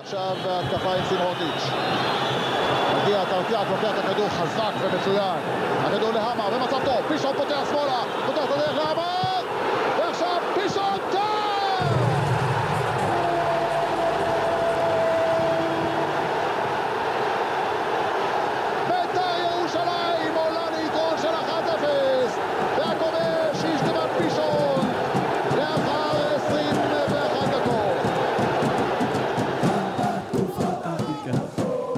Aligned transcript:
עכשיו 0.00 0.36
התקפה 0.46 0.94
עם 0.94 1.04
סימוטיץ'. 1.08 1.70
מגיע 2.96 3.24
טרטיאק, 3.24 3.66
לוקח 3.70 3.98
את 3.98 4.04
הכדור 4.04 4.28
חזק 4.28 4.72
ומצוין. 4.80 5.38
הכדור 5.84 6.10
להמר 6.10 6.50
במצב 6.50 6.84
טוב, 6.84 7.08
פישון 7.08 7.36
פותח 7.36 7.64
שמאלה, 7.70 8.02
פותח 8.26 8.44
את 8.44 8.50
הדרך 8.50 8.76
להמר! 8.76 9.31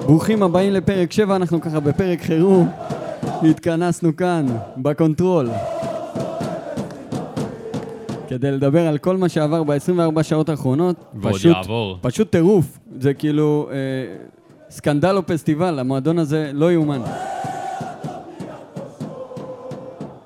ברוכים 0.05 0.43
הבאים 0.43 0.73
לפרק 0.73 1.11
7, 1.11 1.35
אנחנו 1.35 1.61
ככה 1.61 1.79
בפרק 1.79 2.21
חירום. 2.21 2.69
התכנסנו 3.49 4.15
כאן, 4.15 4.45
בקונטרול. 4.77 5.49
כדי 8.27 8.51
לדבר 8.51 8.87
על 8.87 8.97
כל 8.97 9.17
מה 9.17 9.29
שעבר 9.29 9.63
ב-24 9.63 10.23
שעות 10.23 10.49
האחרונות. 10.49 10.95
ועוד 11.13 11.33
פשוט- 11.35 11.55
יעבור. 11.55 11.97
פשוט 12.01 12.31
טירוף. 12.31 12.79
זה 12.99 13.13
כאילו 13.13 13.69
אה, 13.71 13.75
סקנדל 14.69 15.15
או 15.17 15.25
פסטיבל, 15.25 15.79
המועדון 15.79 16.19
הזה 16.19 16.51
לא 16.53 16.71
יאומן. 16.71 17.01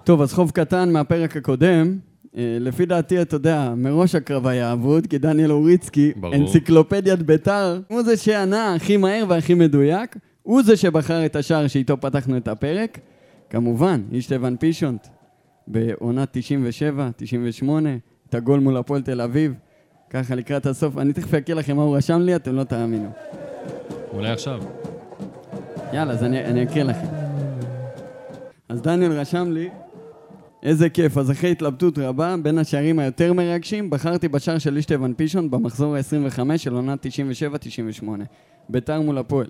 טוב, 0.03 0.21
אז 0.21 0.33
חוב 0.33 0.51
קטן 0.51 0.91
מהפרק 0.93 1.37
הקודם. 1.37 1.97
אה, 2.37 2.57
לפי 2.59 2.85
דעתי, 2.85 3.21
אתה 3.21 3.35
יודע, 3.35 3.73
מראש 3.77 4.15
הקרב 4.15 4.47
היה 4.47 4.73
אבוד, 4.73 5.07
כי 5.07 5.17
דניאל 5.17 5.51
אוריצקי, 5.51 6.11
ברור. 6.15 6.35
אנציקלופדיית 6.35 7.21
ביתר, 7.21 7.81
הוא 7.87 8.03
זה 8.03 8.17
שענה 8.17 8.75
הכי 8.75 8.97
מהר 8.97 9.25
והכי 9.27 9.53
מדויק, 9.53 10.15
הוא 10.43 10.63
זה 10.63 10.77
שבחר 10.77 11.25
את 11.25 11.35
השער 11.35 11.67
שאיתו 11.67 12.01
פתחנו 12.01 12.37
את 12.37 12.47
הפרק. 12.47 12.99
כמובן, 13.49 14.01
אישטבן 14.11 14.55
פישונט, 14.55 15.07
בעונת 15.67 16.29
97, 16.31 17.09
98, 17.15 17.89
את 18.29 18.35
הגול 18.35 18.59
מול 18.59 18.77
הפועל 18.77 19.01
תל 19.01 19.21
אביב. 19.21 19.53
ככה 20.09 20.35
לקראת 20.35 20.65
הסוף, 20.65 20.97
אני 20.97 21.13
תכף 21.13 21.33
אקריא 21.33 21.57
לכם 21.57 21.75
מה 21.75 21.83
הוא 21.83 21.97
רשם 21.97 22.21
לי, 22.21 22.35
אתם 22.35 22.55
לא 22.55 22.63
תאמינו. 22.63 23.09
אולי 24.13 24.31
עכשיו. 24.31 24.61
יאללה, 25.93 26.13
אז 26.13 26.23
אני, 26.23 26.45
אני 26.45 26.63
אקריא 26.63 26.83
לכם. 26.83 27.07
אז 28.69 28.81
דניאל 28.81 29.11
רשם 29.11 29.51
לי, 29.51 29.69
איזה 30.63 30.89
כיף, 30.89 31.17
אז 31.17 31.31
אחרי 31.31 31.51
התלבטות 31.51 31.97
רבה, 31.97 32.35
בין 32.43 32.57
השערים 32.57 32.99
היותר 32.99 33.33
מרגשים, 33.33 33.89
בחרתי 33.89 34.27
בשער 34.27 34.57
של 34.57 34.77
אישטבן 34.77 35.13
פישון 35.13 35.51
במחזור 35.51 35.95
ה-25 35.95 36.57
של 36.57 36.73
עונת 36.73 37.05
97-98. 37.05 38.05
ביתר 38.69 39.01
מול 39.01 39.17
הפועל. 39.17 39.47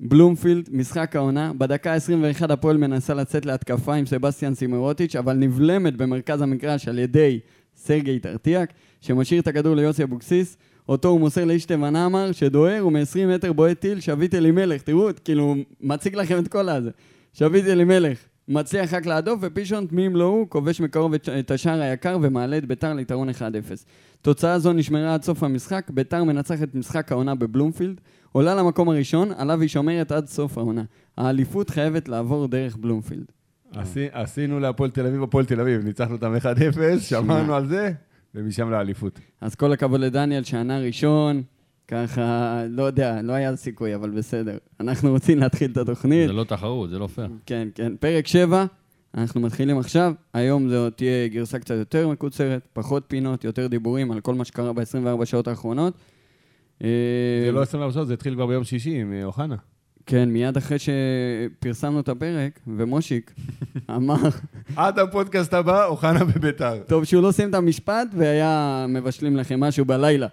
בלומפילד, 0.00 0.68
משחק 0.72 1.16
העונה, 1.16 1.52
בדקה 1.58 1.94
ה-21 1.94 2.52
הפועל 2.52 2.76
מנסה 2.76 3.14
לצאת 3.14 3.46
להתקפה 3.46 3.94
עם 3.94 4.06
סבסטיאן 4.06 4.54
סימרוטיץ', 4.54 5.16
אבל 5.16 5.32
נבלמת 5.32 5.96
במרכז 5.96 6.42
המגרש 6.42 6.88
על 6.88 6.98
ידי 6.98 7.40
סרגי 7.76 8.18
טרטיאק, 8.18 8.72
שמשאיר 9.00 9.40
את 9.40 9.46
הכדור 9.46 9.74
ליוסי 9.74 10.02
אבוקסיס, 10.02 10.56
אותו 10.88 11.08
הוא 11.08 11.20
מוסר 11.20 11.44
לאישטבן 11.44 11.96
עמר, 11.96 12.32
שדוהר, 12.32 12.86
ומ-20 12.86 13.26
מטר 13.34 13.52
בועט 13.52 13.80
טיל, 13.80 14.00
שביט 14.00 14.34
אלימלך, 14.34 14.82
תראו, 14.82 15.08
כאילו, 15.24 15.54
מציג 15.80 16.16
לכם 16.16 16.38
את 16.38 16.48
כל 16.48 16.68
הזה. 16.68 16.90
שביט 17.32 17.64
אלימלך, 17.66 18.18
מצליח 18.52 18.94
רק 18.94 19.06
להדוף, 19.06 19.38
ופישונט, 19.42 19.92
מי 19.92 20.06
אם 20.06 20.16
לא 20.16 20.24
הוא, 20.24 20.46
כובש 20.48 20.80
מקרוב 20.80 21.14
את, 21.14 21.50
השער 21.50 21.80
היקר 21.80 22.18
ומעלה 22.22 22.58
את 22.58 22.64
ביתר 22.66 22.92
ליתרון 22.92 23.28
1-0. 23.28 23.32
תוצאה 24.22 24.58
זו 24.58 24.72
נשמרה 24.72 25.14
עד 25.14 25.22
סוף 25.22 25.42
המשחק, 25.42 25.90
ביתר 25.90 26.24
מנצחת 26.24 26.62
את 26.62 26.74
משחק 26.74 27.12
העונה 27.12 27.34
בבלומפילד, 27.34 28.00
עולה 28.32 28.54
למקום 28.54 28.88
הראשון, 28.88 29.28
עליו 29.36 29.60
היא 29.60 29.68
שומרת 29.68 30.12
עד 30.12 30.26
סוף 30.26 30.58
העונה. 30.58 30.82
האליפות 31.16 31.70
חייבת 31.70 32.08
לעבור 32.08 32.48
דרך 32.48 32.76
בלומפילד. 32.76 33.24
עשי- 33.74 34.08
עשינו 34.12 34.60
להפועל 34.60 34.90
תל 34.90 35.06
אביב, 35.06 35.22
הפועל 35.22 35.44
תל 35.44 35.60
אביב, 35.60 35.84
ניצחנו 35.84 36.14
אותם 36.14 36.34
1-0, 36.36 36.46
שמרנו 37.00 37.54
על 37.54 37.66
זה, 37.66 37.92
ומשם 38.34 38.70
לאליפות. 38.70 39.20
אז 39.40 39.54
כל 39.54 39.72
הכבוד 39.72 40.00
לדניאל 40.00 40.42
שענה 40.44 40.78
ראשון, 40.78 41.42
ככה, 41.88 42.62
לא 42.68 42.82
יודע, 42.82 43.22
לא 43.22 43.32
היה 43.32 43.56
סיכוי, 43.56 43.94
אבל 43.94 44.10
בסדר. 44.10 44.58
אנחנו 44.80 45.10
רוצים 45.10 45.38
להתחיל 45.38 45.70
את 45.70 45.76
התוכנית. 45.76 46.26
זה 46.26 46.32
לא 46.32 46.44
תחרות, 46.44 46.90
זה 46.90 46.98
לא 46.98 47.06
פייר. 47.06 47.28
כן, 47.46 47.68
כן. 47.74 47.92
פרק 48.00 48.26
7, 48.26 48.64
אנחנו 49.14 49.40
מתחילים 49.40 49.78
עכשיו. 49.78 50.12
היום 50.34 50.68
זו 50.68 50.90
תהיה 50.90 51.28
גרסה 51.28 51.58
קצת 51.58 51.74
יותר 51.74 52.08
מקוצרת, 52.08 52.62
פחות 52.72 53.04
פינות, 53.08 53.44
יותר 53.44 53.66
דיבורים 53.66 54.12
על 54.12 54.20
כל 54.20 54.34
מה 54.34 54.44
שקרה 54.44 54.72
ב-24 54.72 55.24
שעות 55.24 55.48
האחרונות. 55.48 55.94
אה, 56.84 56.88
זה 57.46 57.52
לא 57.52 57.62
24 57.62 57.92
שעות, 57.92 58.06
זה 58.06 58.14
התחיל 58.14 58.34
כבר 58.34 58.46
ביום 58.46 58.64
שישי 58.64 59.00
עם 59.00 59.12
אה, 59.12 59.24
אוחנה. 59.24 59.56
כן, 60.06 60.28
מיד 60.28 60.56
אחרי 60.56 60.76
שפרסמנו 60.78 62.00
את 62.00 62.08
הפרק, 62.08 62.60
ומושיק 62.66 63.34
אמר, 63.96 64.28
עד 64.76 64.98
הפודקאסט 64.98 65.54
הבא, 65.54 65.86
אוחנה 65.86 66.24
בביתר. 66.24 66.78
טוב 66.86 67.04
שהוא 67.04 67.22
לא 67.22 67.32
סיים 67.32 67.50
את 67.50 67.54
המשפט 67.54 68.08
והיה 68.16 68.86
מבשלים 68.88 69.36
לכם 69.36 69.60
משהו 69.60 69.84
בלילה. 69.84 70.26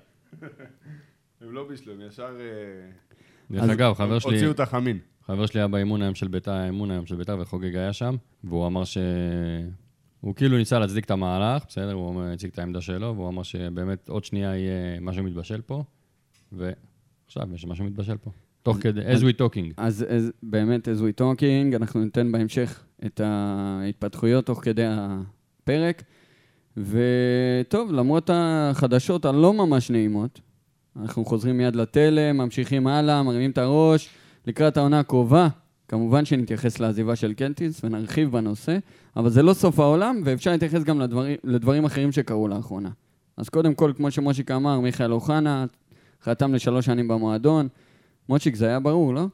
הם 1.50 1.56
לא 1.56 1.68
בישלו, 1.68 1.94
הם 1.94 2.02
ישר 2.08 2.38
אה, 2.40 2.92
דרך 3.52 3.70
אגב, 3.70 3.94
חבר 3.94 4.20
שלי, 4.20 4.34
הוציאו 4.34 4.52
את 4.52 4.60
החמין. 4.60 5.00
חבר 5.26 5.46
שלי 5.46 5.60
היה 5.60 5.68
באימון 5.68 6.02
היום 6.02 6.16
של 6.16 6.28
ביתר, 6.28 6.52
האימון 6.52 6.92
היום 6.92 7.06
של 7.06 7.16
ביתר, 7.16 7.38
וחוגג 7.40 7.76
היה 7.76 7.94
שם, 7.94 8.16
והוא 8.44 8.68
אמר 8.68 8.84
ש... 8.84 8.98
הוא 10.22 10.36
כאילו 10.36 10.58
ניסה 10.58 10.80
להצדיק 10.80 11.06
את 11.06 11.12
המהלך, 11.12 11.64
בסדר? 11.68 11.94
הוא 11.94 12.24
הציג 12.24 12.52
את 12.54 12.60
העמדה 12.60 12.82
שלו, 12.82 13.14
והוא 13.16 13.30
אמר 13.30 13.44
שבאמת 13.44 14.10
עוד 14.10 14.24
שנייה 14.24 14.56
יהיה 14.56 15.00
משהו 15.00 15.24
מתבשל 15.24 15.62
פה, 15.62 15.84
ועכשיו 16.52 17.48
יש 17.54 17.66
משהו 17.66 17.86
מתבשל 17.86 18.18
פה. 18.18 18.31
תוך 18.64 18.78
כדי, 18.81 19.02
as 19.02 19.20
we 19.20 19.40
talking. 19.40 19.74
אז, 19.78 20.06
אז 20.10 20.31
באמת, 20.44 20.88
as 20.88 21.02
we 21.02 21.22
talking, 21.22 21.76
אנחנו 21.76 22.04
ניתן 22.04 22.31
בהמשך 22.31 22.84
את 23.06 23.22
ההתפתחויות 23.24 24.46
תוך 24.46 24.64
כדי 24.64 24.86
הפרק. 24.88 26.04
וטוב, 26.78 27.92
למרות 27.92 28.30
החדשות 28.34 29.26
הלא 29.26 29.54
ממש 29.54 29.92
נעימות, 29.92 30.42
אנחנו 31.02 31.26
חוזרים 31.26 31.58
מיד 31.58 31.76
לתלם, 31.76 32.38
ממשיכים 32.38 32.88
הלאה, 32.88 33.24
מרימים 33.24 33.52
את 33.52 33.58
הראש. 33.58 34.10
לקראת 34.48 34.78
העונה 34.78 35.00
הקרובה, 35.00 35.48
כמובן 35.88 36.26
שנתייחס 36.26 36.80
לעזיבה 36.80 37.16
של 37.16 37.34
קנטיס 37.34 37.84
ונרחיב 37.84 38.32
בנושא, 38.32 38.78
אבל 39.16 39.30
זה 39.30 39.44
לא 39.44 39.54
סוף 39.54 39.80
העולם, 39.80 40.22
ואפשר 40.26 40.52
להתייחס 40.52 40.84
גם 40.84 41.00
לדברים, 41.00 41.38
לדברים 41.44 41.86
אחרים 41.86 42.12
שקרו 42.12 42.48
לאחרונה. 42.48 42.90
אז 43.38 43.50
קודם 43.50 43.74
כל, 43.74 43.94
כמו 43.98 44.12
שמושיק 44.12 44.52
אמר, 44.52 44.80
מיכאל 44.80 45.14
אוחנה 45.14 45.66
חתם 46.24 46.54
לשלוש 46.54 46.86
שנים 46.86 47.08
במועדון. 47.08 47.68
מושיק, 48.30 48.56
זה 48.56 48.68
היה 48.68 48.80
ברור, 48.80 49.14
לא? 49.14 49.26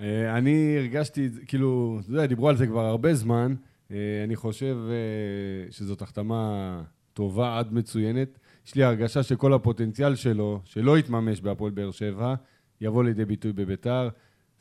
אה, 0.00 0.38
אני 0.38 0.76
הרגשתי, 0.78 1.28
כאילו, 1.46 1.98
אתה 2.02 2.10
יודע, 2.10 2.26
דיברו 2.26 2.48
על 2.48 2.56
זה 2.56 2.66
כבר 2.66 2.84
הרבה 2.84 3.14
זמן. 3.14 3.54
אה, 3.90 3.96
אני 4.24 4.36
חושב 4.36 4.76
אה, 4.88 5.72
שזאת 5.72 6.02
החתמה 6.02 6.82
טובה 7.12 7.58
עד 7.58 7.72
מצוינת. 7.72 8.38
יש 8.66 8.74
לי 8.74 8.84
הרגשה 8.84 9.22
שכל 9.22 9.52
הפוטנציאל 9.52 10.14
שלו, 10.14 10.60
שלא 10.64 10.98
יתממש 10.98 11.40
בהפועל 11.40 11.70
באר 11.72 11.90
שבע, 11.90 12.34
יבוא 12.80 13.04
לידי 13.04 13.24
ביטוי 13.24 13.52
בביתר. 13.52 14.08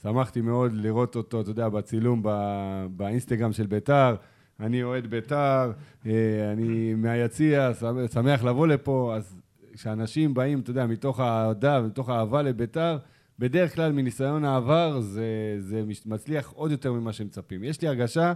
שמחתי 0.01 0.41
מאוד 0.41 0.71
לראות 0.73 1.15
אותו, 1.15 1.41
אתה 1.41 1.49
יודע, 1.49 1.69
בצילום 1.69 2.21
ב- 2.23 2.85
באינסטגרם 2.89 3.53
של 3.53 3.67
ביתר. 3.67 4.15
אני 4.59 4.83
אוהד 4.83 5.07
ביתר, 5.07 5.71
אה, 6.05 6.11
אני 6.51 6.93
מהיציע, 6.95 7.71
שמח- 8.13 8.43
לבוא 8.43 8.67
לפה. 8.67 9.13
אז 9.15 9.35
כשאנשים 9.73 10.33
באים, 10.33 10.59
אתה 10.59 10.69
יודע, 10.69 10.85
מתוך 10.85 11.19
האהדה 11.19 11.79
ומתוך 11.83 12.09
האהבה 12.09 12.41
לביתר, 12.41 12.97
בדרך 13.39 13.75
כלל 13.75 13.91
מניסיון 13.91 14.45
העבר 14.45 14.99
זה, 15.01 15.25
זה 15.59 15.83
מצליח 16.05 16.49
עוד 16.55 16.71
יותר 16.71 16.93
ממה 16.93 17.13
שמצפים. 17.13 17.63
יש 17.63 17.81
לי 17.81 17.87
הרגשה 17.87 18.33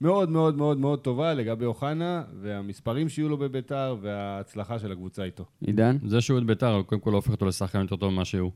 מאוד 0.00 0.30
מאוד 0.30 0.56
מאוד 0.56 0.78
מאוד 0.78 0.98
טובה 0.98 1.34
לגבי 1.34 1.64
אוחנה, 1.64 2.22
והמספרים 2.40 3.08
שיהיו 3.08 3.28
לו 3.28 3.36
בביתר, 3.36 3.96
וההצלחה 4.00 4.78
של 4.78 4.92
הקבוצה 4.92 5.24
איתו. 5.24 5.44
עידן? 5.66 5.96
זה 6.06 6.20
שהוא 6.20 6.38
את 6.38 6.44
ביתר, 6.44 6.82
קודם 6.86 7.00
כל 7.00 7.10
לא 7.10 7.16
הופך 7.16 7.30
אותו 7.30 7.46
לשחקן 7.46 7.80
יותר 7.80 7.96
טוב 7.96 8.12
ממה 8.12 8.24
שהוא. 8.24 8.52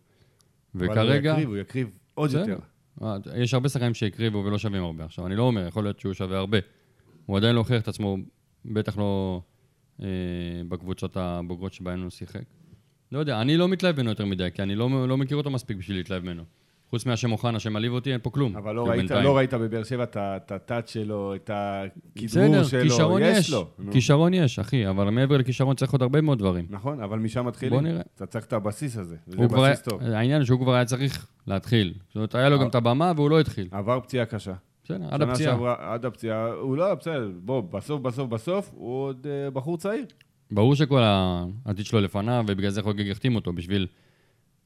אבל 0.75 0.87
וכרגע... 0.87 1.33
הוא 1.33 1.41
יקריב, 1.41 1.49
הוא 1.49 1.57
יקריב 1.57 1.89
עוד. 2.15 2.31
יותר. 2.33 2.59
אה, 3.03 3.17
יש 3.37 3.55
הרבה 3.55 3.69
שחקנים 3.69 3.95
שהקריבו 3.95 4.45
ולא 4.45 4.59
שווים 4.59 4.85
הרבה. 4.85 5.05
עכשיו, 5.05 5.27
אני 5.27 5.37
לא 5.37 5.43
אומר, 5.43 5.67
יכול 5.67 5.85
להיות 5.85 6.01
שהוא 6.01 6.13
שווה 6.13 6.39
הרבה. 6.39 6.59
הוא 7.27 7.37
עדיין 7.37 7.55
לא 7.55 7.61
הוכיח 7.61 7.83
את 7.83 7.89
עצמו, 7.89 8.17
בטח 8.65 8.99
לא 8.99 9.43
אה, 10.03 10.07
בקבוצות 10.69 11.17
הבוגרות 11.17 11.73
שבהן 11.73 12.03
הוא 12.03 12.11
שיחק. 12.11 12.45
לא 13.13 13.19
יודע, 13.19 13.41
אני 13.41 13.57
לא 13.57 13.69
מתלהב 13.69 13.97
ממנו 13.97 14.11
יותר 14.11 14.25
מדי, 14.25 14.49
כי 14.55 14.63
אני 14.63 14.75
לא, 14.75 15.09
לא 15.09 15.17
מכיר 15.17 15.37
אותו 15.37 15.51
מספיק 15.51 15.77
בשביל 15.77 15.97
להתלהב 15.97 16.23
ממנו. 16.23 16.45
חוץ 16.95 17.07
מהשם 17.07 17.33
אוחנה 17.33 17.61
שמעליב 17.61 17.93
אותי, 17.93 18.13
אין 18.13 18.21
פה 18.23 18.31
כלום. 18.31 18.57
אבל 18.57 18.75
לא 18.75 18.87
כאילו, 18.93 19.15
ראית. 19.15 19.25
לא 19.25 19.37
ראית 19.37 19.55
בבאר 19.55 19.85
שבע 19.85 20.03
את 20.03 20.17
ה- 20.17 20.37
את 20.37 20.53
הטאץ' 20.53 20.91
שלו, 20.91 21.35
את 21.35 21.51
הכדרור 21.55 22.63
שלו, 22.65 22.81
כישרון 22.83 23.23
יש. 23.25 23.51
לו. 23.51 23.69
נו. 23.79 23.93
כישרון 23.93 24.35
יש, 24.35 24.59
אחי, 24.59 24.89
אבל 24.89 25.11
מעבר 25.11 25.37
לכישרון 25.37 25.77
צריך 25.77 25.93
עוד 25.93 26.03
הרבה 26.03 26.21
מאוד 26.21 26.39
דברים. 26.39 26.67
נכון, 26.71 27.01
אבל 27.01 27.19
משם 27.19 27.47
מתחילים. 27.47 27.75
בוא 27.75 27.89
נראה. 27.89 28.01
אתה 28.15 28.27
צריך 28.27 28.45
את 28.45 28.53
הבסיס 28.53 28.97
הזה, 28.97 29.17
וזה 29.29 29.47
בסיס 29.49 29.83
טוב. 29.83 30.03
העניין 30.03 30.41
הוא 30.41 30.47
שהוא 30.47 30.61
כבר 30.61 30.75
היה 30.75 30.85
צריך 30.85 31.27
להתחיל. 31.47 31.95
זאת 32.09 32.17
אומרת, 32.17 32.35
היה 32.35 32.49
לו 32.49 32.59
גם 32.61 32.67
את 32.69 32.75
הבמה 32.75 33.13
והוא 33.17 33.31
לא 33.31 33.41
התחיל. 33.41 33.69
עבר 33.71 34.01
פציעה 34.01 34.25
קשה. 34.27 34.53
בסדר, 34.85 35.05
עד 35.11 35.23
הפציעה. 35.23 35.57
עד 35.79 36.05
הפציעה, 36.05 36.47
הוא 36.53 36.77
לא, 36.77 36.95
בסדר, 36.95 37.31
בוא, 37.45 37.61
בסוף, 37.61 38.01
בסוף, 38.01 38.29
בסוף, 38.29 38.71
הוא 38.75 39.05
עוד 39.05 39.27
אה, 39.31 39.51
בחור 39.51 39.77
צעיר. 39.79 40.05
ברור 40.51 40.75
שכל 40.75 41.01
העתיד 41.03 41.87
שלו 41.87 42.01
לפניו, 42.01 42.45
ובגלל 42.49 42.71
זה 42.71 42.83
חוגג 42.83 43.11
החתים 43.11 43.35
אותו, 43.35 43.53
בשביל 43.53 43.87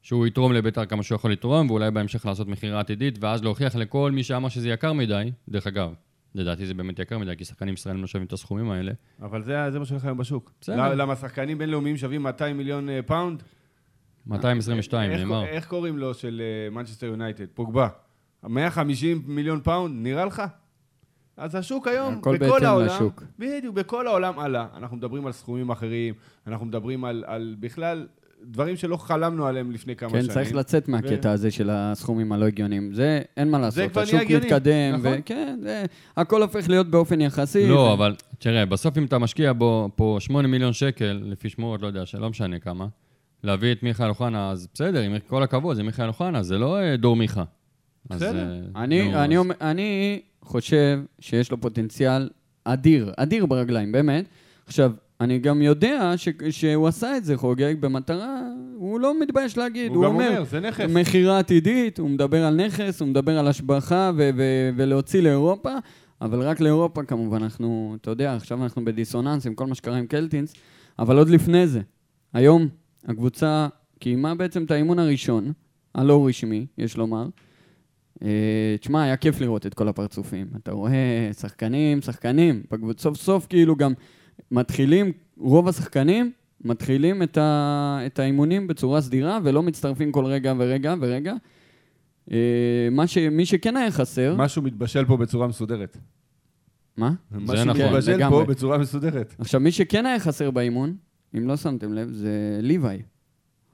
שהוא 0.01 0.27
יתרום 0.27 0.53
לביתר 0.53 0.85
כמה 0.85 1.03
שהוא 1.03 1.15
יכול 1.15 1.31
לתרום, 1.31 1.69
ואולי 1.69 1.91
בהמשך 1.91 2.25
לעשות 2.25 2.47
מכירה 2.47 2.79
עתידית, 2.79 3.23
ואז 3.23 3.43
להוכיח 3.43 3.75
לכל 3.75 4.11
מי 4.11 4.23
שאמר 4.23 4.49
שזה 4.49 4.69
יקר 4.69 4.93
מדי, 4.93 5.31
דרך 5.49 5.67
אגב, 5.67 5.93
לדעתי 6.35 6.65
זה 6.65 6.73
באמת 6.73 6.99
יקר 6.99 7.17
מדי, 7.17 7.37
כי 7.37 7.45
שחקנים 7.45 7.73
ישראלים 7.73 8.01
לא 8.01 8.07
שווים 8.07 8.27
את 8.27 8.33
הסכומים 8.33 8.71
האלה. 8.71 8.91
אבל 9.21 9.43
זה, 9.43 9.71
זה 9.71 9.79
מה 9.79 9.85
שהולך 9.85 10.05
היום 10.05 10.17
בשוק. 10.17 10.51
בסדר. 10.61 10.93
למה 10.95 11.15
שחקנים 11.15 11.57
בינלאומיים 11.57 11.97
שווים 11.97 12.23
200 12.23 12.57
מיליון 12.57 12.89
אה, 12.89 12.99
פאונד? 13.01 13.43
222, 14.27 15.11
איך- 15.11 15.19
נאמר. 15.19 15.45
איך 15.45 15.67
קוראים 15.67 15.97
לו 15.97 16.13
של 16.13 16.41
מנצ'סטר 16.71 17.05
יונייטד? 17.07 17.45
פוגבה. 17.53 17.87
150 18.43 19.23
מיליון 19.25 19.61
פאונד, 19.61 19.95
נראה 20.03 20.25
לך? 20.25 20.43
אז 21.37 21.55
השוק 21.55 21.87
היום, 21.87 22.13
הכל 22.13 22.37
בכל 22.37 22.49
בהתאם 22.53 22.65
העולם, 22.67 22.85
לשוק. 22.85 23.23
בדיוק, 23.39 23.75
בכל 23.75 24.07
העולם 24.07 24.39
עלה. 24.39 24.67
אנחנו 24.77 24.97
מדברים 24.97 25.25
על 25.25 25.31
סכומים 25.31 25.69
אחרים, 25.69 26.13
אנחנו 26.47 26.65
מדברים 26.65 27.05
על, 27.05 27.23
על 27.27 27.55
בכלל 27.59 28.07
דברים 28.43 28.75
שלא 28.75 28.97
חלמנו 28.97 29.45
עליהם 29.45 29.71
לפני 29.71 29.95
כמה 29.95 30.09
כן, 30.09 30.21
שנים. 30.21 30.33
צריך 30.33 30.55
לצאת 30.55 30.87
מהקטע 30.87 31.31
הזה 31.31 31.51
של 31.51 31.69
הסכומים 31.71 32.31
הלא 32.31 32.45
הגיוניים. 32.45 32.93
זה, 32.93 33.21
אין 33.37 33.49
מה 33.51 33.59
לעשות. 33.59 33.91
כבר 33.91 34.01
נהיה 34.01 34.13
השוק 34.13 34.21
הגיוני, 34.21 34.45
מתקדם, 34.45 34.95
נכון. 34.99 35.13
וכן, 35.19 35.59
זה, 35.63 35.83
הכל 36.17 36.41
הופך 36.41 36.69
להיות 36.69 36.87
באופן 36.87 37.21
יחסי. 37.21 37.67
לא, 37.67 37.75
ו- 37.75 37.93
אבל 37.93 38.15
תראה, 38.39 38.65
בסוף 38.65 38.97
אם 38.97 39.05
אתה 39.05 39.17
משקיע 39.17 39.53
בו 39.53 39.89
פה 39.95 40.17
8 40.19 40.47
מיליון 40.47 40.73
שקל, 40.73 41.21
לפי 41.25 41.49
שמועות, 41.49 41.81
לא 41.81 41.87
יודע, 41.87 42.05
שלא 42.05 42.29
משנה 42.29 42.59
כמה, 42.59 42.87
להביא 43.43 43.71
את 43.71 43.83
מיכאל 43.83 44.09
אוחנה, 44.09 44.51
אז 44.51 44.67
בסדר, 44.73 44.99
עם 45.01 45.19
כל 45.27 45.43
הכבוד, 45.43 45.75
זה 45.75 45.83
מיכאל 45.83 46.07
אוחנה, 46.07 46.43
זה 46.43 46.57
לא 46.57 46.79
אה, 46.79 46.97
דור 46.97 47.15
מיכה. 47.15 47.43
בסדר. 48.09 48.47
אה, 48.75 48.83
אני, 48.83 49.15
אני, 49.15 49.37
אז- 49.37 49.45
אני 49.61 50.19
חושב 50.41 50.99
שיש 51.19 51.51
לו 51.51 51.61
פוטנציאל 51.61 52.29
אדיר, 52.63 53.13
אדיר 53.17 53.45
ברגליים, 53.45 53.91
באמת. 53.91 54.25
עכשיו, 54.67 54.91
אני 55.21 55.39
גם 55.39 55.61
יודע 55.61 56.13
ש, 56.17 56.29
שהוא 56.49 56.87
עשה 56.87 57.17
את 57.17 57.23
זה, 57.25 57.37
חוגג, 57.37 57.75
במטרה, 57.79 58.41
הוא 58.75 58.99
לא 58.99 59.19
מתבייש 59.21 59.57
להגיד, 59.57 59.87
הוא 59.91 59.95
הוא, 59.97 60.05
גם 60.05 60.11
אומר, 60.11 60.29
אומר, 60.29 60.43
זה 60.43 60.59
נכס. 60.59 60.85
מכירה 60.89 61.39
עתידית, 61.39 61.99
הוא 61.99 62.09
מדבר 62.09 62.45
על 62.45 62.65
נכס, 62.65 63.01
הוא 63.01 63.07
מדבר 63.07 63.39
על 63.39 63.47
השבחה 63.47 64.11
ו- 64.15 64.29
ו- 64.37 64.69
ולהוציא 64.75 65.21
לאירופה, 65.21 65.73
אבל 66.21 66.41
רק 66.41 66.59
לאירופה 66.59 67.03
כמובן, 67.03 67.43
אנחנו, 67.43 67.95
אתה 68.01 68.11
יודע, 68.11 68.35
עכשיו 68.35 68.63
אנחנו 68.63 68.85
בדיסוננס 68.85 69.45
עם 69.45 69.55
כל 69.55 69.67
מה 69.67 69.75
שקרה 69.75 69.97
עם 69.97 70.07
קלטינס, 70.07 70.53
אבל 70.99 71.17
עוד 71.17 71.29
לפני 71.29 71.67
זה, 71.67 71.81
היום 72.33 72.67
הקבוצה 73.07 73.67
קיימה 73.99 74.35
בעצם 74.35 74.63
את 74.63 74.71
האימון 74.71 74.99
הראשון, 74.99 75.51
הלא 75.95 76.27
רשמי, 76.27 76.65
יש 76.77 76.97
לומר. 76.97 77.27
אה, 78.23 78.75
תשמע, 78.79 79.03
היה 79.03 79.17
כיף 79.17 79.41
לראות 79.41 79.65
את 79.65 79.73
כל 79.73 79.87
הפרצופים. 79.87 80.47
אתה 80.63 80.71
רואה 80.71 81.29
שחקנים, 81.39 82.01
שחקנים, 82.01 82.63
בקבוצ... 82.71 83.01
סוף 83.01 83.17
סוף 83.17 83.47
כאילו 83.49 83.75
גם 83.75 83.93
מתחילים, 84.51 85.11
רוב 85.37 85.67
השחקנים 85.67 86.31
מתחילים 86.63 87.23
את, 87.23 87.37
ה... 87.37 87.99
את 88.05 88.19
האימונים 88.19 88.67
בצורה 88.67 89.01
סדירה 89.01 89.39
ולא 89.43 89.63
מצטרפים 89.63 90.11
כל 90.11 90.25
רגע 90.25 90.53
ורגע 90.57 90.95
ורגע. 91.01 91.33
אה, 92.31 92.37
מה 92.91 93.07
ש... 93.07 93.17
מי 93.17 93.45
שכן 93.45 93.77
היה 93.77 93.91
חסר... 93.91 94.35
משהו 94.37 94.61
מתבשל 94.61 95.05
פה 95.05 95.17
בצורה 95.17 95.47
מסודרת. 95.47 95.97
מה? 96.97 97.11
משהו 97.31 97.65
נכון. 97.65 97.81
מתבשל 97.85 98.11
לגמרי. 98.15 98.45
פה 98.45 98.51
בצורה 98.51 98.77
מסודרת. 98.77 99.35
עכשיו, 99.39 99.59
מי 99.61 99.71
שכן 99.71 100.05
היה 100.05 100.19
חסר 100.19 100.51
באימון, 100.51 100.95
אם 101.37 101.47
לא 101.47 101.57
שמתם 101.57 101.93
לב, 101.93 102.09
זה 102.11 102.59
ליוואי, 102.61 103.01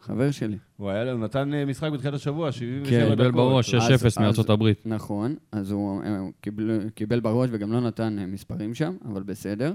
חבר 0.01 0.31
שלי. 0.31 0.57
הוא 0.77 0.89
היה, 0.89 1.11
הוא 1.11 1.19
נתן 1.19 1.53
אה, 1.53 1.65
משחק 1.65 1.89
בתחילת 1.91 2.13
השבוע, 2.13 2.51
77 2.51 2.89
כן, 2.99 3.05
דקות. 3.05 3.17
קיבל 3.17 3.31
בראש 3.31 3.73
אז- 3.75 4.01
6-0 4.03 4.05
אז- 4.05 4.17
מארצות 4.19 4.49
הברית. 4.49 4.81
נכון, 4.85 5.35
אז 5.51 5.71
הוא 5.71 6.01
אה, 6.03 6.19
הוא 6.19 6.31
קיבל, 6.41 6.89
קיבל 6.95 7.19
בראש 7.19 7.49
וגם 7.53 7.71
לא 7.71 7.81
נתן 7.81 8.19
אה, 8.19 8.25
מספרים 8.25 8.73
שם, 8.73 8.95
אבל 9.05 9.23
בסדר. 9.23 9.73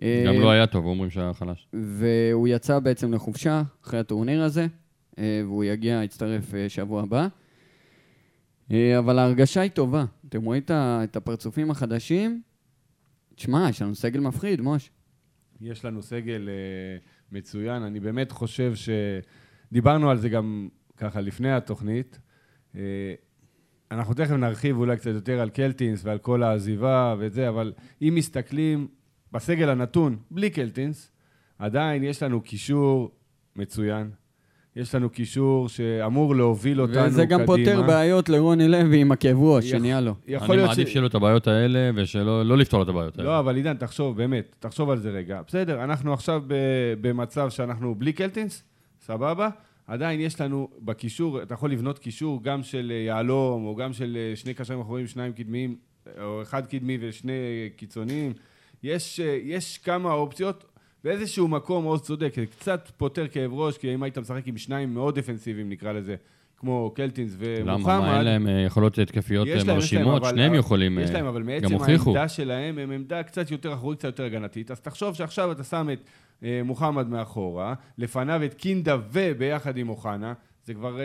גם 0.00 0.34
אה, 0.34 0.40
לא 0.40 0.50
היה 0.50 0.66
טוב, 0.66 0.86
אומרים 0.86 1.10
שהיה 1.10 1.34
חלש. 1.34 1.68
והוא 1.72 2.48
יצא 2.48 2.78
בעצם 2.78 3.12
לחופשה 3.12 3.62
אחרי 3.84 4.00
הטורניר 4.00 4.42
הזה, 4.42 4.66
אה, 5.18 5.40
והוא 5.44 5.64
יגיע, 5.64 6.00
יצטרף 6.04 6.54
אה, 6.54 6.68
שבוע 6.68 7.02
הבא. 7.02 7.28
אבל 8.98 9.18
ההרגשה 9.18 9.60
היא 9.60 9.70
טובה. 9.70 10.04
אתם 10.28 10.42
רואים 10.42 10.62
את 10.70 11.16
הפרצופים 11.16 11.70
החדשים? 11.70 12.42
תשמע, 13.34 13.66
יש 13.70 13.82
לנו 13.82 13.94
סגל 13.94 14.20
מפחיד, 14.20 14.60
מוש. 14.60 14.90
יש 15.60 15.84
לנו 15.84 16.02
סגל 16.02 16.48
מצוין. 17.32 17.82
אני 17.82 18.00
באמת 18.00 18.32
חושב 18.32 18.74
ש... 18.74 18.88
דיברנו 19.72 20.10
על 20.10 20.18
זה 20.18 20.28
גם 20.28 20.68
ככה 20.96 21.20
לפני 21.20 21.52
התוכנית. 21.52 22.18
אנחנו 23.90 24.14
תכף 24.14 24.30
נרחיב 24.30 24.76
אולי 24.76 24.96
קצת 24.96 25.10
יותר 25.14 25.40
על 25.40 25.50
קלטינס 25.50 26.04
ועל 26.04 26.18
כל 26.18 26.42
העזיבה 26.42 27.14
וזה, 27.18 27.48
אבל 27.48 27.72
אם 28.02 28.12
מסתכלים 28.16 28.88
בסגל 29.36 29.68
הנתון, 29.68 30.16
בלי 30.30 30.50
קלטינס, 30.50 31.10
עדיין 31.58 32.04
יש 32.04 32.22
לנו 32.22 32.40
קישור 32.40 33.10
מצוין. 33.56 34.10
יש 34.76 34.94
לנו 34.94 35.10
קישור 35.10 35.68
שאמור 35.68 36.36
להוביל 36.36 36.80
אותנו 36.80 36.94
קדימה. 36.94 37.08
וזה 37.08 37.24
גם 37.24 37.40
פותר 37.46 37.82
בעיות 37.86 38.28
לרוני 38.28 38.68
לוי 38.68 39.00
עם 39.00 39.12
הכאב 39.12 39.36
ראש 39.42 39.64
יכ- 39.64 39.70
שנהיה 39.70 40.00
לו. 40.00 40.14
יכול 40.26 40.48
אני 40.50 40.56
להיות 40.56 40.68
מעדיף 40.68 40.88
שיהיו 40.88 41.02
לו 41.02 41.08
את 41.08 41.14
הבעיות 41.14 41.46
האלה, 41.46 41.90
ושלא 41.94 42.42
לא 42.46 42.56
לפתור 42.58 42.78
לו 42.78 42.84
את 42.84 42.88
הבעיות 42.88 43.18
האלה. 43.18 43.28
לא, 43.30 43.38
אבל 43.38 43.56
עידן, 43.56 43.76
תחשוב, 43.76 44.16
באמת, 44.16 44.56
תחשוב 44.60 44.90
על 44.90 44.98
זה 44.98 45.10
רגע. 45.10 45.40
בסדר, 45.46 45.84
אנחנו 45.84 46.12
עכשיו 46.12 46.42
ב- 46.46 46.54
במצב 47.00 47.50
שאנחנו 47.50 47.94
בלי 47.94 48.12
קלטינס, 48.12 48.62
סבבה? 49.00 49.48
עדיין 49.86 50.20
יש 50.20 50.40
לנו 50.40 50.68
בקישור, 50.80 51.42
אתה 51.42 51.54
יכול 51.54 51.70
לבנות 51.70 51.98
קישור 51.98 52.42
גם 52.42 52.62
של 52.62 52.92
אה, 52.94 53.02
יהלום, 53.02 53.64
או 53.66 53.76
גם 53.76 53.92
של 53.92 54.16
אה, 54.30 54.36
שני 54.36 54.54
קשרים 54.54 54.80
אחוריים, 54.80 55.06
שניים 55.06 55.32
קדמיים, 55.32 55.76
או 56.22 56.42
אחד 56.42 56.66
קדמי 56.66 56.98
ושני 57.00 57.32
קיצוניים. 57.76 58.32
יש, 58.86 59.20
אה, 59.20 59.38
יש 59.44 59.78
כמה 59.78 60.12
אופציות. 60.12 60.64
באיזשהו 61.04 61.48
מקום 61.48 61.84
עוז 61.84 62.00
צודק, 62.02 62.32
זה 62.36 62.46
קצת 62.46 62.90
פותר 62.96 63.28
כאב 63.28 63.52
ראש, 63.54 63.78
כי 63.78 63.94
אם 63.94 64.02
היית 64.02 64.18
משחק 64.18 64.46
עם 64.46 64.58
שניים 64.58 64.94
מאוד 64.94 65.18
דפנסיביים, 65.18 65.68
נקרא 65.68 65.92
לזה, 65.92 66.16
כמו 66.56 66.92
קלטינס 66.94 67.36
ומוחמד... 67.38 67.94
למה? 67.94 68.00
מה, 68.00 68.16
אין 68.16 68.24
להם 68.24 68.48
אה, 68.48 68.52
יכולות 68.66 68.98
התקפיות 68.98 69.48
אה, 69.48 69.64
מרשימות? 69.74 70.22
שניהם 70.30 70.54
יכולים, 70.54 70.98
יש 70.98 71.10
להם, 71.10 71.26
אבל 71.26 71.42
מעצם. 71.42 71.66
העמדה 71.80 72.28
שלהם, 72.28 72.78
הם 72.78 72.90
עמדה 72.90 73.22
קצת 73.22 73.50
יותר 73.50 73.74
אחורית, 73.74 73.98
קצת 73.98 74.08
יותר 74.08 74.24
הגנתית. 74.24 74.70
אז 74.70 74.80
תחשוב 74.80 75.14
שעכשיו 75.14 75.52
אתה 75.52 75.64
שם 75.64 75.88
את 75.92 75.98
אה, 76.42 76.60
מוחמד 76.64 77.08
מאחורה, 77.08 77.74
לפניו 77.98 78.44
את 78.44 78.54
קינדה 78.54 78.96
וביחד 79.12 79.76
עם 79.76 79.88
אוחנה, 79.88 80.32
זה 80.64 80.74
כבר 80.74 81.00
אה, 81.00 81.04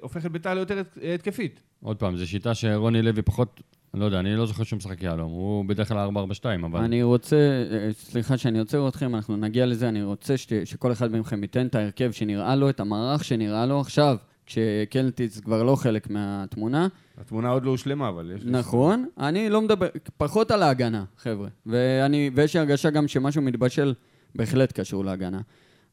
הופך 0.00 0.26
את 0.26 0.32
ביתר 0.32 0.54
ליותר 0.54 0.78
הת- 0.78 0.98
התקפית. 1.14 1.60
עוד 1.82 1.96
פעם, 1.96 2.16
זו 2.16 2.26
שיטה 2.28 2.54
שרוני 2.54 3.02
לוי 3.02 3.22
פחות, 3.22 3.60
אני 3.94 4.00
לא 4.00 4.04
יודע, 4.04 4.20
אני 4.20 4.36
לא 4.36 4.46
זוכר 4.46 4.64
שהוא 4.64 4.76
משחק 4.76 5.02
יהלום, 5.02 5.32
הוא 5.32 5.64
בדרך 5.64 5.88
כלל 5.88 6.08
4-4-2, 6.08 6.66
אבל... 6.66 6.80
אני 6.80 7.02
רוצה, 7.02 7.36
אה, 7.36 7.88
סליחה 7.92 8.38
שאני 8.38 8.58
עוצר 8.58 8.88
אתכם, 8.88 9.14
אנחנו 9.14 9.36
נגיע 9.36 9.66
לזה, 9.66 9.88
אני 9.88 10.02
רוצה 10.02 10.36
שת, 10.36 10.66
שכל 10.66 10.92
אחד 10.92 11.12
מכם 11.16 11.42
ייתן 11.42 11.66
את 11.66 11.74
ההרכב 11.74 12.10
שנראה 12.10 12.56
לו, 12.56 12.70
את 12.70 12.80
המערך 12.80 13.24
שנראה 13.24 13.66
לו 13.66 13.80
עכשיו, 13.80 14.16
כשקלטיץ 14.46 15.40
כבר 15.40 15.62
לא 15.62 15.76
חלק 15.76 16.10
מהתמונה. 16.10 16.88
התמונה 17.18 17.48
עוד 17.48 17.64
לא 17.64 17.70
הושלמה, 17.70 18.08
אבל 18.08 18.32
יש... 18.36 18.42
נכון, 18.44 19.06
אני 19.18 19.50
לא 19.50 19.62
מדבר, 19.62 19.86
פחות 20.16 20.50
על 20.50 20.62
ההגנה, 20.62 21.04
חבר'ה. 21.16 21.48
ואני, 21.66 22.30
ויש 22.34 22.54
לי 22.56 22.60
הרגשה 22.60 22.90
גם 22.90 23.08
שמשהו 23.08 23.42
מתבשל 23.42 23.94
בהחלט 24.34 24.80
קשור 24.80 25.04
להגנה. 25.04 25.40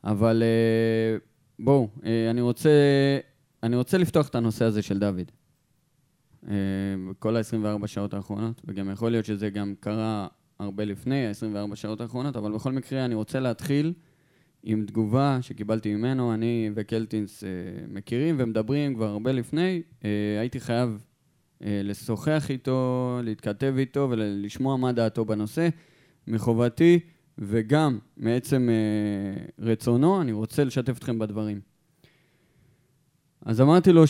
אבל 0.03 0.43
אה, 0.45 1.17
בואו, 1.59 1.87
אה, 2.05 2.29
אני 2.29 2.41
רוצה, 2.41 2.69
אני 3.63 3.75
רוצה 3.75 3.97
לפתוח 3.97 4.27
את 4.27 4.35
הנושא 4.35 4.65
הזה 4.65 4.81
של 4.81 4.99
דוד. 4.99 5.31
אה, 6.47 6.53
כל 7.19 7.37
ה-24 7.37 7.87
שעות 7.87 8.13
האחרונות, 8.13 8.61
וגם 8.65 8.91
יכול 8.91 9.11
להיות 9.11 9.25
שזה 9.25 9.49
גם 9.49 9.73
קרה 9.79 10.27
הרבה 10.59 10.85
לפני 10.85 11.27
ה-24 11.27 11.75
שעות 11.75 12.01
האחרונות, 12.01 12.35
אבל 12.35 12.51
בכל 12.51 12.71
מקרה 12.71 13.05
אני 13.05 13.15
רוצה 13.15 13.39
להתחיל 13.39 13.93
עם 14.63 14.85
תגובה 14.85 15.37
שקיבלתי 15.41 15.95
ממנו, 15.95 16.33
אני 16.33 16.69
וקלטינס 16.75 17.43
אה, 17.43 17.49
מכירים 17.87 18.35
ומדברים 18.39 18.95
כבר 18.95 19.07
הרבה 19.07 19.31
לפני. 19.31 19.81
אה, 20.05 20.09
הייתי 20.39 20.59
חייב 20.59 21.05
אה, 21.63 21.81
לשוחח 21.83 22.45
איתו, 22.49 23.19
להתכתב 23.23 23.73
איתו 23.77 24.07
ולשמוע 24.11 24.77
מה 24.77 24.91
דעתו 24.91 25.25
בנושא. 25.25 25.69
מחובתי 26.27 26.99
וגם 27.37 27.99
מעצם 28.17 28.69
אה, 28.69 29.43
רצונו, 29.59 30.21
אני 30.21 30.31
רוצה 30.31 30.63
לשתף 30.63 30.97
אתכם 30.97 31.19
בדברים. 31.19 31.59
אז 33.45 33.61
אמרתי 33.61 33.91
לו 33.91 34.07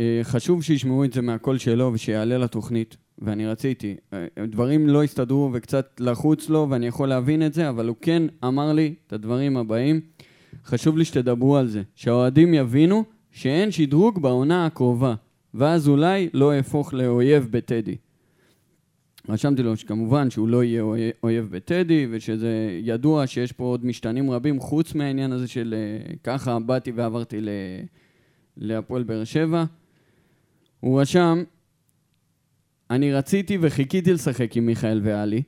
שחשוב 0.00 0.62
שישמעו 0.62 1.04
את 1.04 1.12
זה 1.12 1.22
מהקול 1.22 1.58
שלו 1.58 1.90
ושיעלה 1.92 2.38
לתוכנית, 2.38 2.96
ואני 3.18 3.46
רציתי. 3.46 3.96
אה, 4.12 4.26
דברים 4.48 4.88
לא 4.88 5.02
הסתדרו 5.02 5.50
וקצת 5.52 6.00
לחוץ 6.00 6.48
לו, 6.48 6.66
ואני 6.70 6.86
יכול 6.86 7.08
להבין 7.08 7.46
את 7.46 7.54
זה, 7.54 7.68
אבל 7.68 7.88
הוא 7.88 7.96
כן 8.00 8.22
אמר 8.44 8.72
לי 8.72 8.94
את 9.06 9.12
הדברים 9.12 9.56
הבאים. 9.56 10.00
חשוב 10.64 10.98
לי 10.98 11.04
שתדברו 11.04 11.56
על 11.56 11.66
זה, 11.68 11.82
שהאוהדים 11.94 12.54
יבינו 12.54 13.04
שאין 13.30 13.70
שדרוג 13.70 14.22
בעונה 14.22 14.66
הקרובה, 14.66 15.14
ואז 15.54 15.88
אולי 15.88 16.28
לא 16.34 16.52
אהפוך 16.52 16.94
לאויב 16.94 17.46
בטדי. 17.50 17.96
רשמתי 19.28 19.62
לו 19.62 19.76
שכמובן 19.76 20.30
שהוא 20.30 20.48
לא 20.48 20.64
יהיה 20.64 20.82
אוי- 20.82 21.10
אויב 21.22 21.48
בטדי, 21.50 22.06
ושזה 22.10 22.78
ידוע 22.82 23.26
שיש 23.26 23.52
פה 23.52 23.64
עוד 23.64 23.86
משתנים 23.86 24.30
רבים 24.30 24.60
חוץ 24.60 24.94
מהעניין 24.94 25.32
הזה 25.32 25.48
של 25.48 25.74
אה, 25.76 26.14
ככה 26.24 26.58
באתי 26.58 26.92
ועברתי 26.94 27.40
ל... 27.40 27.48
להפועל 28.56 29.02
באר 29.02 29.24
שבע. 29.24 29.64
הוא 30.82 31.00
רשם, 31.00 31.42
אני 32.90 33.12
רציתי 33.12 33.58
וחיכיתי 33.60 34.12
לשחק 34.12 34.56
עם 34.56 34.66
מיכאל 34.66 35.00
ואלי, 35.02 35.42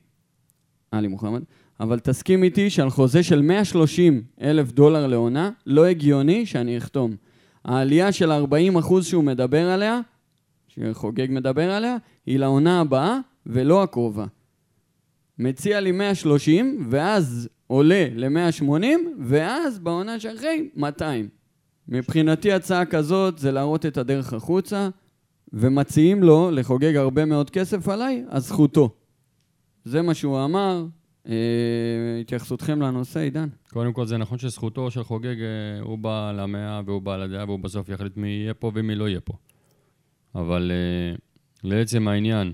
עלי 0.90 1.08
מוחמד, 1.08 1.42
אבל 1.80 1.98
תסכים 1.98 2.42
איתי 2.42 2.70
שעל 2.70 2.90
חוזה 2.90 3.22
של 3.22 3.42
130 3.42 4.22
אלף 4.40 4.72
דולר 4.72 5.06
לעונה, 5.06 5.50
לא 5.66 5.84
הגיוני 5.84 6.46
שאני 6.46 6.78
אחתום. 6.78 7.16
העלייה 7.64 8.12
של 8.12 8.32
40 8.32 8.76
אחוז 8.76 9.06
שהוא 9.06 9.24
מדבר 9.24 9.70
עליה, 9.70 10.00
שחוגג 10.68 11.26
מדבר 11.30 11.70
עליה, 11.70 11.96
היא 12.26 12.38
לעונה 12.38 12.80
הבאה 12.80 13.18
ולא 13.46 13.82
הקרובה. 13.82 14.26
מציע 15.38 15.80
לי 15.80 15.92
130, 15.92 16.86
ואז 16.90 17.48
עולה 17.66 18.06
ל-180, 18.14 18.84
ואז 19.20 19.78
בעונה 19.78 20.20
שאחרי, 20.20 20.68
200. 20.76 21.28
מבחינתי 21.88 22.52
הצעה 22.52 22.84
כזאת 22.84 23.38
זה 23.38 23.52
להראות 23.52 23.86
את 23.86 23.96
הדרך 23.96 24.32
החוצה, 24.32 24.88
ומציעים 25.54 26.22
לו 26.22 26.50
לחוגג 26.50 26.96
הרבה 26.96 27.24
מאוד 27.24 27.50
כסף 27.50 27.88
עליי, 27.88 28.24
אז 28.28 28.48
זכותו. 28.48 28.94
זה 29.84 30.02
מה 30.02 30.14
שהוא 30.14 30.44
אמר. 30.44 30.86
אה, 31.28 31.34
התייחסותכם 32.20 32.82
לנושא, 32.82 33.20
עידן? 33.20 33.48
קודם 33.72 33.92
כל, 33.92 34.06
זה 34.06 34.16
נכון 34.16 34.38
שזכותו 34.38 34.90
של 34.90 35.04
חוגג, 35.04 35.40
אה, 35.40 35.80
הוא 35.80 35.98
בא 35.98 36.32
למאה 36.32 36.80
והוא 36.86 37.02
בא 37.02 37.16
לדעה, 37.16 37.44
והוא 37.44 37.58
בסוף 37.58 37.88
יחליט 37.88 38.16
מי 38.16 38.28
יהיה 38.28 38.54
פה 38.54 38.70
ומי 38.74 38.94
לא 38.94 39.08
יהיה 39.08 39.20
פה. 39.20 39.32
אבל 40.34 40.72
אה, 40.74 41.16
לעצם 41.64 42.08
העניין, 42.08 42.52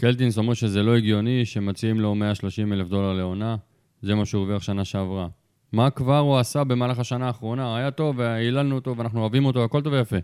קלטינס 0.00 0.38
אומר 0.38 0.54
שזה 0.54 0.82
לא 0.82 0.96
הגיוני 0.96 1.44
שמציעים 1.44 2.00
לו 2.00 2.14
130 2.14 2.72
אלף 2.72 2.88
דולר 2.88 3.12
לעונה, 3.12 3.56
זה 4.02 4.14
מה 4.14 4.24
שהוא 4.24 4.42
הרוויח 4.42 4.62
שנה 4.62 4.84
שעברה. 4.84 5.28
מה 5.72 5.90
כבר 5.90 6.18
הוא 6.18 6.38
עשה 6.38 6.64
במהלך 6.64 6.98
השנה 6.98 7.26
האחרונה? 7.26 7.76
היה 7.76 7.90
טוב, 7.90 8.18
והיללנו 8.18 8.74
אותו, 8.74 8.96
ואנחנו 8.96 9.20
אוהבים 9.20 9.44
אותו, 9.44 9.64
הכל 9.64 9.82
טוב 9.82 9.92
ויפה. 9.92 10.16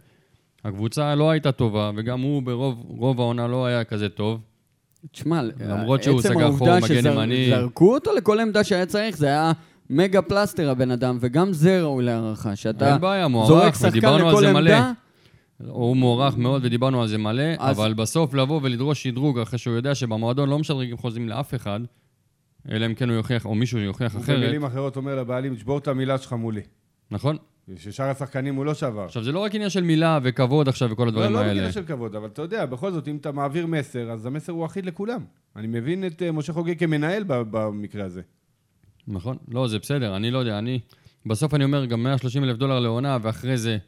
הקבוצה 0.65 1.15
לא 1.15 1.31
הייתה 1.31 1.53
טובה, 1.53 1.91
וגם 1.97 2.21
הוא 2.21 2.43
ברוב 2.43 2.85
רוב 2.89 3.21
העונה 3.21 3.47
לא 3.47 3.67
היה 3.67 3.85
כזה 3.85 4.09
טוב. 4.09 4.41
תשמע, 5.13 5.41
למרות 5.61 6.03
שהוא 6.03 6.19
עצם 6.19 6.29
סגר 6.29 6.35
חור 6.53 6.69
העובדה 6.69 6.77
מגן 6.77 6.87
שזר- 7.01 7.13
ימני. 7.13 7.51
זרקו 7.51 7.95
אותו 7.95 8.11
לכל 8.17 8.41
עמדה 8.41 8.65
שהיה 8.65 8.87
צריך, 8.87 9.17
זה 9.17 9.27
היה 9.27 9.53
מגה 9.91 10.23
פלסטר 10.23 10.71
הבן 10.71 10.91
אדם, 10.91 11.19
וגם 11.21 11.53
זה 11.53 11.83
ראוי 11.83 12.05
להערכה, 12.05 12.57
שאתה 12.57 12.99
בעיה, 12.99 13.29
מוערך, 13.29 13.49
זורק 13.49 13.75
שחקן 13.75 14.15
לכל 14.19 14.41
זה 14.41 14.53
מלא. 14.53 14.71
עמדה, 14.71 14.93
הוא 15.69 15.97
מוערך 15.97 16.37
מאוד 16.37 16.65
ודיברנו 16.65 17.03
על 17.03 17.09
זה 17.09 17.19
מלא, 17.19 17.43
אז- 17.59 17.77
אבל 17.79 17.95
בסוף 17.95 18.35
לבוא 18.35 18.61
ולדרוש 18.63 19.03
שדרוג 19.03 19.39
אחרי 19.39 19.59
שהוא 19.59 19.75
יודע 19.77 19.95
שבמועדון 19.95 20.49
לא 20.49 20.59
משדרגים 20.59 20.97
חוזים 20.97 21.29
לאף 21.29 21.55
אחד, 21.55 21.81
אלא 22.71 22.87
אם 22.87 22.95
כן 22.95 23.09
הוא 23.09 23.17
יוכיח, 23.17 23.45
או 23.47 23.55
מישהו 23.55 23.79
יוכיח 23.79 24.17
אחרת, 24.17 24.37
במילים 24.39 24.65
אחרות 24.65 24.97
אומר 24.97 25.17
לבעלים, 25.17 25.55
תשבור 25.55 25.79
את 25.79 25.89
המילה 25.89 26.19
שלך 26.19 26.33
מולי. 26.33 26.61
נכון? 27.11 27.37
ששאר 27.77 28.11
השחקנים 28.11 28.55
הוא 28.55 28.65
לא 28.65 28.75
שבר. 28.75 29.05
עכשיו, 29.05 29.25
זה 29.25 29.33
לא 29.33 29.39
רק 29.39 29.55
עניין 29.55 29.71
של 29.71 29.83
מילה 29.83 30.19
וכבוד 30.23 30.69
עכשיו 30.69 30.91
וכל 30.91 31.05
לא, 31.05 31.09
הדברים 31.09 31.33
לא 31.33 31.39
האלה. 31.39 31.61
בקטע 31.63 31.73
של 31.73 31.83
כבוד, 31.83 32.15
אבל 32.15 32.27
אתה 32.27 32.43
יודע, 32.43 32.67
בכל 32.67 32.93
זאת, 32.93 33.09
אם 33.09 33.17
אתה 33.17 33.33
מעביר 33.33 33.67
מסר, 33.67 34.11
אז 34.11 34.27
המסר 34.27 34.53
הוא 34.53 34.67
אחיד 34.67 34.87
לכולם. 34.87 35.25
אני 35.57 35.67
מבין 35.67 36.07
את 36.07 36.23
אה, 36.23 36.33
משה 36.33 36.53
חוגג 36.53 36.79
כמנהל 36.79 37.25
במקרה 37.27 38.05
הזה. 38.05 38.23
נכון? 39.09 39.37
לא, 39.49 39.69
זה 39.69 39.79
בסדר, 39.79 40.17
אני 40.17 40.31
לא 40.31 40.39
יודע, 40.39 40.59
אני... 40.59 40.81
בסוף 41.27 41.55
אני 41.55 41.65
אומר, 41.65 41.85
גם 41.85 42.03
130 42.03 42.45
אלף 42.45 42.57
דולר 42.57 42.81
לעונה, 42.81 43.19
ואחרי 43.23 43.57
זה 43.59 43.79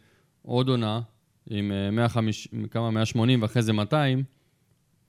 עוד 0.42 0.68
עונה, 0.68 1.00
עם 1.50 1.72
אה, 1.72 1.90
150, 1.90 2.66
כמה? 2.70 2.90
180, 2.90 3.42
ואחרי 3.42 3.62
זה 3.62 3.72
200, 3.72 4.22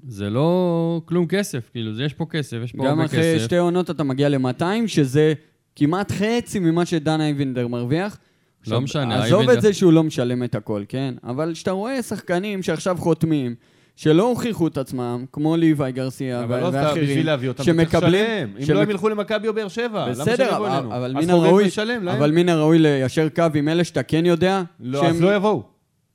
זה 0.07 0.29
לא 0.29 1.01
כלום 1.05 1.27
כסף, 1.27 1.69
כאילו, 1.71 1.93
זה 1.93 2.03
יש 2.03 2.13
פה 2.13 2.25
כסף, 2.25 2.57
יש 2.63 2.71
פה 2.71 2.77
גם 2.77 2.89
הרבה 2.89 3.05
אחרי 3.05 3.35
כסף. 3.35 3.45
שתי 3.45 3.57
עונות 3.57 3.89
אתה 3.89 4.03
מגיע 4.03 4.29
ל-200, 4.29 4.63
שזה 4.87 5.33
כמעט 5.75 6.11
חצי 6.11 6.59
ממה 6.59 6.85
שדן 6.85 7.21
אייבינדר 7.21 7.67
מרוויח. 7.67 8.17
עכשיו, 8.61 8.81
משנה, 8.81 9.23
עזוב 9.23 9.49
את 9.49 9.61
זה 9.61 9.73
שהוא 9.73 9.93
לא 9.93 10.03
משלם 10.03 10.43
את 10.43 10.55
הכל, 10.55 10.83
כן? 10.89 11.13
אבל 11.23 11.51
כשאתה 11.53 11.71
רואה 11.71 12.01
שחקנים 12.01 12.63
שעכשיו 12.63 12.97
חותמים, 12.99 13.55
שלא 13.95 14.23
הוכיחו 14.29 14.67
את 14.67 14.77
עצמם, 14.77 15.25
כמו 15.31 15.57
ליוואי 15.57 15.91
גרסיה 15.91 16.43
אבל 16.43 16.55
ו- 16.55 16.61
לא 16.61 16.69
סתם 16.69 16.77
ואחרים, 16.77 17.03
בשביל 17.03 17.25
להביא 17.25 17.47
אותם, 17.47 17.63
אתה 17.63 17.71
שמקבלים... 17.71 18.25
אם 18.59 18.65
שמק- 18.65 18.69
לא, 18.75 18.81
הם 18.81 18.89
ילכו 18.89 19.09
למכבי 19.09 19.47
או 19.47 19.53
באר 19.53 19.67
שבע. 19.67 20.05
למה 20.05 20.15
שהם 20.15 20.23
בסדר, 20.25 20.51
יבואו 20.53 20.65
אלינו? 20.67 20.93
אז 21.19 21.29
חוגג 21.29 21.29
הראוי, 21.29 21.65
משלם 21.67 22.03
להם. 22.03 22.15
אבל 22.17 22.31
מן 22.31 22.49
הראוי 22.49 22.79
ליישר 22.79 23.27
קו 23.35 23.43
עם 23.55 23.67
אלה 23.69 23.83
שאתה 23.83 24.03
כן 24.03 24.25
יודע 24.25 24.61
לא, 24.79 25.05
אז 25.07 25.21
לא 25.21 25.35
יבואו. 25.35 25.63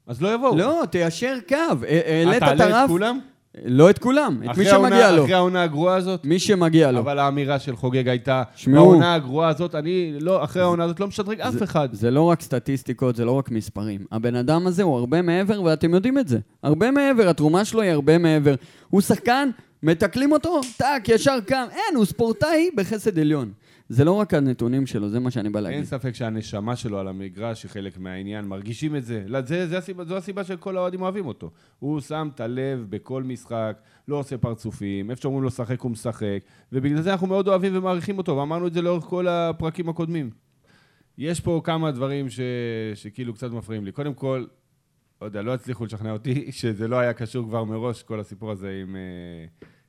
אז 0.06 0.22
לא 0.22 0.34
יבואו. 0.34 0.56
לא, 0.56 0.82
תיישר 0.90 1.36
קו. 1.48 1.54
העלית 2.06 2.36
אתה 2.36 2.52
את 2.52 2.58
תעלה 2.58 2.70
את 2.70 2.74
הרף, 2.74 2.88
כולם? 2.88 3.18
לא 3.64 3.90
את 3.90 3.98
כולם, 3.98 4.40
את 4.50 4.58
מי 4.58 4.68
העונה- 4.68 4.88
שמגיע 4.90 5.12
לו. 5.12 5.22
אחרי 5.24 5.34
העונה 5.34 5.62
הגרועה 5.62 5.96
הזאת? 5.96 6.24
מי 6.24 6.38
שמגיע 6.38 6.90
לו. 6.92 6.98
אבל 6.98 7.18
האמירה 7.18 7.58
של 7.58 7.76
חוגג 7.76 8.08
הייתה, 8.08 8.42
שמעו. 8.56 8.84
בעונה 8.90 9.14
הגרועה 9.14 9.48
הזאת, 9.48 9.74
אני 9.74 10.12
לא, 10.20 10.44
אחרי 10.44 10.62
העונה 10.62 10.84
הזאת 10.84 11.00
לא 11.00 11.06
משדרג 11.06 11.40
אף 11.40 11.62
אחד. 11.62 11.88
זה 11.92 12.10
לא 12.10 12.22
רק 12.22 12.40
סטטיסטיקות, 12.42 13.16
זה 13.16 13.24
לא 13.24 13.30
רק 13.32 13.50
מספרים. 13.50 14.00
הבן 14.12 14.34
אדם 14.34 14.66
הזה 14.66 14.82
הוא 14.82 14.96
הרבה 14.98 15.22
מעבר, 15.22 15.62
ואתם 15.62 15.94
יודעים 15.94 16.18
את 16.18 16.28
זה. 16.28 16.38
הרבה 16.62 16.90
מעבר, 16.90 17.28
התרומה 17.28 17.64
שלו 17.64 17.80
היא 17.82 17.90
הרבה 17.90 18.18
מעבר. 18.18 18.54
הוא 18.90 19.00
שחקן, 19.00 19.48
מתקלים 19.82 20.32
אותו, 20.32 20.60
טאק, 20.76 21.08
ישר 21.08 21.38
קם. 21.46 21.64
אין, 21.72 21.96
הוא 21.96 22.04
ספורטאי 22.04 22.70
בחסד 22.76 23.18
עליון. 23.18 23.50
זה 23.88 24.04
לא 24.04 24.12
רק 24.12 24.34
הנתונים 24.34 24.86
שלו, 24.86 25.08
זה 25.08 25.20
מה 25.20 25.30
שאני 25.30 25.50
בא 25.50 25.58
אין 25.58 25.64
להגיד. 25.64 25.84
ספק 25.84 26.14
שהנשמה 26.14 26.76
שלו 26.76 26.98
על 26.98 27.08
המגרש 27.08 27.62
היא 27.62 27.70
חלק 27.70 27.98
מהעניין, 27.98 28.44
מרגישים 28.44 28.96
את 28.96 29.04
זה. 29.04 29.24
לא, 29.26 29.40
זה, 29.42 29.66
זה 29.66 29.78
הסיבה, 29.78 30.04
זו 30.04 30.16
הסיבה 30.16 30.44
שכל 30.44 30.76
האוהדים 30.76 31.02
אוהבים 31.02 31.26
אותו. 31.26 31.50
הוא 31.78 32.00
שם 32.00 32.28
את 32.34 32.40
הלב 32.40 32.86
בכל 32.88 33.22
משחק, 33.22 33.76
לא 34.08 34.16
עושה 34.16 34.38
פרצופים, 34.38 35.10
איפה 35.10 35.22
שאומרים 35.22 35.42
לו 35.42 35.48
לשחק 35.48 35.80
הוא 35.80 35.90
משחק, 35.90 36.38
ובגלל 36.72 37.00
זה 37.00 37.12
אנחנו 37.12 37.26
מאוד 37.26 37.48
אוהבים 37.48 37.76
ומעריכים 37.76 38.18
אותו, 38.18 38.36
ואמרנו 38.36 38.66
את 38.66 38.72
זה 38.72 38.82
לאורך 38.82 39.04
כל 39.04 39.28
הפרקים 39.28 39.88
הקודמים. 39.88 40.30
יש 41.18 41.40
פה 41.40 41.60
כמה 41.64 41.90
דברים 41.90 42.30
ש... 42.30 42.40
שכאילו 42.94 43.34
קצת 43.34 43.50
מפריעים 43.50 43.84
לי. 43.84 43.92
קודם 43.92 44.14
כל, 44.14 44.44
לא 45.20 45.26
יודע, 45.26 45.42
לא 45.42 45.54
הצליחו 45.54 45.84
לשכנע 45.84 46.12
אותי 46.12 46.48
שזה 46.52 46.88
לא 46.88 46.96
היה 46.98 47.12
קשור 47.12 47.44
כבר 47.44 47.64
מראש, 47.64 48.02
כל 48.02 48.20
הסיפור 48.20 48.50
הזה 48.50 48.80
עם, 48.82 48.96
אה, 48.96 49.46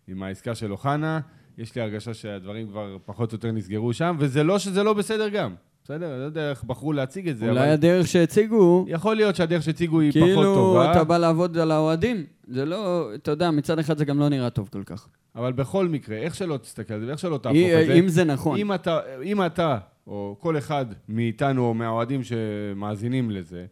עם 0.08 0.24
העסקה 0.24 0.56
של 0.56 0.72
אוחנה. 0.72 1.20
יש 1.58 1.76
לי 1.76 1.82
הרגשה 1.82 2.14
שהדברים 2.14 2.68
כבר 2.68 2.98
פחות 3.06 3.32
או 3.32 3.36
יותר 3.36 3.52
נסגרו 3.52 3.94
שם, 3.94 4.16
וזה 4.20 4.44
לא 4.44 4.60
שזה 4.60 4.84
לא 4.84 4.94
בסדר 4.94 5.30
גם. 5.30 5.56
בסדר? 5.84 6.12
אני 6.12 6.20
לא 6.20 6.26
יודע 6.26 6.50
איך 6.50 6.64
בחרו 6.64 6.94
להציג 6.94 7.30
את 7.30 7.38
זה, 7.38 7.50
אולי 7.50 7.60
אבל 7.60 7.70
הדרך 7.70 8.08
שהציגו, 8.08 8.86
יכול 8.88 9.16
להיות 9.16 9.36
שהדרך 9.36 9.64
שהציגו 9.64 10.00
היא 10.00 10.12
פחות 10.12 10.24
כאילו 10.24 10.56
טובה, 10.56 10.92
אתה 10.92 11.04
בא 11.04 11.18
לעבוד 11.18 11.58
על 11.58 11.72
האוהדים. 11.72 12.26
זה 12.48 12.66
לא, 12.66 13.10
אתה 13.16 13.32
יודע, 13.32 13.52
מצד 13.52 13.80
אחד 13.80 13.98
זה 13.98 14.06
גם 14.06 14.20
לא 14.20 14.30
נראה 14.30 14.50
טוב 14.50 14.70
כל 14.72 14.84
כך. 14.84 15.08
אבל 15.36 15.54
בכל 15.54 15.88
מקרה, 15.88 16.18
איך 16.18 16.36
שלא 16.36 16.58
תסתכל 16.58 16.94
על 16.94 17.00
זה, 17.00 17.08
ואיך 17.08 17.20
שלא 17.20 17.38
תהפוך 17.38 17.58
את 17.82 17.88
זה, 17.88 17.94
אם 17.94 18.08
זה 18.08 18.24
נכון. 18.24 18.58
אם 18.58 18.74
אתה, 18.74 19.00
אם 19.24 19.46
אתה, 19.46 19.78
או 20.08 20.36
כל 20.40 20.58
אחד 20.58 20.86
מאיתנו, 21.10 21.66
או 21.66 21.74
מהאוהדים 21.74 22.22
שמאזינים 22.24 23.32
לזה, 23.32 23.66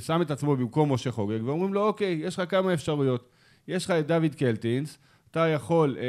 שם 0.00 0.22
את 0.22 0.30
עצמו 0.30 0.56
במקום 0.56 0.92
משה 0.92 1.10
חוגג, 1.10 1.38
ואומרים 1.44 1.74
לו, 1.74 1.86
אוקיי, 1.86 2.20
יש 2.22 2.38
לך 2.38 2.50
כמה 2.50 2.74
אפשרויות. 2.74 3.28
יש 3.68 3.84
לך 3.84 3.90
את 3.90 4.06
דוד 4.06 4.34
קלטינס, 4.34 4.98
אתה 5.30 5.46
יכול 5.48 5.96
אה, 5.98 6.04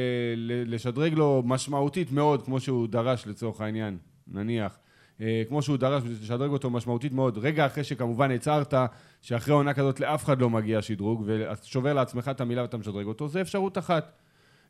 לשדרג 0.66 1.14
לו 1.14 1.44
משמעותית 1.46 2.12
מאוד, 2.12 2.46
כמו 2.46 2.60
שהוא 2.60 2.88
דרש 2.88 3.28
לצורך 3.28 3.62
העניין, 3.62 3.98
נניח, 4.28 4.78
אה, 5.22 5.44
כמו 5.48 5.62
שהוא 5.62 5.78
דרש, 5.78 6.04
לשדרג 6.06 6.50
אותו 6.52 6.70
משמעותית 6.70 7.14
מאוד, 7.14 7.38
רגע 7.38 7.66
אחרי 7.66 7.84
שכמובן 7.84 8.32
הצהרת 8.32 8.74
שאחרי 9.22 9.54
עונה 9.54 9.74
כזאת 9.74 10.00
לאף 10.00 10.24
אחד 10.24 10.42
לא 10.42 10.50
מגיע 10.50 10.82
שדרוג, 10.82 11.24
ואתה 11.26 11.66
שובר 11.66 11.94
לעצמך 11.94 12.28
את 12.32 12.42
המילה 12.42 12.62
ואתה 12.62 12.78
משדרג 12.78 13.06
אותו, 13.06 13.28
זה 13.28 13.42
אפשרות 13.42 13.78
אחת. 13.78 14.12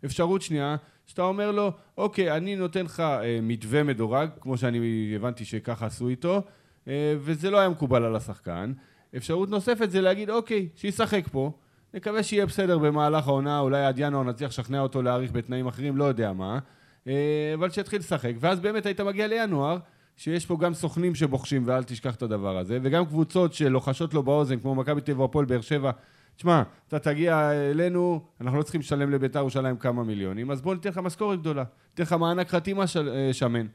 אפשרות 0.05 0.41
שנייה, 0.41 0.75
שאתה 1.08 1.22
אומר 1.22 1.51
לו, 1.51 1.72
אוקיי, 1.98 2.38
אני 2.38 2.55
נותן 2.55 2.86
לך 2.86 3.00
אה, 3.00 3.39
מתווה 3.41 3.84
מדורג, 3.84 4.29
כמו 4.39 4.58
שאני 4.58 5.13
הבנתי 5.15 5.46
שככה 5.46 5.86
עשו 5.86 6.08
איתו, 6.08 6.41
אה, 6.88 7.15
וזה 7.20 7.50
לא 7.50 7.60
היה 7.60 7.70
מקובל 7.70 8.03
על 8.03 8.15
השחקן. 8.15 8.74
אפשרות 9.17 9.50
נוספת 9.50 9.91
זה 9.91 10.01
להגיד, 10.01 10.29
אוקיי, 10.29 10.67
שישחק 10.75 11.27
פה, 11.31 11.51
נקווה 11.93 12.24
שיהיה 12.24 12.45
בסדר 12.45 12.77
במהלך 12.77 13.27
העונה, 13.27 13.60
אולי 13.60 13.86
עד 13.86 14.00
ינואר 14.00 14.24
נצליח 14.24 14.50
לשכנע 14.50 14.79
אותו 14.79 15.01
להאריך 15.01 15.31
בתנאים 15.31 15.67
אחרים, 15.67 15.98
לא 15.98 16.03
יודע 16.03 16.33
מה, 16.33 16.60
אה, 17.07 17.51
אבל 17.53 17.69
שיתחיל 17.69 18.00
לשחק. 18.00 18.33
ואז 18.39 18.60
באמת 18.60 18.86
היית 18.86 19.01
מגיע 19.01 19.27
לינואר, 19.27 19.77
שיש 20.17 20.45
פה 20.45 20.57
גם 20.60 20.74
סוכנים 20.74 21.15
שבוחשים, 21.15 21.63
ואל 21.65 21.83
תשכח 21.83 22.15
את 22.15 22.21
הדבר 22.21 22.57
הזה, 22.57 22.79
וגם 22.81 23.05
קבוצות 23.05 23.53
שלוחשות 23.53 24.13
לו 24.13 24.24
באוזן, 24.24 24.60
כמו 24.60 24.75
מכבי 24.75 25.01
טבע 25.01 25.25
הפועל 25.25 25.45
באר 25.45 25.62
שבע, 25.62 25.91
תשמע, 26.36 26.63
אתה 26.88 27.00
תגיע 27.00 27.51
אלינו, 27.51 28.21
אנחנו 28.41 28.57
לא 28.57 28.63
צריכים 28.63 28.81
לשלם 28.81 29.12
לביתר 29.12 29.39
ירושלים 29.39 29.77
כמה 29.77 30.03
מיליונים, 30.03 30.51
אז 30.51 30.62
בוא 30.62 30.74
ניתן 30.74 30.89
לך 30.89 30.98
משכורת 30.98 31.39
גדולה, 31.39 31.63
ניתן 31.89 32.03
לך 32.03 32.13
מענק 32.13 32.50
חתימה 32.50 32.88
של, 32.88 33.10
אה, 33.10 33.33
שמן. 33.33 33.67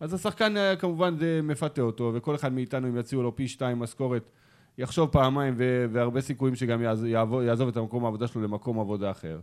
אז 0.00 0.14
השחקן 0.14 0.56
אה, 0.56 0.76
כמובן 0.76 1.16
זה 1.16 1.40
מפתה 1.42 1.82
אותו, 1.82 2.12
וכל 2.14 2.34
אחד 2.34 2.52
מאיתנו, 2.52 2.88
אם 2.88 2.96
יציעו 2.96 3.22
לו 3.22 3.36
פי 3.36 3.48
שתיים 3.48 3.78
משכורת, 3.78 4.30
יחשוב 4.78 5.08
פעמיים, 5.08 5.54
ו- 5.56 5.86
והרבה 5.92 6.20
סיכויים 6.20 6.56
שגם 6.56 6.82
יעז- 6.82 7.04
יעבור, 7.04 7.42
יעזוב 7.42 7.68
את 7.68 7.76
המקום 7.76 8.04
העבודה 8.04 8.26
שלו 8.26 8.42
למקום 8.42 8.80
עבודה 8.80 9.10
אחר. 9.10 9.40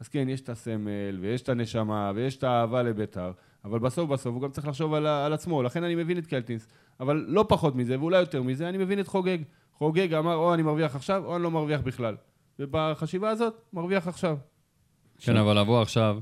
אז 0.00 0.08
כן, 0.08 0.28
יש 0.28 0.40
את 0.40 0.48
הסמל, 0.48 1.18
ויש 1.20 1.42
את 1.42 1.48
הנשמה, 1.48 2.12
ויש 2.14 2.36
את 2.36 2.44
האהבה 2.44 2.82
לביתר, 2.82 3.32
אבל 3.64 3.78
בסוף 3.78 4.10
בסוף 4.10 4.34
הוא 4.34 4.42
גם 4.42 4.50
צריך 4.50 4.66
לחשוב 4.68 4.94
על, 4.94 5.06
על 5.06 5.32
עצמו, 5.32 5.62
לכן 5.62 5.84
אני 5.84 5.94
מבין 5.94 6.18
את 6.18 6.26
קלטינס. 6.26 6.68
אבל 7.00 7.24
לא 7.28 7.44
פחות 7.48 7.76
מזה, 7.76 8.00
ואולי 8.00 8.18
יותר 8.20 8.42
מזה, 8.42 8.68
אני 8.68 8.78
מבין 8.78 9.00
את 9.00 9.08
חוגג. 9.08 9.38
חוגג 9.78 10.14
אמר, 10.14 10.34
או 10.34 10.54
אני 10.54 10.62
מרוויח 10.62 10.96
עכשיו, 10.96 11.22
או 11.26 11.34
אני 11.36 11.42
לא 11.42 11.50
מרוויח 11.50 11.80
בכלל. 11.80 12.16
ובחשיבה 12.58 13.30
הזאת, 13.30 13.54
מרוויח 13.72 14.08
עכשיו. 14.08 14.36
כן, 15.18 15.36
אבל 15.36 15.58
לבוא 15.60 15.82
עכשיו 15.82 16.18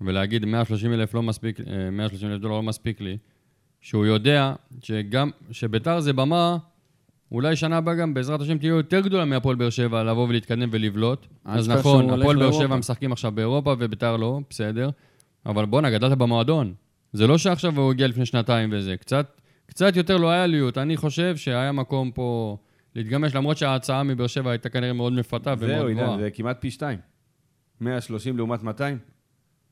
ולהגיד 0.00 0.44
130 0.44 0.92
אלף 0.92 1.14
לא 1.14 1.22
מספיק, 1.22 1.60
אה, 1.60 1.90
130 1.90 2.30
אלף 2.30 2.40
דולר 2.40 2.54
לא 2.54 2.62
מספיק 2.62 3.00
לי, 3.00 3.18
שהוא 3.80 4.06
יודע 4.06 4.54
שגם, 4.82 5.30
שביתר 5.50 6.00
זה 6.00 6.12
במה, 6.12 6.56
אולי 7.32 7.56
שנה 7.56 7.76
הבאה 7.76 7.94
גם 7.94 8.14
בעזרת 8.14 8.40
השם 8.40 8.58
תהיה 8.58 8.68
יותר 8.70 9.00
גדולה 9.00 9.24
מהפועל 9.24 9.56
באר 9.56 9.70
שבע 9.70 10.04
לבוא 10.04 10.28
ולהתקדם 10.28 10.68
ולבלוט. 10.72 11.26
אז 11.44 11.68
נכון, 11.68 12.10
הפועל 12.10 12.36
באר. 12.36 12.52
שבע 12.52 12.76
משחקים 12.76 13.12
עכשיו 13.12 13.32
באירופה 13.32 13.74
וביתר 13.78 14.16
לא, 14.16 14.40
בסדר. 14.50 14.90
אבל 15.46 15.64
בואנה, 15.64 15.90
גדלת 15.90 16.18
במועדון. 16.18 16.74
זה 17.12 17.26
לא 17.26 17.38
שעכשיו 17.38 17.80
הוא 17.80 17.90
הגיע 17.90 18.06
לפני 18.06 18.26
שנתיים 18.26 18.70
וזה. 18.72 18.96
קצת, 18.96 19.40
קצת 19.66 19.96
יותר 19.96 20.16
לואליות. 20.16 20.78
אני 20.78 20.96
חושב 20.96 21.36
שהיה 21.36 21.72
מקום 21.72 22.10
פה 22.10 22.56
להתגמש, 22.94 23.34
למרות 23.34 23.56
שההצעה 23.56 24.02
מבאר 24.02 24.26
שבע 24.26 24.50
הייתה 24.50 24.68
כנראה 24.68 24.92
מאוד 24.92 25.12
מפתה 25.12 25.54
ומאוד 25.58 25.78
זהו, 25.78 25.90
גבוהה. 25.90 26.10
עידן, 26.10 26.22
זה 26.22 26.30
כמעט 26.30 26.56
פי 26.60 26.70
שתיים. 26.70 26.98
130 27.80 28.36
לעומת 28.36 28.62
200? 28.62 28.98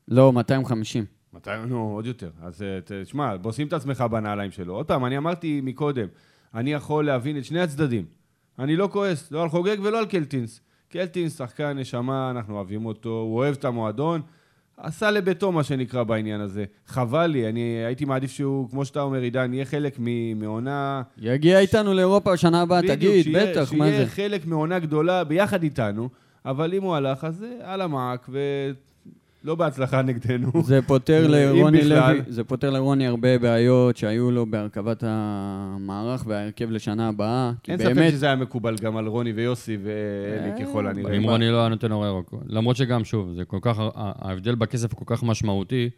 לא, 0.09 0.33
250. 0.33 1.05
200, 1.33 1.69
נו, 1.69 1.93
עוד 1.95 2.07
יותר. 2.07 2.31
אז 2.43 2.63
אה, 2.63 3.03
תשמע, 3.05 3.37
בוא 3.37 3.53
שים 3.53 3.67
את 3.67 3.73
עצמך 3.73 4.01
בנעליים 4.01 4.51
שלו. 4.51 4.75
עוד 4.75 4.87
פעם, 4.87 5.05
אני 5.05 5.19
אמרתי 5.19 5.61
מקודם, 5.65 6.07
אני 6.57 6.73
יכול 6.73 7.07
להבין 7.07 7.39
את 7.39 7.45
שני 7.45 7.61
הצדדים. 7.61 8.05
אני 8.59 8.77
לא 8.77 8.89
כועס, 8.93 9.33
לא 9.33 9.43
על 9.43 9.49
חוגג 9.49 9.77
ולא 9.83 9.99
על 9.99 10.07
קלטינס. 10.07 10.61
קלטינס, 10.89 11.39
שחקן 11.39 11.79
נשמה, 11.79 12.31
אנחנו 12.31 12.55
אוהבים 12.55 12.87
אותו, 12.87 13.09
הוא 13.09 13.37
אוהב 13.37 13.55
את 13.55 13.65
המועדון. 13.65 14.21
עשה 14.77 15.11
לביתו, 15.11 15.53
מה 15.53 15.65
שנקרא, 15.65 16.03
בעניין 16.03 16.41
הזה. 16.41 16.65
חבל 16.87 17.27
לי, 17.27 17.49
אני 17.49 17.61
הייתי 17.61 18.05
מעדיף 18.05 18.31
שהוא, 18.31 18.71
כמו 18.71 18.85
שאתה 18.85 19.01
אומר, 19.03 19.21
עידן, 19.21 19.55
יהיה 19.55 19.65
חלק 19.65 19.97
מעונה... 20.37 21.03
יגיע 21.19 21.59
איתנו 21.59 21.95
לאירופה 21.95 22.33
בשנה 22.33 22.63
הבאה, 22.63 22.83
תגיד, 22.83 23.23
שיהיה- 23.25 23.47
בטח, 23.53 23.73
מה 23.73 23.87
שיהיה 23.87 24.05
זה? 24.05 24.11
חלק 24.11 24.47
מעונה 24.47 24.79
גדולה 24.79 25.25
ביחד 25.25 25.63
איתנו, 25.63 26.09
אבל 26.45 26.75
אם 26.75 26.83
הוא 26.83 26.95
הלך, 26.95 27.25
אז 27.25 27.37
זה 27.37 27.59
על 27.63 27.81
המעק, 27.81 28.29
ולא 29.47 29.55
בהצלחה 29.55 30.03
נגדנו. 30.03 30.51
זה 30.65 30.83
פותר 30.83 31.27
לרוני. 31.27 31.85
לוי, 31.85 32.21
זה 32.29 32.45
פותר 32.45 32.71
לרוני 32.71 33.07
הרבה 33.07 33.39
בעיות 33.39 33.97
שהיו 33.97 34.31
לו 34.31 34.47
בהרכבת 34.47 35.05
המערך 35.07 36.25
וההרכב 36.27 36.71
לשנה 36.71 37.09
הבאה. 37.09 37.53
אין 37.69 37.79
ספק 37.79 37.87
באמת, 37.87 38.13
שזה 38.13 38.27
היה 38.27 38.37
מקובל 38.37 38.77
גם 38.77 38.97
על 38.97 39.07
רוני 39.07 39.33
ויוסי 39.33 39.77
ואלי 39.83 40.51
אה, 40.51 40.67
ככל 40.67 40.87
הנראה. 40.87 41.17
אם 41.17 41.23
רוני 41.23 41.51
לא 41.51 41.61
היה 41.61 41.69
נותן 41.69 41.93
אור 41.93 42.07
ירוק. 42.07 42.35
למרות 42.47 42.77
שגם, 42.77 43.05
שוב, 43.05 43.33
זה 43.37 43.45
כל 43.45 43.59
כך, 43.63 43.77
ההבדל 43.95 44.55
בכסף 44.55 44.93
הוא 44.93 45.07
כל 45.07 45.17
כך 45.17 45.23
משמעותי, 45.23 45.91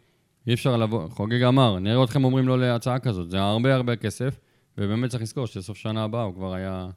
אי 0.47 0.53
אפשר 0.53 0.77
לבוא, 0.77 1.07
חוגג 1.09 1.43
אמר, 1.43 1.79
נראה 1.79 2.03
אתכם 2.03 2.23
אומרים 2.23 2.47
לא 2.47 2.59
להצעה 2.59 2.99
כזאת, 2.99 3.29
זה 3.29 3.39
הרבה 3.39 3.75
הרבה 3.75 3.95
כסף, 3.95 4.39
ובאמת 4.77 5.09
צריך 5.09 5.23
לזכור 5.23 5.47
שסוף 5.47 5.77
שנה 5.77 6.03
הבאה 6.03 6.23
הוא 6.23 6.33
כבר 6.33 6.53
היה, 6.53 6.87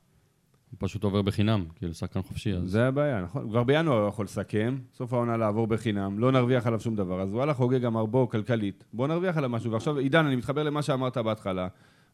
הוא 0.73 0.88
פשוט 0.88 1.05
עובר 1.05 1.23
בחינם, 1.23 1.64
כאילו 1.76 1.95
שחקן 1.95 2.23
חופשי, 2.23 2.55
אז... 2.55 2.71
זה 2.71 2.88
הבעיה, 2.88 3.21
נכון? 3.21 3.49
כבר 3.49 3.64
בינואר 3.64 3.99
הוא 3.99 4.09
יכול 4.09 4.25
לסכם, 4.25 4.79
סוף 4.95 5.12
העונה 5.12 5.37
לעבור 5.37 5.67
בחינם, 5.67 6.19
לא 6.19 6.33
נרוויח 6.33 6.67
עליו 6.67 6.81
שום 6.81 6.97
דבר. 6.97 7.21
אז 7.21 7.33
וואלה, 7.33 7.55
חוגג 7.55 7.85
אמר 7.85 8.07
בוא, 8.07 8.29
כלכלית, 8.29 8.85
בוא 8.93 9.09
נרוויח 9.09 9.37
עליו 9.37 9.50
משהו. 9.50 9.73
ועכשיו, 9.73 9.97
עידן, 9.97 10.26
אני 10.26 10.37
מתחבר 10.37 10.62
למה 10.62 10.83
שאמרת 10.83 11.19
בהתחלה. 11.19 11.69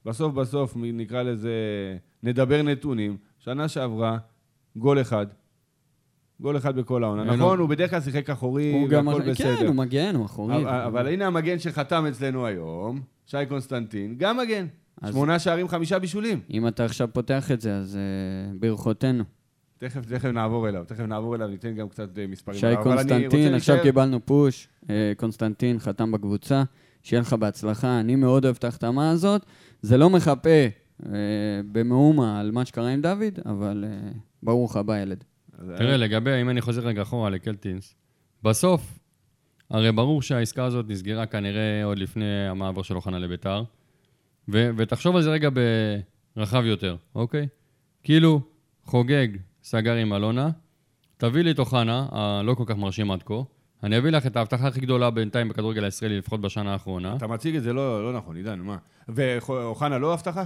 בסוף 0.04 0.34
בסוף, 0.34 0.72
נקרא 0.76 1.22
לזה, 1.22 1.52
נדבר 2.22 2.62
נתונים. 2.62 3.16
שנה 3.38 3.68
שעברה, 3.68 4.18
גול 4.76 5.00
אחד. 5.00 5.26
גול 6.40 6.56
אחד 6.56 6.76
בכל 6.76 7.04
העונה. 7.04 7.22
אין 7.22 7.40
נכון, 7.40 7.58
הוא 7.58 7.68
בדרך 7.68 7.90
כלל 7.90 8.00
שיחק 8.00 8.30
אחורי. 8.30 8.86
והכל 8.90 9.22
כן, 9.22 9.30
בסדר. 9.30 9.66
הוא 9.66 9.74
מגן, 9.74 10.14
הוא 10.14 10.26
אחורי. 10.26 10.56
אבל, 10.56 10.80
אבל 10.80 11.08
הנה 11.08 11.26
המגן 11.26 11.58
שחתם 11.58 12.06
אצלנו 12.06 12.46
היום, 12.46 13.00
שי 13.26 13.36
קונסטנטין, 13.48 14.14
גם 14.18 14.36
מגן. 14.36 14.66
שמונה 15.10 15.38
שערים, 15.38 15.68
חמישה 15.68 15.98
בישולים. 15.98 16.40
אם 16.50 16.68
אתה 16.68 16.84
עכשיו 16.84 17.08
פותח 17.12 17.50
את 17.52 17.60
זה, 17.60 17.76
אז 17.76 17.96
אה, 17.96 18.58
ברכותינו. 18.60 19.24
תכף, 19.78 20.04
תכף 20.06 20.24
נעבור 20.24 20.68
אליו, 20.68 20.84
תכף 20.86 21.00
נעבור 21.00 21.34
אליו, 21.34 21.48
ניתן 21.48 21.74
גם 21.74 21.88
קצת 21.88 22.18
אה, 22.18 22.26
מספרים. 22.26 22.58
שי 22.58 22.66
אני 22.66 22.76
קונסטנטין, 22.82 23.54
עכשיו 23.54 23.74
להישאר- 23.76 23.82
קיבלנו 23.82 24.26
פוש, 24.26 24.68
אה, 24.90 25.12
קונסטנטין 25.16 25.78
חתם 25.78 26.12
בקבוצה, 26.12 26.62
שיהיה 27.02 27.20
לך 27.20 27.32
בהצלחה, 27.32 28.00
אני 28.00 28.16
מאוד 28.16 28.44
אוהב 28.44 28.56
את 28.58 28.64
ההחתמה 28.64 29.10
הזאת. 29.10 29.46
זה 29.82 29.96
לא 29.96 30.10
מחפה 30.10 30.50
אה, 31.06 31.10
במאומה 31.72 32.40
על 32.40 32.50
מה 32.50 32.64
שקרה 32.64 32.88
עם 32.88 33.00
דוד, 33.00 33.38
אבל 33.46 33.84
אה, 33.88 34.10
ברוך 34.42 34.76
הבא, 34.76 34.98
ילד. 34.98 35.24
תראה, 35.76 35.96
לגבי, 35.96 36.40
אם 36.42 36.50
אני 36.50 36.60
חוזר 36.60 36.82
רגע 36.86 37.02
אחורה 37.02 37.30
לקלטינס, 37.30 37.94
בסוף, 38.42 38.98
הרי 39.70 39.92
ברור 39.92 40.22
שהעסקה 40.22 40.64
הזאת 40.64 40.86
נסגרה 40.88 41.26
כנראה 41.26 41.84
עוד 41.84 41.98
לפני 41.98 42.48
המעבר 42.48 42.82
של 42.82 42.96
אוחנה 42.96 43.18
לביתר, 43.18 43.62
ו- 44.48 44.70
ותחשוב 44.76 45.16
על 45.16 45.22
זה 45.22 45.30
רגע 45.30 45.48
ברחב 46.36 46.64
יותר, 46.64 46.96
אוקיי? 47.14 47.48
כאילו, 48.02 48.40
חוגג 48.84 49.28
סגר 49.62 49.94
עם 49.94 50.12
אלונה, 50.12 50.50
תביא 51.16 51.42
לי 51.42 51.50
את 51.50 51.58
אוחנה, 51.58 52.06
הלא 52.11 52.54
כל 52.54 52.64
כך 52.66 52.76
מרשים 52.76 53.11
עד 53.11 53.22
כה, 53.22 53.34
אני 53.82 53.98
אביא 53.98 54.11
לך 54.11 54.26
את 54.26 54.37
ההבטחה 54.37 54.66
הכי 54.66 54.80
גדולה 54.80 55.11
בינתיים 55.11 55.48
בכדורגל 55.48 55.84
הישראלי, 55.84 56.18
לפחות 56.18 56.40
בשנה 56.40 56.72
האחרונה. 56.72 57.16
אתה 57.16 57.26
מציג 57.26 57.56
את 57.56 57.62
זה 57.62 57.72
לא, 57.72 58.04
לא 58.04 58.18
נכון, 58.18 58.37
עידן, 58.37 58.58
מה? 58.58 58.76
ואוחנה 59.08 59.98
לא 59.98 60.14
הבטחה? 60.14 60.44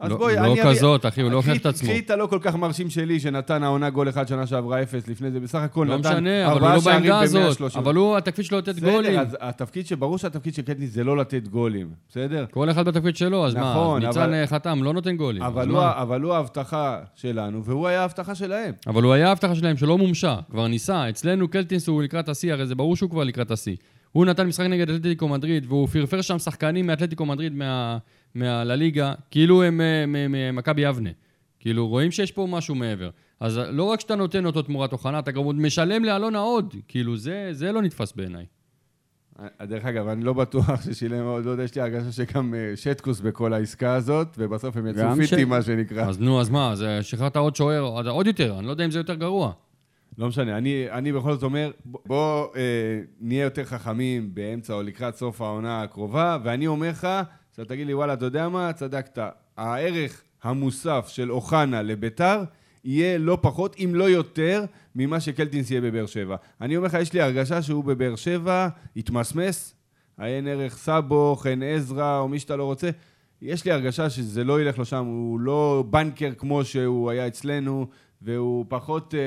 אז 0.00 0.10
לא- 0.10 0.16
בואי, 0.16 0.34
לא 0.34 0.40
אני 0.40 0.52
אביא- 0.62 0.74
כזאת, 0.74 1.06
אחי, 1.06 1.22
הוא 1.22 1.30
לא 1.30 1.36
הוכיח 1.36 1.56
את 1.56 1.66
עצמו. 1.66 1.88
קחי 1.88 1.98
את 1.98 2.10
הלא 2.10 2.26
כל 2.26 2.38
כך 2.42 2.54
מרשים 2.54 2.90
שלי, 2.90 3.20
שנתן 3.20 3.62
העונה 3.62 3.90
גול 3.90 4.08
אחד 4.08 4.28
שנה 4.28 4.46
שעברה 4.46 4.82
אפס, 4.82 5.08
לפני 5.08 5.30
זה 5.30 5.40
בסך 5.40 5.58
הכל 5.58 5.86
לא 5.88 5.98
נתן 5.98 6.08
משנה, 6.12 6.52
אבל 6.52 6.60
הוא 6.60 6.68
לא 6.74 6.80
בעמדה 6.80 7.20
הזאת. 7.20 7.60
ב-130. 7.60 7.78
אבל 7.78 7.94
הוא, 7.94 8.16
התפקיד 8.16 8.44
שלו 8.44 8.58
לתת 8.58 8.78
גולים. 8.78 9.00
בסדר, 9.12 9.20
אז 9.20 9.36
התפקיד 9.40 9.86
ש... 9.86 9.92
ברור 9.92 10.18
שהתפקיד 10.18 10.54
של 10.54 10.62
קטניס 10.62 10.90
זה 10.92 11.04
לא 11.04 11.16
לתת 11.16 11.48
גולים, 11.48 11.88
בסדר? 12.08 12.44
כל 12.50 12.70
אחד 12.70 12.84
בתפקיד 12.88 13.16
שלו, 13.16 13.46
אז 13.46 13.54
מה, 13.54 13.60
נכון, 13.70 14.02
אז 14.02 14.08
ניצן 14.08 14.20
אבל- 14.22 14.34
אה, 14.34 14.46
חתם, 14.46 14.82
לא 14.82 14.92
נותן 14.92 15.16
גולים. 15.16 15.42
אבל 15.42 15.68
הוא, 15.68 15.76
מה? 15.76 15.92
אבל 16.02 16.20
הוא 16.20 16.34
ההבטחה 16.34 16.98
שלנו, 17.14 17.64
והוא 17.64 17.86
היה 17.88 18.00
ההבטחה 18.00 18.34
שלהם. 18.34 18.72
אבל 18.86 19.02
הוא 19.02 19.12
היה 19.12 19.28
ההבטחה 19.28 19.54
שלהם 19.54 19.76
שלא 19.76 19.98
מומשה, 19.98 20.36
כבר 20.50 20.66
ניסה. 20.68 21.08
אצלנו 21.08 21.48
קלטינס 21.48 21.88
הוא 21.88 22.02
לקראת 22.02 22.28
השיא, 22.28 22.52
הרי 22.52 22.66
זה 22.66 22.74
ברור 22.74 22.96
שהוא 22.96 23.10
כבר 23.10 23.24
לקראת 23.24 23.50
השיא. 23.50 23.76
הוא 24.12 24.26
נתן 24.26 24.46
משחק 24.46 24.66
נגד 24.66 24.90
אתלטיקו 24.90 25.28
מדריד, 25.28 25.64
והוא 25.68 25.88
פרפר 25.88 26.20
שם 26.20 26.38
שחקנים 26.38 26.86
מאתלטיקו 26.86 27.26
מדריד 27.26 27.54
מה- 27.54 27.98
מהלליגה, 28.34 29.12
כאילו 29.30 29.62
הם 29.62 29.80
אה, 29.80 30.04
מ- 30.06 30.32
ממכבי 30.32 30.82
יבנה. 30.82 31.10
כאילו, 31.60 31.88
רואים 31.88 32.10
שיש 32.10 32.32
פה 32.32 32.46
משהו 32.50 32.74
מעבר. 32.74 33.10
אז 33.40 33.58
לא 33.68 33.84
רק 33.84 34.00
שאתה 34.00 34.14
נותן 34.16 34.46
אותו 34.46 34.62
תמורת 34.62 34.92
אוחנה, 34.92 35.18
אתה 35.18 35.30
גם 35.30 35.42
עוד 35.44 35.56
משלם 35.56 36.04
לאלונה 36.04 36.38
עוד. 36.38 36.74
כאילו, 36.88 37.16
זה, 37.16 37.48
זה 37.52 37.72
לא 37.72 37.82
נתפס 37.82 38.12
בעיניי. 38.12 38.44
דרך 39.62 39.84
אגב, 39.84 40.08
אני 40.08 40.24
לא 40.24 40.32
בטוח 40.32 40.82
ששילם 40.84 41.24
עוד, 41.26 41.44
לא 41.44 41.50
יודע, 41.50 41.62
יש 41.62 41.74
לי 41.74 41.80
הרגשה 41.80 42.12
שגם 42.12 42.54
אה, 42.54 42.76
שטקוס 42.76 43.20
בכל 43.20 43.52
העסקה 43.52 43.94
הזאת, 43.94 44.28
ובסוף 44.38 44.76
הם 44.76 44.86
יצאו 44.86 45.14
פיטי, 45.16 45.26
ש- 45.26 45.32
מה 45.46 45.62
שנקרא. 45.62 46.04
אז 46.08 46.20
נו, 46.20 46.40
אז 46.40 46.48
מה, 46.50 46.70
אז 46.72 46.82
אה, 46.82 47.02
שחררת 47.02 47.36
עוד 47.36 47.56
שוער, 47.56 47.80
עוד 48.08 48.26
יותר, 48.26 48.58
אני 48.58 48.66
לא 48.66 48.70
יודע 48.70 48.84
אם 48.84 48.90
זה 48.90 48.98
יותר 48.98 49.14
גרוע. 49.14 49.52
לא 50.18 50.28
משנה, 50.28 50.58
אני, 50.58 50.86
אני 50.90 51.12
בכל 51.12 51.32
זאת 51.34 51.42
אומר, 51.42 51.70
בוא 51.84 52.46
אה, 52.56 52.60
נהיה 53.20 53.44
יותר 53.44 53.64
חכמים 53.64 54.34
באמצע 54.34 54.74
או 54.74 54.82
לקראת 54.82 55.16
סוף 55.16 55.40
העונה 55.40 55.82
הקרובה, 55.82 56.38
ואני 56.44 56.66
אומר 56.66 56.88
לך, 56.90 57.08
שאתה 57.60 57.74
תגיד 57.74 57.86
לי, 57.86 57.94
וואלה, 57.94 58.12
אתה 58.12 58.24
יודע 58.24 58.48
מה? 58.48 58.72
צדקת. 58.72 59.18
הערך 59.56 60.22
המוסף 60.42 61.08
של 61.08 61.32
אוחנה 61.32 61.82
לביתר 61.82 62.42
יהיה 62.84 63.18
לא 63.18 63.38
פחות, 63.40 63.76
אם 63.84 63.90
לא 63.94 64.10
יותר, 64.10 64.64
ממה 64.94 65.20
שקלטינס 65.20 65.70
יהיה 65.70 65.80
בבאר 65.80 66.06
שבע. 66.06 66.36
אני 66.60 66.76
אומר 66.76 66.86
לך, 66.86 66.94
יש 66.94 67.12
לי 67.12 67.20
הרגשה 67.20 67.62
שהוא 67.62 67.84
בבאר 67.84 68.16
שבע 68.16 68.68
התמסמס, 68.96 69.74
עיין 70.18 70.48
ערך 70.48 70.76
סאבו, 70.76 71.36
חן 71.36 71.62
עזרא, 71.62 72.18
או 72.18 72.28
מי 72.28 72.38
שאתה 72.38 72.56
לא 72.56 72.64
רוצה. 72.64 72.90
יש 73.42 73.64
לי 73.64 73.72
הרגשה 73.72 74.10
שזה 74.10 74.44
לא 74.44 74.60
ילך 74.60 74.78
לו 74.78 74.84
שם, 74.84 75.04
הוא 75.04 75.40
לא 75.40 75.84
בנקר 75.90 76.32
כמו 76.38 76.64
שהוא 76.64 77.10
היה 77.10 77.26
אצלנו, 77.26 77.86
והוא 78.22 78.64
פחות, 78.68 79.14
אה, 79.14 79.20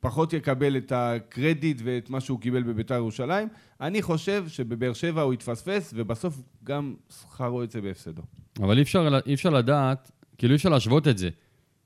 פחות 0.00 0.32
יקבל 0.32 0.76
את 0.76 0.92
הקרדיט 0.94 1.80
ואת 1.84 2.10
מה 2.10 2.20
שהוא 2.20 2.40
קיבל 2.40 2.62
בביתר 2.62 2.94
ירושלים. 2.94 3.48
אני 3.80 4.02
חושב 4.02 4.44
שבבאר 4.48 4.92
שבע 4.92 5.22
הוא 5.22 5.34
יתפספס, 5.34 5.94
ובסוף 5.96 6.40
גם 6.64 6.94
שכרו 7.10 7.64
יצא 7.64 7.80
בהפסדו. 7.80 8.22
אבל 8.58 8.76
אי 8.76 8.82
אפשר, 8.82 9.18
אי 9.26 9.34
אפשר 9.34 9.50
לדעת, 9.50 10.10
כאילו 10.38 10.52
אי 10.52 10.56
אפשר 10.56 10.68
להשוות 10.68 11.08
את 11.08 11.18
זה. 11.18 11.28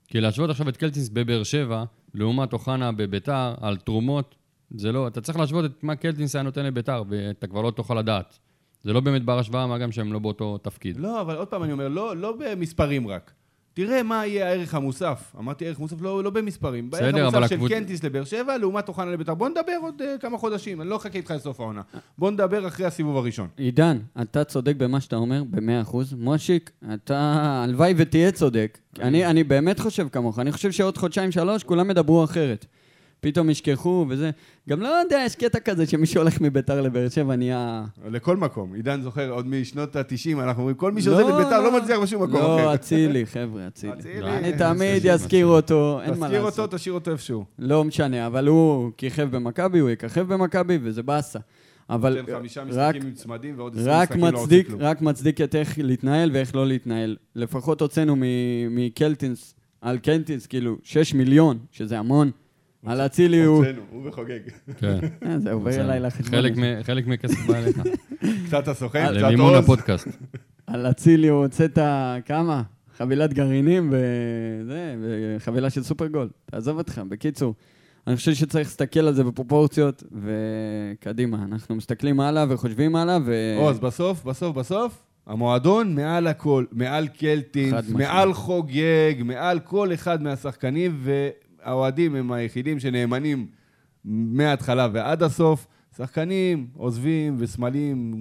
כי 0.07 0.21
להשוות 0.21 0.49
עכשיו 0.49 0.69
את 0.69 0.77
קלטינס 0.77 1.09
בבאר 1.09 1.43
שבע, 1.43 1.83
לעומת 2.13 2.53
אוחנה 2.53 2.91
בביתר, 2.91 3.53
על 3.61 3.77
תרומות, 3.77 4.35
זה 4.75 4.91
לא, 4.91 5.07
אתה 5.07 5.21
צריך 5.21 5.37
להשוות 5.37 5.65
את 5.65 5.83
מה 5.83 5.95
קלטינס 5.95 6.35
היה 6.35 6.43
נותן 6.43 6.65
לביתר, 6.65 7.03
ואתה 7.09 7.47
כבר 7.47 7.61
לא 7.61 7.71
תוכל 7.71 7.95
לדעת. 7.95 8.39
זה 8.83 8.93
לא 8.93 8.99
באמת 8.99 9.25
בר 9.25 9.39
השוואה, 9.39 9.67
מה 9.67 9.77
גם 9.77 9.91
שהם 9.91 10.13
לא 10.13 10.19
באותו 10.19 10.57
תפקיד. 10.57 10.97
לא, 10.97 11.21
אבל 11.21 11.35
עוד 11.35 11.47
פעם 11.47 11.63
אני 11.63 11.71
אומר, 11.71 11.87
לא, 11.87 12.17
לא 12.17 12.37
במספרים 12.39 13.07
רק. 13.07 13.33
תראה 13.73 14.03
מה 14.03 14.25
יהיה 14.25 14.47
הערך 14.47 14.75
המוסף. 14.75 15.35
אמרתי 15.39 15.67
ערך 15.67 15.79
מוסף, 15.79 16.01
לא, 16.01 16.23
לא 16.23 16.29
במספרים. 16.29 16.89
בסדר, 16.89 17.11
בערך 17.11 17.15
אבל 17.27 17.35
המוסף 17.37 17.49
של 17.49 17.55
הקבוצ- 17.55 17.69
קנטיס 17.69 18.03
לבאר 18.03 18.23
שבע, 18.23 18.57
לעומת 18.57 18.87
אוחנה 18.87 19.11
לביתר. 19.11 19.33
בוא 19.33 19.49
נדבר 19.49 19.75
עוד 19.81 20.01
uh, 20.01 20.21
כמה 20.21 20.37
חודשים, 20.37 20.81
אני 20.81 20.89
לא 20.89 20.95
אחכה 20.95 21.17
איתך 21.17 21.31
לסוף 21.31 21.59
העונה. 21.59 21.81
בוא 22.17 22.31
נדבר 22.31 22.67
אחרי 22.67 22.85
הסיבוב 22.85 23.17
הראשון. 23.17 23.47
עידן, 23.57 23.97
אתה 24.21 24.43
צודק 24.43 24.75
במה 24.77 25.01
שאתה 25.01 25.15
אומר, 25.15 25.43
במאה 25.43 25.81
אחוז. 25.81 26.13
מושיק, 26.13 26.71
אתה 26.93 27.17
הלוואי 27.63 27.93
ותהיה 27.97 28.31
צודק. 28.31 28.77
אני, 28.99 29.25
אני 29.25 29.43
באמת 29.43 29.79
חושב 29.79 30.07
כמוך. 30.11 30.39
אני 30.39 30.51
חושב 30.51 30.71
שעוד 30.71 30.97
חודשיים-שלוש 30.97 31.63
כולם 31.63 31.89
ידברו 31.91 32.23
אחרת. 32.23 32.65
פתאום 33.21 33.49
ישכחו 33.49 34.05
וזה. 34.09 34.31
גם 34.69 34.81
לא 34.81 34.87
יודע, 34.87 35.21
יש 35.25 35.35
קטע 35.35 35.59
כזה 35.59 35.85
שמי 35.85 36.05
שהולך 36.05 36.41
מביתר 36.41 36.81
לבאר 36.81 37.09
שבע 37.09 37.35
נהיה... 37.35 37.83
לכל 38.11 38.37
מקום. 38.37 38.73
עידן 38.73 39.01
זוכר, 39.01 39.29
עוד 39.29 39.47
משנות 39.47 39.95
ה-90, 39.95 40.39
אנחנו 40.39 40.61
אומרים, 40.61 40.75
כל 40.77 40.91
מי 40.91 41.01
שעוזב 41.01 41.19
לא, 41.19 41.39
את 41.39 41.45
ביתר 41.45 41.61
לא. 41.61 41.71
לא 41.71 41.81
מצליח 41.81 41.99
בשום 41.99 42.23
מקום 42.23 42.35
אחר. 42.35 42.65
לא, 42.65 42.73
אצילי, 42.73 43.25
חבר'ה, 43.25 43.67
אצילי. 43.67 43.93
אני 44.23 44.51
זה 44.51 44.57
תמיד 44.57 45.07
אזכיר 45.07 45.45
אותו, 45.45 45.99
אין 46.01 46.19
מה 46.19 46.25
תזכיר 46.27 46.43
לעשות. 46.45 46.59
אותו, 46.59 46.77
תשאיר 46.77 46.93
אותו 46.93 47.11
איפשהו. 47.11 47.45
לא 47.59 47.83
משנה, 47.83 48.27
אבל 48.27 48.47
הוא 48.47 48.91
כיכב 48.97 49.27
במכבי, 49.31 49.79
הוא 49.79 49.89
יככב 49.89 50.33
במכבי, 50.33 50.79
וזה 50.81 51.03
באסה. 51.03 51.39
אבל 51.89 52.17
רק, 52.75 52.95
רק 53.85 54.15
לא 54.15 54.31
מצדיק, 54.31 54.67
כלום. 54.67 54.81
רק 54.81 55.01
מצדיק 55.01 55.41
את 55.41 55.55
איך 55.55 55.73
להתנהל 55.77 56.29
ואיך 56.33 56.55
לא 56.55 56.67
להתנהל. 56.67 57.17
לפחות 57.35 57.81
הוצאנו 57.81 58.15
מ- 58.15 58.21
מקלטינס, 58.69 59.55
על 59.81 59.97
קלטינס, 59.97 60.47
כאילו, 60.47 60.77
6 60.83 61.13
מיליון, 61.13 61.57
שזה 61.71 61.99
המון. 61.99 62.31
על 62.85 63.01
אצילי 63.01 63.43
הוא... 63.43 63.57
הוצאנו, 63.57 63.81
הוא 63.91 64.09
וחוגג. 64.09 64.39
כן. 64.77 64.99
אה, 65.25 65.39
זה 65.39 65.51
עובר 65.51 65.81
אליי 65.81 65.99
לחשבון. 65.99 66.41
חלק 66.83 67.07
מכסף 67.07 67.45
בא 67.47 67.55
אליך. 67.55 67.81
קצת 68.47 68.67
הסוכן, 68.67 69.05
קצת 69.11 69.21
למימון 69.21 69.53
עוז. 69.53 69.63
הפודקאסט. 69.63 70.07
על 70.67 70.89
אצילי 70.89 71.27
הוא 71.27 71.43
הוצא 71.43 71.65
את 71.65 71.77
ה... 71.77 72.17
כמה? 72.25 72.61
חבילת 72.97 73.33
גרעינים 73.33 73.89
וזה, 73.93 74.95
וחבילה 75.01 75.69
של 75.69 75.83
סופרגול. 75.83 76.29
תעזוב 76.45 76.77
אותך. 76.77 77.01
בקיצור, 77.09 77.55
אני 78.07 78.15
חושב 78.15 78.33
שצריך 78.33 78.67
להסתכל 78.67 78.99
על 78.99 79.13
זה 79.13 79.23
בפרופורציות, 79.23 80.03
וקדימה, 80.11 81.45
אנחנו 81.51 81.75
מסתכלים 81.75 82.19
הלאה 82.19 82.45
וחושבים 82.49 82.95
הלאה, 82.95 83.17
ו... 83.25 83.55
עוז, 83.57 83.79
בסוף, 83.79 84.23
בסוף, 84.23 84.55
בסוף, 84.57 85.03
המועדון 85.27 85.95
מעל 85.95 86.27
הכל, 86.27 86.65
מעל 86.71 87.07
קלטינס. 87.07 87.89
מעל 87.89 88.33
חוגג, 88.33 89.13
מעל 89.23 89.59
כל 89.59 89.93
אחד 89.93 90.23
מהשחקנים, 90.23 90.99
והאוהדים 91.65 92.15
הם 92.15 92.31
היחידים 92.31 92.79
שנאמנים 92.79 93.47
מההתחלה 94.05 94.87
ועד 94.93 95.23
הסוף. 95.23 95.67
שחקנים 95.97 96.67
עוזבים 96.73 97.35
וסמלים, 97.39 98.13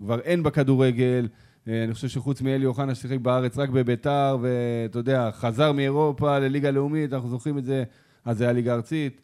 כבר 0.00 0.20
אין 0.20 0.42
בכדורגל. 0.42 1.28
אה, 1.68 1.84
אני 1.84 1.94
חושב 1.94 2.08
שחוץ 2.08 2.42
מאלי 2.42 2.66
אוחנה 2.66 2.94
ששיחק 2.94 3.18
בארץ 3.18 3.58
רק 3.58 3.68
בביתר, 3.68 4.38
ואתה 4.40 4.98
יודע, 4.98 5.30
חזר 5.32 5.72
מאירופה 5.72 6.38
לליגה 6.38 6.70
לאומית, 6.70 7.12
אנחנו 7.12 7.28
זוכרים 7.28 7.58
את 7.58 7.64
זה, 7.64 7.84
אז 8.24 8.38
זה 8.38 8.44
היה 8.44 8.52
ליגה 8.52 8.74
ארצית. 8.74 9.20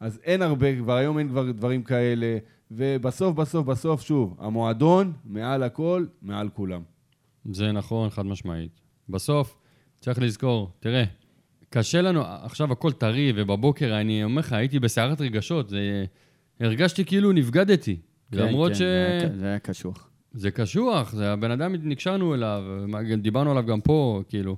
אז 0.00 0.20
אין 0.24 0.42
הרבה, 0.42 0.76
כבר 0.76 0.96
היום 0.96 1.18
אין 1.18 1.28
כבר 1.28 1.52
דברים 1.52 1.82
כאלה. 1.82 2.38
ובסוף, 2.70 3.36
בסוף, 3.36 3.66
בסוף, 3.66 4.02
שוב, 4.02 4.36
המועדון, 4.38 5.12
מעל 5.24 5.62
הכל, 5.62 6.06
מעל 6.22 6.48
כולם. 6.48 6.82
זה 7.52 7.72
נכון, 7.72 8.10
חד 8.10 8.26
משמעית. 8.26 8.80
בסוף, 9.08 9.58
צריך 10.00 10.18
לזכור, 10.18 10.70
תראה, 10.80 11.04
קשה 11.70 12.02
לנו, 12.02 12.22
עכשיו 12.42 12.72
הכל 12.72 12.92
טרי, 12.92 13.32
ובבוקר, 13.36 14.00
אני 14.00 14.24
אומר 14.24 14.40
לך, 14.40 14.52
הייתי 14.52 14.78
בסערת 14.78 15.20
רגשות, 15.20 15.68
זה... 15.68 16.04
הרגשתי 16.60 17.04
כאילו 17.04 17.32
נבגדתי. 17.32 17.96
כן, 18.32 18.38
למרות 18.38 18.68
כן, 18.68 18.74
ש... 18.74 18.78
זה 18.78 18.84
היה- 19.20 19.28
זה 19.38 19.46
היה 19.46 19.58
קשוח. 19.58 20.08
זה 20.32 20.50
קשוח, 20.50 21.12
זה 21.12 21.32
הבן 21.32 21.50
אדם, 21.50 21.74
נקשרנו 21.82 22.34
אליו, 22.34 22.62
דיברנו 23.18 23.50
עליו 23.50 23.66
גם 23.66 23.80
פה, 23.80 24.22
כאילו. 24.28 24.56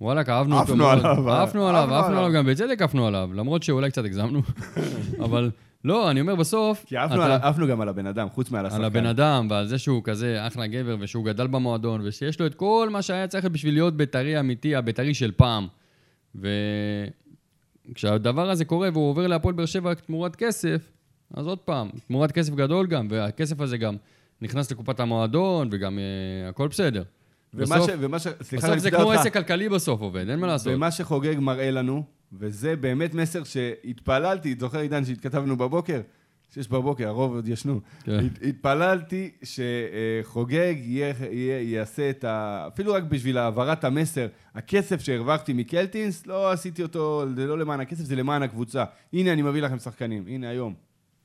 וואלכ, 0.00 0.28
אהבנו 0.28 0.54
אותו 0.54 0.64
עפנו 0.72 0.76
מאוד. 0.84 0.98
עליו, 0.98 1.28
אה. 1.28 1.42
עפנו 1.42 1.68
עליו, 1.68 1.94
עפנו 1.94 2.18
עליו. 2.18 2.32
גם 2.32 2.46
בצדק 2.46 2.82
עפנו 2.82 3.06
עליו, 3.06 3.30
למרות 3.34 3.62
שאולי 3.62 3.90
קצת 3.90 4.04
הגזמנו. 4.04 4.42
אבל 5.24 5.50
לא, 5.84 6.10
אני 6.10 6.20
אומר 6.20 6.34
בסוף, 6.34 6.84
כי 6.86 6.96
עפנו, 6.96 7.14
אתה- 7.24 7.34
על, 7.34 7.40
עפנו 7.42 7.66
גם 7.66 7.80
על 7.80 7.88
הבן 7.88 8.06
אדם, 8.06 8.28
חוץ 8.28 8.50
מעל 8.50 8.66
השחקן. 8.66 8.80
על 8.80 8.86
הבן 8.86 9.06
אדם, 9.06 9.46
ועל 9.50 9.66
זה 9.66 9.78
שהוא 9.78 10.02
כזה 10.04 10.46
אחלה 10.46 10.66
גבר, 10.66 10.96
ושהוא 11.00 11.24
גדל 11.24 11.46
במועדון, 11.46 12.00
ושיש 12.04 12.40
לו 12.40 12.46
את 12.46 12.54
כל 12.54 12.88
מה 12.92 13.02
שהיה 13.02 13.26
צריך 13.26 13.44
בשביל 13.44 13.74
להיות 13.74 13.96
בית"רי 13.96 14.40
אמיתי, 14.40 14.74
הבית"רי 14.76 15.14
של 15.14 15.30
פעם. 15.36 15.66
וכשהדבר 16.34 18.50
הזה 18.50 18.64
קורה 18.64 18.88
והוא 18.92 19.10
עובר 19.10 19.26
להפועל 19.26 19.54
באר 19.54 19.66
שבע 19.66 19.94
תמורת 19.94 20.36
כסף, 20.36 20.92
אז 21.34 21.46
עוד 21.46 21.58
פעם, 21.58 21.90
תמורת 22.06 22.32
כסף 22.32 22.54
גדול 22.54 22.86
גם, 22.86 23.06
והכסף 23.10 23.60
הזה 23.60 23.78
גם 23.78 23.96
נכנס 24.42 24.70
לקופת 24.70 25.00
המועדון, 25.00 25.68
וגם 25.72 25.98
אה, 25.98 26.48
הכל 26.48 26.68
בסדר. 26.68 27.02
ומה 27.54 27.76
בסוף, 27.76 27.90
ש... 27.90 27.94
ומה 27.98 28.18
ש... 28.18 28.26
סליחה, 28.42 28.66
בסוף 28.66 28.78
זה 28.78 28.90
כמו 28.90 29.02
אותך. 29.02 29.20
עסק 29.20 29.32
כלכלי 29.32 29.68
בסוף 29.68 30.00
עובד, 30.00 30.28
אין 30.28 30.38
מה 30.38 30.46
לעשות. 30.46 30.74
ומה 30.74 30.90
שחוגג 30.90 31.38
מראה 31.38 31.70
לנו, 31.70 32.04
וזה 32.32 32.76
באמת 32.76 33.14
מסר 33.14 33.44
שהתפללתי, 33.44 34.54
זוכר 34.58 34.78
עידן 34.78 35.04
שהתכתבנו 35.04 35.56
בבוקר? 35.56 36.00
שש 36.54 36.68
בבוקר, 36.68 37.08
הרוב 37.08 37.34
עוד 37.34 37.48
ישנו. 37.48 37.80
כן. 38.04 38.12
הת- 38.26 38.42
התפללתי 38.42 39.30
שחוגג 39.42 40.74
יהיה, 40.78 41.12
יהיה, 41.30 41.60
יעשה 41.62 42.10
את 42.10 42.24
ה... 42.24 42.64
אפילו 42.74 42.92
רק 42.92 43.02
בשביל 43.02 43.38
העברת 43.38 43.84
המסר, 43.84 44.26
הכסף 44.54 45.00
שהרווחתי 45.00 45.52
מקלטינס, 45.52 46.26
לא 46.26 46.52
עשיתי 46.52 46.82
אותו, 46.82 47.24
זה 47.36 47.46
לא 47.46 47.58
למען 47.58 47.80
הכסף, 47.80 48.04
זה 48.04 48.16
למען 48.16 48.42
הקבוצה. 48.42 48.84
הנה, 49.12 49.32
אני 49.32 49.42
מביא 49.42 49.62
לכם 49.62 49.78
שחקנים, 49.78 50.24
הנה 50.28 50.48
היום. 50.48 50.74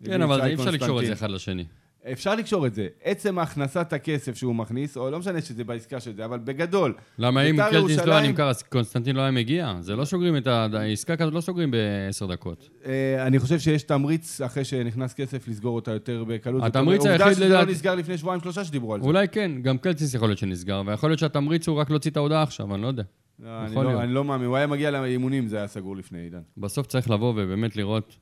כן, 0.04 0.22
אבל 0.22 0.42
אי 0.42 0.54
אפשר 0.54 0.72
לקשור 0.72 1.02
את. 1.02 1.06
זה 1.06 1.14
אחד 1.14 1.30
לשני. 1.30 1.66
אפשר 2.12 2.36
לקשור 2.36 2.68
את 2.68 2.74
זה. 2.74 2.88
עצם 3.04 3.40
הכנסת 3.40 3.94
הכסף 3.94 4.36
שהוא 4.36 4.56
מכניס, 4.56 4.98
או 4.98 5.10
לא 5.10 5.20
משנה 5.20 5.42
שזה 5.42 5.64
בעסקה 5.64 6.00
של 6.00 6.16
זה, 6.16 6.26
אבל 6.26 6.40
בגדול. 6.40 6.94
למה 7.18 7.42
אם 7.42 7.56
בית"ר 7.56 7.70
קלטיס 7.72 8.00
לא 8.00 8.14
היה 8.14 8.28
נמכר, 8.28 8.50
אז 8.50 8.64
קונסטנטין 8.64 9.16
לא 9.16 9.22
היה 9.22 9.32
מגיע? 9.32 9.76
זה 9.82 9.96
לא 9.96 10.06
סוגרים 10.06 10.38
את 10.38 10.48
ה... 10.48 10.68
העסקה 10.74 11.16
כזאת 11.18 11.34
לא 11.34 11.42
סוגרים 11.42 11.72
בעשר 11.72 12.26
דקות. 12.26 12.70
אה, 12.86 13.28
אני 13.28 13.40
חושב 13.40 13.60
שיש 13.60 13.84
תמריץ 13.84 14.42
אחרי 14.42 14.64
שנכנס 14.64 15.14
כסף 15.14 15.48
לסגור 15.48 15.76
אותה 15.76 15.92
יותר 15.92 16.24
בקלות. 16.28 16.64
התמריץ 16.64 17.00
עובדה 17.02 17.14
היחיד 17.14 17.34
שזה 17.34 17.46
לדעת- 17.46 17.68
לא 17.68 17.72
נסגר 17.74 17.96
לפני 17.96 18.18
שבועיים 18.18 18.42
שלושה 18.42 18.64
שדיברו 18.66 18.94
על 18.94 19.02
זה. 19.02 19.08
אולי 19.08 19.28
כן, 19.28 19.52
גם 19.62 19.78
קלטיס 19.78 20.14
יכול 20.14 20.28
להיות 20.28 20.40
שנסגר, 20.40 20.82
ויכול 20.86 21.10
להיות 21.10 21.20
שהתמריץ 21.20 21.68
הוא 21.68 21.78
רק 21.78 21.90
להוציא 21.90 22.12
את 22.12 22.18
ההודעה 22.18 22.44
עכשיו, 22.44 22.76
אני 22.76 22.82
לא 22.82 22.88
יודע. 22.88 23.04
לא, 23.40 23.50
לא-. 23.84 24.02
אני 24.02 24.14
לא 24.14 24.24
מאמין, 24.24 24.48
הוא 24.48 24.56
היה 24.56 24.68
מגיע 24.68 24.92
לאימונים, 24.92 25.48
זה 25.48 25.58
היה 25.58 25.68
סגור 25.68 25.96
לפני 25.98 26.20
עידן. 26.20 26.40
בסוף 26.58 26.88
צריך 26.88 27.10
לבוא 27.10 27.30
ובאמת 27.30 27.76
לראות 27.76 28.16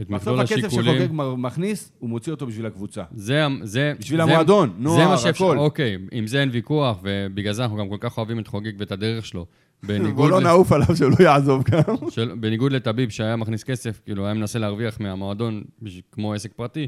את 0.00 0.08
בסוף 0.08 0.22
מכלול 0.22 0.40
הכסף 0.40 0.64
השיקולים. 0.64 0.94
שחוגג 0.98 1.12
מ- 1.12 1.42
מכניס, 1.42 1.92
הוא 1.98 2.10
מוציא 2.10 2.32
אותו 2.32 2.46
בשביל 2.46 2.66
הקבוצה. 2.66 3.02
זה, 3.14 3.42
זה, 3.62 3.92
בשביל 3.98 4.18
זה- 4.18 4.22
המועדון, 4.22 4.68
זה 4.78 4.82
נוער, 4.82 5.28
הכל. 5.28 5.58
אוקיי, 5.58 5.98
עם 6.12 6.26
זה 6.26 6.40
אין 6.40 6.48
ויכוח, 6.52 6.98
ובגלל 7.02 7.52
זה 7.52 7.62
אנחנו 7.62 7.76
גם 7.76 7.88
כל 7.88 7.96
כך 8.00 8.18
אוהבים 8.18 8.38
את 8.38 8.46
חוגג 8.46 8.72
ואת 8.78 8.92
הדרך 8.92 9.26
שלו. 9.26 9.46
בניגוד, 9.82 10.14
בוא 10.14 10.30
לא 10.30 10.40
נעוף 10.40 10.72
עליו 10.72 10.96
שהוא 10.96 11.10
לא 11.10 11.24
יעזוב 11.24 11.62
גם. 11.70 12.10
של, 12.10 12.32
בניגוד 12.40 12.72
לטביב 12.72 13.10
שהיה 13.10 13.36
מכניס 13.36 13.64
כסף, 13.64 14.00
כאילו 14.04 14.24
היה 14.24 14.34
מנסה 14.34 14.58
להרוויח 14.58 15.00
מהמועדון 15.00 15.62
בש- 15.82 16.02
כמו 16.12 16.34
עסק 16.34 16.52
פרטי. 16.52 16.86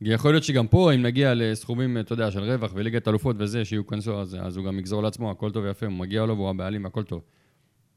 יכול 0.00 0.30
להיות 0.32 0.44
שגם 0.44 0.66
פה, 0.66 0.92
אם 0.94 1.02
נגיע 1.02 1.32
לסכומים, 1.34 1.98
אתה 1.98 2.12
יודע, 2.12 2.30
של 2.30 2.40
רווח 2.42 2.70
וליגת 2.74 3.08
אלופות 3.08 3.36
וזה, 3.38 3.64
שיהיו 3.64 3.86
כנסו, 3.86 4.20
אז, 4.20 4.36
אז 4.40 4.56
הוא 4.56 4.64
גם 4.66 4.78
יגזור 4.78 5.02
לעצמו, 5.02 5.30
הכל 5.30 5.50
טוב 5.50 5.64
ויפה, 5.64 5.86
הוא 5.86 5.94
מגיע 5.94 6.26
לו 6.26 6.36
והוא 6.36 6.50
הבעלים, 6.50 6.86
הכל 6.86 7.02
טוב. 7.02 7.20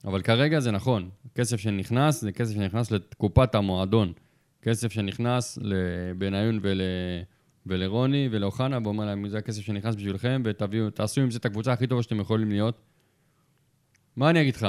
אבל 0.06 0.21
כרגע 0.21 0.60
זה 0.60 0.71
נכון, 0.71 1.10
כסף 1.36 1.58
שנכנס, 1.60 2.21
זה 2.21 2.32
כסף 2.32 2.54
שנכנס 2.56 2.91
לקופת 2.91 3.56
המועדון. 3.56 4.13
כסף 4.62 4.91
שנכנס 4.91 5.60
לבניון 5.62 6.60
ול... 6.62 6.82
ולרוני 7.65 8.30
ולאוחנה, 8.32 8.78
ואומר 8.84 9.06
להם, 9.06 9.28
זה 9.28 9.38
הכסף 9.38 9.62
שנכנס 9.62 9.95
בשבילכם, 9.95 10.41
ותביאו, 10.45 10.89
תעשו 10.89 11.21
עם 11.21 11.32
זה 11.32 11.38
את 11.38 11.45
הקבוצה 11.45 11.74
הכי 11.74 11.88
טובה 11.88 12.04
שאתם 12.04 12.19
יכולים 12.19 12.50
להיות. 12.50 12.82
מה 14.15 14.30
אני 14.30 14.41
אגיד 14.41 14.56
לך? 14.56 14.67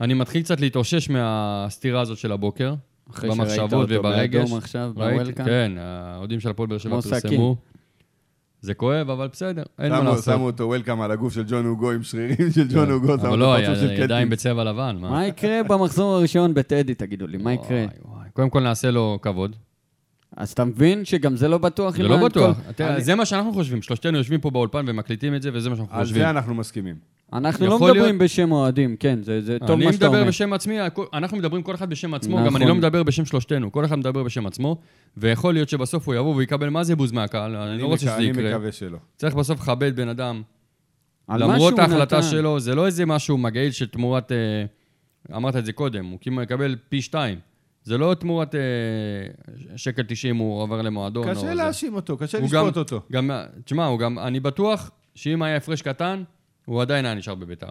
אני 0.00 0.14
מתחיל 0.14 0.42
קצת 0.42 0.60
להתאושש 0.60 1.10
מהסתירה 1.10 2.00
הזאת 2.00 2.18
של 2.18 2.32
הבוקר, 2.32 2.74
אחרי 3.10 3.30
שראית 3.34 3.40
במחשבות 3.40 3.72
אותו 3.72 3.94
וברגש. 3.94 4.42
באדום 4.42 4.58
עכשיו, 4.58 4.92
בוולקאם. 4.94 5.44
כן, 5.44 5.72
האוהדים 5.78 6.40
של 6.40 6.50
הפועל 6.50 6.68
באר 6.68 6.78
שבע. 6.78 7.00
פרסמו. 7.00 7.56
זה 8.60 8.74
כואב, 8.74 9.10
אבל 9.10 9.28
בסדר, 9.28 9.62
אין 9.78 9.92
מה 9.92 10.02
לעשות. 10.02 10.34
שמו 10.34 10.46
אותו 10.46 10.64
וולקאם 10.64 11.00
על 11.00 11.10
הגוף 11.10 11.34
של 11.34 11.44
ג'ון 11.48 11.66
הוגו 11.66 11.90
עם 11.90 12.02
שרירים 12.02 12.50
של 12.54 12.68
ג'ון 12.74 12.90
הוגו, 12.90 13.18
כן. 13.18 13.26
אבל 13.26 13.34
את 13.34 13.38
לא, 13.38 13.58
ידיים. 13.92 14.30
בצבע 14.30 14.64
לבן? 14.64 14.96
מה 15.00 15.26
יקרה 15.26 15.62
במחזור 15.62 16.14
הראשון 16.14 16.54
בטדי, 16.54 16.94
תגידו 16.94 17.26
לי, 17.26 17.38
מה 17.38 17.52
יקרה? 17.52 17.84
קודם 18.32 18.50
כל 18.50 18.60
נעשה 18.60 18.90
לו 18.90 19.18
כבוד. 19.22 19.56
אז 20.36 20.52
אתה 20.52 20.64
מבין 20.64 21.04
שגם 21.04 21.36
זה 21.36 21.48
לא 21.48 21.58
בטוח? 21.58 21.96
זה 21.96 22.02
לא 22.02 22.24
בטוח. 22.24 22.56
כל- 22.66 22.72
תראה, 22.72 22.94
אני- 22.94 23.04
זה 23.04 23.14
מה 23.14 23.24
שאנחנו 23.26 23.52
חושבים. 23.52 23.82
שלושתנו 23.82 24.18
יושבים 24.18 24.40
פה 24.40 24.50
באולפן 24.50 24.84
ומקליטים 24.88 25.34
את 25.34 25.42
זה, 25.42 25.50
וזה 25.52 25.70
מה 25.70 25.76
שאנחנו 25.76 25.94
על 25.96 26.02
חושבים. 26.02 26.22
זה 26.22 26.30
אנחנו 26.30 26.54
מסכימים. 26.54 26.96
אנחנו 27.32 27.66
לא 27.66 27.76
מדברים 27.78 28.02
להיות- 28.02 28.16
בשם 28.18 28.52
אוהדים, 28.52 28.96
כן, 28.96 29.18
זה 29.22 29.40
זה 29.40 29.58
טוב 29.58 29.70
אני 29.70 29.84
מה 29.84 29.92
שאתה 29.92 30.06
מדבר 30.06 30.18
אומר. 30.18 30.28
בשם 30.28 30.52
עצמי, 30.52 30.76
אנחנו 31.14 31.36
מדברים 31.36 31.62
כל 31.62 31.74
אחד 31.74 31.90
בשם 31.90 32.14
עצמו, 32.14 32.36
גם 32.36 32.44
נכון. 32.46 32.56
אני 32.62 32.68
לא 32.68 32.74
מדבר 32.74 33.02
בשם 33.02 33.24
שלושתנו, 33.24 33.72
כל 33.72 33.84
אחד 33.84 33.98
מדבר 33.98 34.22
בשם 34.22 34.46
עצמו, 34.46 34.76
ויכול 35.16 35.54
להיות 35.54 35.68
שבסוף 35.68 36.06
הוא 36.08 36.14
יבוא 36.14 36.34
ויקבל 36.36 36.68
מה 36.68 36.84
זה 36.84 36.96
בוז 36.96 37.12
מהקהל, 37.12 37.56
אני 37.56 37.82
לא 37.82 37.86
רוצה 37.86 38.06
מק- 38.06 38.12
שזה 38.12 38.16
אני 38.16 38.24
יקרה. 38.24 38.50
מקווה 38.50 38.72
שלא. 38.72 38.98
צריך 39.16 39.34
בסוף 39.34 39.60
לכבד 39.60 39.96
בן 39.96 40.08
אדם, 40.08 40.42
על 41.28 41.42
למרות 41.42 41.78
ההחלטה 41.78 42.16
נתן. 42.18 42.22
שלו, 42.30 42.60
זה 42.60 42.74
לא 42.74 42.86
איזה 42.86 43.06
משהו 43.06 43.38
מגעיל 43.38 43.70
שתמורת, 43.70 44.32
אה, 44.32 44.36
אמרת 45.36 45.56
את 45.56 45.64
זה 45.66 45.72
קודם, 45.72 46.06
הוא 46.06 46.18
כמעט 46.20 46.44
מקבל 46.46 46.76
פי 46.88 47.02
שתיים. 47.02 47.38
זה 47.84 47.98
לא 47.98 48.14
תמורת 48.14 48.54
אה, 48.54 48.60
שקל 49.76 50.02
90 50.02 50.36
הוא 50.36 50.62
עובר 50.62 50.82
למועדון. 50.82 51.34
קשה. 51.34 51.54
להאשים 51.54 51.94
אותו, 51.94 52.16
קשה 52.16 52.38
לשפוט 52.40 52.76
אותו. 52.76 53.00
גם, 53.12 53.30
תשמע, 53.64 53.88
אני 54.18 54.40
בטוח 54.40 54.90
שאם 55.14 55.42
היה 55.42 55.56
הפרש 55.56 55.82
קטן, 55.82 56.22
הוא 56.64 56.82
עדיין 56.82 57.04
היה 57.04 57.14
נשאר 57.14 57.34
בביתר. 57.34 57.68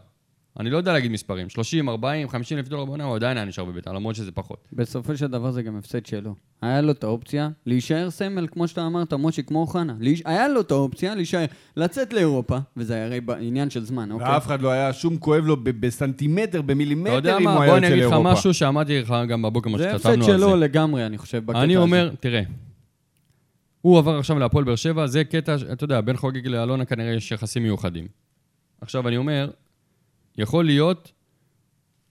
אני 0.60 0.70
לא 0.70 0.78
יודע 0.78 0.94
להגיד 0.94 1.12
מספרים, 1.12 1.50
30, 1.50 1.90
40, 1.90 2.30
50 2.30 2.58
אלף 2.58 2.68
דולר 2.68 2.86
בעונה, 2.86 3.04
הוא 3.04 3.16
עדיין 3.16 3.38
היה 3.38 3.46
נשאר 3.46 3.66
בביתר, 3.66 3.92
למרות 3.94 4.16
שזה 4.16 4.32
פחות. 4.32 4.68
בסופו 4.74 5.18
של 5.18 5.28
דבר 5.28 5.52
זה 5.52 5.62
גם 5.64 5.78
הפסד 5.78 6.06
שלו. 6.06 6.36
היה 6.62 6.82
לו 6.82 6.92
את 6.92 7.04
האופציה 7.04 7.50
להישאר 7.66 8.10
סמל, 8.10 8.48
כמו 8.52 8.68
שאתה 8.68 8.86
אמרת, 8.88 9.14
מושי, 9.14 9.44
כמו 9.44 9.60
אוחנה. 9.60 9.96
להיש- 10.00 10.22
היה 10.26 10.48
לו 10.48 10.62
את 10.62 10.72
האופציה 10.72 11.16
להישאר, 11.16 11.46
לצאת 11.78 12.14
לאירופה, 12.14 12.58
וזה 12.78 13.06
הרי 13.06 13.22
בעניין 13.22 13.70
של 13.70 13.84
זמן, 13.86 14.12
אוקיי? 14.12 14.28
ואף 14.28 14.46
אחד 14.46 14.62
לא 14.62 14.70
היה 14.72 14.94
שום 14.94 15.18
כואב 15.18 15.46
לו 15.46 15.58
ב- 15.58 15.70
בסנטימטר, 15.70 16.60
אתה 16.60 16.62
במילימטר, 16.62 17.14
יודע 17.14 17.38
אם 17.38 17.44
מה, 17.44 17.52
הוא 17.52 17.58
בוא 17.58 17.64
היה 17.64 17.78
אני 17.78 17.86
יוצא 17.86 17.94
אגיד 17.96 18.06
לך 18.06 18.12
לאירופה. 18.12 18.32
משהו 18.34 18.54
שאמרתי 18.54 19.02
לך 19.02 19.16
גם 19.30 19.42
בבוקר, 19.42 19.70
מה 19.70 19.78
זה 19.78 19.92
הפסד 19.92 19.98
שכתבנו 20.10 20.26
על 20.26 20.32
זה. 20.40 20.46
שלו 20.46 20.56
לגמרי, 20.56 21.06
אני 21.06 21.18
חושב, 21.18 21.38
בקטע 21.46 21.58
הזה. 21.58 21.66
אני 21.66 21.78
אומר, 21.78 22.12
תראה, 22.20 22.42
הוא 23.82 23.98
עבר 23.98 24.18
עכשיו 24.20 24.40
להפועל 24.40 24.64
באר 24.64 24.76
שבע, 24.76 25.08
זה 25.08 25.24
קטע, 25.24 25.56
אתה 25.72 25.84
יודע, 25.84 26.02
בין 26.02 26.18
חוגג 26.18 26.48
לאלונה 26.48 26.86
כנראה 26.86 27.12
יש 27.14 27.32
יחסים 27.32 27.64
מיוחדים. 27.64 28.08
עכשיו, 28.82 29.08
אני 29.08 29.18
אומר, 29.18 29.50
יכול 30.38 30.66
להיות 30.66 31.12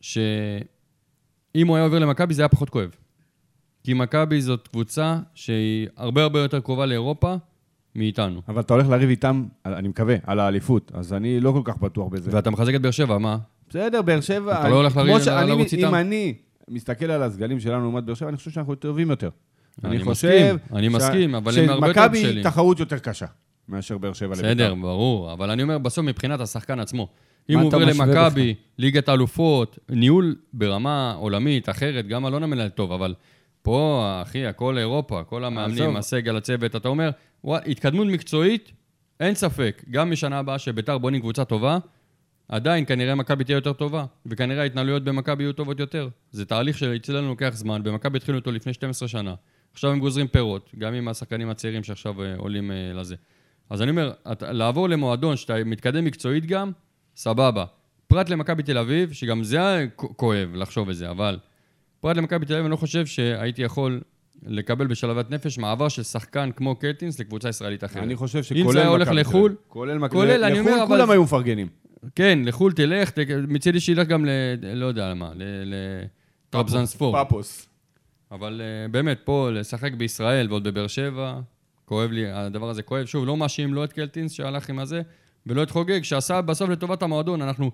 שאם 0.00 0.16
הוא 1.66 1.76
היה 1.76 1.84
עובר 1.84 1.98
למכבי 1.98 2.34
זה 2.34 2.42
היה 2.42 2.48
פחות 2.48 2.70
כואב. 2.70 2.90
כי 3.84 3.94
מכבי 3.94 4.42
זאת 4.42 4.68
קבוצה 4.68 5.18
שהיא 5.34 5.88
הרבה 5.96 6.22
הרבה 6.22 6.40
יותר 6.40 6.60
קרובה 6.60 6.86
לאירופה 6.86 7.34
מאיתנו. 7.94 8.42
אבל 8.48 8.60
אתה 8.60 8.74
הולך 8.74 8.88
לריב 8.88 9.08
איתם, 9.08 9.44
אני 9.66 9.88
מקווה, 9.88 10.16
על 10.26 10.40
האליפות, 10.40 10.92
אז 10.94 11.12
אני 11.12 11.40
לא 11.40 11.52
כל 11.52 11.62
כך 11.64 11.78
בטוח 11.78 12.08
בזה. 12.08 12.30
ואתה 12.34 12.50
מחזק 12.50 12.74
את 12.74 12.82
באר 12.82 12.90
שבע, 12.90 13.18
מה? 13.18 13.38
בסדר, 13.68 14.02
באר 14.02 14.20
שבע... 14.20 14.60
אתה 14.60 14.68
לא 14.68 14.74
הולך 14.76 14.96
לריב- 14.96 15.28
לרוץ 15.28 15.72
איתם? 15.72 15.88
אם 15.88 15.94
אני 15.94 16.34
מסתכל 16.68 17.10
על 17.10 17.22
הסגלים 17.22 17.60
שלנו 17.60 17.80
לעומת 17.82 18.04
באר 18.04 18.14
שבע, 18.14 18.28
אני 18.28 18.36
חושב 18.36 18.50
שאנחנו 18.50 18.74
טובים 18.74 19.10
יותר. 19.10 19.30
אני 19.84 19.96
אני 19.96 20.04
חושב... 20.04 20.28
מסכים, 20.28 20.56
אני 20.78 20.90
שה- 20.90 20.96
מסכים, 20.96 21.34
אבל 21.34 21.58
הם 21.58 21.68
הרבה 21.70 21.86
יותר 21.86 22.00
שמכבי 22.02 22.18
בשלים. 22.22 22.36
היא 22.36 22.44
תחרות 22.44 22.80
יותר 22.80 22.98
קשה. 22.98 23.26
מאשר 23.68 23.98
באר 23.98 24.12
שבע 24.12 24.34
לביתר. 24.34 24.48
בסדר, 24.48 24.74
ברור, 24.74 25.32
אבל 25.32 25.50
אני 25.50 25.62
אומר, 25.62 25.78
בסוף 25.78 26.04
מבחינת 26.04 26.40
השחקן 26.40 26.80
עצמו. 26.80 27.08
אם 27.50 27.58
הוא 27.58 27.66
עובר 27.66 27.84
למכבי, 27.84 28.54
ליגת 28.78 29.08
האלופות, 29.08 29.78
ניהול 29.88 30.36
ברמה 30.52 31.12
עולמית, 31.12 31.68
אחרת, 31.68 32.06
גם 32.06 32.26
אלון 32.26 32.42
המנהל 32.42 32.68
טוב, 32.68 32.92
אבל 32.92 33.14
פה, 33.62 34.18
אחי, 34.22 34.46
הכל 34.46 34.78
אירופה, 34.78 35.22
כל 35.24 35.44
המאמנים. 35.44 35.96
הסגל, 35.96 36.36
הצוות, 36.36 36.76
אתה 36.76 36.88
אומר, 36.88 37.10
וואי, 37.44 37.60
התקדמות 37.66 38.06
מקצועית, 38.06 38.72
אין 39.20 39.34
ספק. 39.34 39.84
גם 39.90 40.10
משנה 40.10 40.38
הבאה 40.38 40.58
שביתר 40.58 40.98
בונים 40.98 41.20
קבוצה 41.20 41.44
טובה, 41.44 41.78
עדיין 42.48 42.84
כנראה 42.84 43.14
מכבי 43.14 43.44
תהיה 43.44 43.56
יותר 43.56 43.72
טובה, 43.72 44.04
וכנראה 44.26 44.62
ההתנהלויות 44.62 45.04
במכבי 45.04 45.42
יהיו 45.42 45.52
טובות 45.52 45.80
יותר. 45.80 46.08
זה 46.30 46.44
תהליך 46.44 46.78
שאצלנו 46.78 47.28
לוקח 47.28 47.50
זמן, 47.54 47.82
במכבי 47.82 48.16
התחילו 48.16 48.38
אותו 48.38 48.52
לפני 48.52 48.72
12 48.72 49.08
שנה. 49.08 49.34
עכשיו 49.72 49.90
הם 49.90 50.00
גוזרים 50.00 50.28
פירות, 50.28 50.70
גם 50.78 50.94
עם 50.94 51.08
השחקנים 51.08 51.50
הצעירים 51.50 51.84
שעכשיו 51.84 52.22
אה, 52.22 52.34
עולים 52.36 52.70
אה, 52.70 52.92
לזה. 52.94 53.16
אז 53.70 53.82
אני 53.82 53.90
אומר, 53.90 54.12
אתה, 54.32 54.52
לעבור 54.52 54.88
למועדון 54.88 55.36
שאתה 55.36 55.64
מתקדם 55.64 56.04
מקצועית 56.04 56.46
גם, 56.46 56.72
סבבה. 57.16 57.64
פרט 58.06 58.28
למכבי 58.28 58.62
תל 58.62 58.78
אביב, 58.78 59.12
שגם 59.12 59.44
זה 59.44 59.56
היה 59.56 59.88
כואב 59.96 60.50
לחשוב 60.54 60.88
את 60.88 60.96
זה, 60.96 61.10
אבל 61.10 61.38
פרט 62.00 62.16
למכבי 62.16 62.46
תל 62.46 62.52
אביב, 62.52 62.64
אני 62.64 62.70
לא 62.70 62.76
חושב 62.76 63.06
שהייתי 63.06 63.62
יכול 63.62 64.00
לקבל 64.46 64.86
בשלוות 64.86 65.30
נפש 65.30 65.58
מעבר 65.58 65.88
של 65.88 66.02
שחקן 66.02 66.50
כמו 66.56 66.76
קלטינס 66.76 67.20
לקבוצה 67.20 67.48
ישראלית 67.48 67.84
אחרת. 67.84 68.02
אני 68.02 68.16
חושב 68.16 68.38
אם 68.38 68.42
שכולל 68.42 68.72
זה 68.72 68.80
היה 68.80 68.88
הולך 68.88 69.08
מכבי 69.08 69.22
תל 69.22 69.28
לחו"ל, 69.28 69.50
אביב, 69.50 69.58
כולל 69.68 69.98
מכבי 69.98 70.18
כולל, 70.18 70.44
אני 70.44 70.60
לחו"ל, 70.60 70.86
כולם 70.86 71.10
היו 71.10 71.22
מפרגנים. 71.22 71.68
כן, 72.14 72.38
לחו"ל 72.44 72.72
תלך, 72.72 73.10
מצידי 73.48 73.80
שילך 73.80 74.08
גם 74.08 74.24
ל... 74.24 74.28
לא 74.74 74.86
יודע 74.86 75.10
למה, 75.10 75.32
לטרבזנספור. 76.48 77.12
פאפוס. 77.12 77.66
אבל 78.32 78.60
uh, 78.60 78.92
באמת, 78.92 79.20
פה 79.24 79.50
לשחק 79.50 79.92
בישראל 79.92 80.46
ועוד 80.50 80.64
בבאר 80.64 80.86
שבע, 80.86 81.40
כואב 81.90 82.10
לי, 82.10 82.24
הדבר 82.32 82.68
הזה 82.68 82.82
כואב. 82.82 83.06
שוב, 83.06 83.26
לא 83.26 83.36
מאשים 83.36 83.74
לא 83.74 83.84
את 83.84 83.92
קלטינס 83.92 84.32
שהלך 84.32 84.70
עם 84.70 84.78
הזה, 84.78 85.02
ולא 85.46 85.62
את 85.62 85.70
חוגג, 85.70 86.02
שעשה 86.02 86.40
בסוף 86.40 86.70
לטובת 86.70 87.02
המועדון. 87.02 87.42
אנחנו 87.42 87.70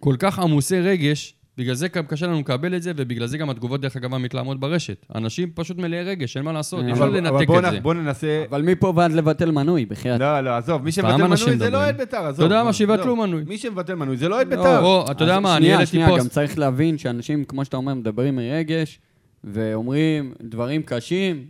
כל 0.00 0.14
כך 0.18 0.38
עמוסי 0.38 0.80
רגש, 0.80 1.34
בגלל 1.58 1.74
זה 1.74 1.88
גם 1.88 2.06
קשה 2.06 2.26
לנו 2.26 2.40
לקבל 2.40 2.74
את 2.76 2.82
זה, 2.82 2.92
ובגלל 2.96 3.26
זה 3.26 3.38
גם 3.38 3.50
התגובות, 3.50 3.80
דרך 3.80 3.96
אגב, 3.96 4.16
מתלהמות 4.16 4.60
ברשת. 4.60 5.06
אנשים 5.14 5.50
פשוט 5.54 5.78
מלאי 5.78 6.02
רגש, 6.02 6.36
אין 6.36 6.44
מה 6.44 6.52
לעשות, 6.52 6.84
אי 6.84 6.92
אפשר 6.92 7.04
אבל- 7.04 7.16
אבל 7.16 7.30
לנתק 7.30 7.46
בוא 7.46 7.58
את 7.58 7.64
נ- 7.64 7.70
זה. 7.70 7.80
בוא 7.80 7.94
ננסה... 7.94 8.44
אבל 8.50 8.62
מפה 8.62 8.92
ועד 8.96 9.12
לבטל 9.12 9.50
מנוי, 9.50 9.86
בחייאת. 9.86 10.20
לא, 10.20 10.40
לא, 10.40 10.50
עזוב, 10.56 10.82
מי 10.82 10.92
שמבטל 10.92 11.16
מנוי 11.16 11.36
זה 11.58 11.70
לא. 11.70 11.76
אוהד 11.76 11.96
בית"ר, 11.96 12.16
עזוב. 12.16 12.44
אתה 12.44 12.54
יודע 12.54 12.64
מה. 12.64 12.72
שיבטלו 12.72 13.16
מנוי. 13.16 13.42
מי 13.46 13.58
שמבטל 13.58 13.94
מנוי 13.94 14.16
זה 14.16 14.28
לא 14.28 14.34
אוהד 14.34 14.54
לא. 14.54 14.56
בית"ר. 14.56 15.10
אתה 15.10 15.24
יודע 15.24 15.40
מה, 15.40 15.52
אני 15.52 15.60
שנייה, 15.60 15.74
העליתי 15.74 15.90
שנייה, 15.90 16.08
גם 16.08 16.16
פוסט. 16.18 16.30
צריך 16.30 16.58
להבין 16.58 16.98
שאנשים, 16.98 17.44
כמו 17.44 17.64
שאתה 17.64 17.76
אומר, 17.76 17.94
מדברים 17.94 18.36
מרגש, 18.36 18.98
ואומרים 19.44 20.32
דברים 20.42 20.82
קשים, 20.82 21.44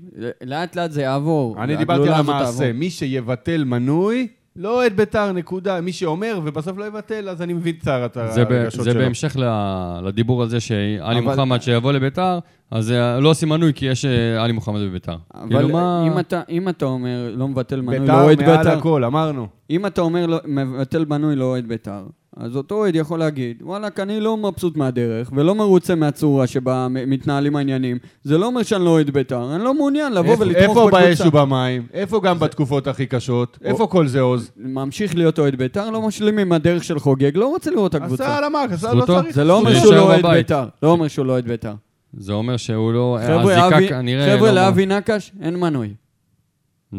לאט 0.44 0.76
לאט 0.76 0.90
זה 0.92 1.02
יעבור. 1.02 1.62
אני 1.62 1.76
דיברתי 1.76 2.08
על 2.08 2.14
המעשה. 2.14 2.72
מי 2.72 2.90
שיבטל 2.90 3.64
מנוי, 3.64 4.26
לא 4.56 4.74
אוהד 4.74 4.96
בית"ר, 4.96 5.32
נקודה. 5.32 5.80
מי 5.80 5.92
שאומר 5.92 6.40
ובסוף 6.44 6.78
לא 6.78 6.84
יבטל, 6.84 7.28
אז 7.28 7.42
אני 7.42 7.52
מבין 7.52 7.74
צער 7.78 8.06
את 8.06 8.12
זה, 8.14 8.42
הרגשות 8.42 8.84
זה 8.84 8.90
שלו. 8.90 9.00
בהמשך 9.00 9.36
ל- 9.38 10.00
לדיבור 10.08 10.42
על 10.42 10.48
זה 10.48 10.60
שעלי 10.60 10.96
אבל- 11.18 11.20
מוחמד 11.20 11.62
שיבוא 11.62 11.92
לביתר, 11.92 12.38
אז 12.70 12.92
אה, 12.92 13.20
לא 13.20 13.28
עושים 13.30 13.48
מנוי 13.48 13.72
כי 13.74 13.86
יש 13.86 14.04
אה, 14.04 14.42
עלי 14.44 14.52
מוחמד 14.52 14.80
בביתר. 14.80 15.16
אבל 15.34 15.48
כאילו 15.48 15.68
מה... 15.68 16.04
אם 16.06 16.18
אתה, 16.18 16.42
אם 16.48 16.68
אתה 16.68 16.84
אומר 16.84 17.32
לא 17.36 17.48
מבטל 17.48 17.80
מנוי, 17.80 17.98
לא 17.98 18.04
בית"ר 18.04 18.22
אוהד 18.22 18.42
מעל 18.42 18.56
בית"ר, 18.58 18.78
הכל, 18.78 19.04
אמרנו. 19.04 19.46
אם 19.70 19.86
אתה 19.86 20.00
אומר 20.00 20.26
לא, 20.26 20.38
מבטל 20.44 21.04
מנוי 21.04 21.36
לא 21.36 21.44
אוהד 21.44 21.68
בית"ר, 21.68 22.02
אז 22.36 22.56
אותו 22.56 22.74
אוהד 22.74 22.94
יכול 22.94 23.18
להגיד, 23.18 23.62
וואלכ, 23.62 24.00
אני 24.00 24.20
לא 24.20 24.36
מבסוט 24.36 24.76
מהדרך, 24.76 25.30
ולא 25.34 25.54
מרוצה 25.54 25.94
מהצורה 25.94 26.46
שבה 26.46 26.86
מתנהלים 26.90 27.56
העניינים. 27.56 27.98
זה 28.22 28.38
לא 28.38 28.46
אומר 28.46 28.62
שאני 28.62 28.84
לא 28.84 28.90
אוהד 28.90 29.10
בית"ר, 29.10 29.54
אני 29.54 29.64
לא 29.64 29.74
מעוניין 29.74 30.12
לבוא 30.12 30.30
איפה- 30.32 30.42
ולתמוך 30.42 30.62
איפה 30.78 30.88
באש 30.90 31.20
בקבוצה. 31.20 31.28
ובמים? 31.44 31.86
איפה 31.92 32.20
גם 32.20 32.38
בתקופות 32.38 32.86
הכי 32.86 33.06
קשות? 33.06 33.58
איפה 33.64 33.86
כל 33.86 34.06
זה 34.06 34.20
עוז? 34.20 34.50
ממשיך 34.56 35.14
להיות 35.16 35.38
אוהד 35.38 35.56
בית"ר, 35.56 35.90
לא 35.90 36.02
משלים 36.02 36.38
עם 36.38 36.52
הדרך 36.52 36.84
של 36.84 36.98
חוגג, 36.98 37.36
לא 37.36 37.46
רוצה 37.48 37.70
לראות 37.70 37.94
את 37.96 38.02
הקבוצה. 38.02 38.24
עשה 38.24 38.38
על 38.38 38.44
המק, 38.44 38.72
עשה, 38.72 38.94
לא. 38.94 39.06
צריך. 39.06 39.34
זה 39.34 39.44
לא 39.44 39.58
אומר 39.58 39.74
שהוא 39.74 39.94
לא 39.94 40.00
אוהד. 40.02 40.26
בית"ר. 40.26 40.64
לא 40.82 40.88
אומר 40.90 41.08
שהוא 41.08 41.26
לא 41.26 41.32
אוהד 41.32 41.48
בית"ר. 41.48 41.72
זה 42.16 42.32
אומר 42.32 42.56
שהוא 42.56 42.92
לא... 42.92 43.18
חבר'ה, 43.26 43.66
אבי- 43.68 43.88
כנראה 43.88 44.36
חבר'ה, 44.36 44.48
לא- 44.52 44.54
לאבי 44.54 44.86
נקש 44.86 45.32
אין 45.42 45.56
מנוי. 45.56 45.94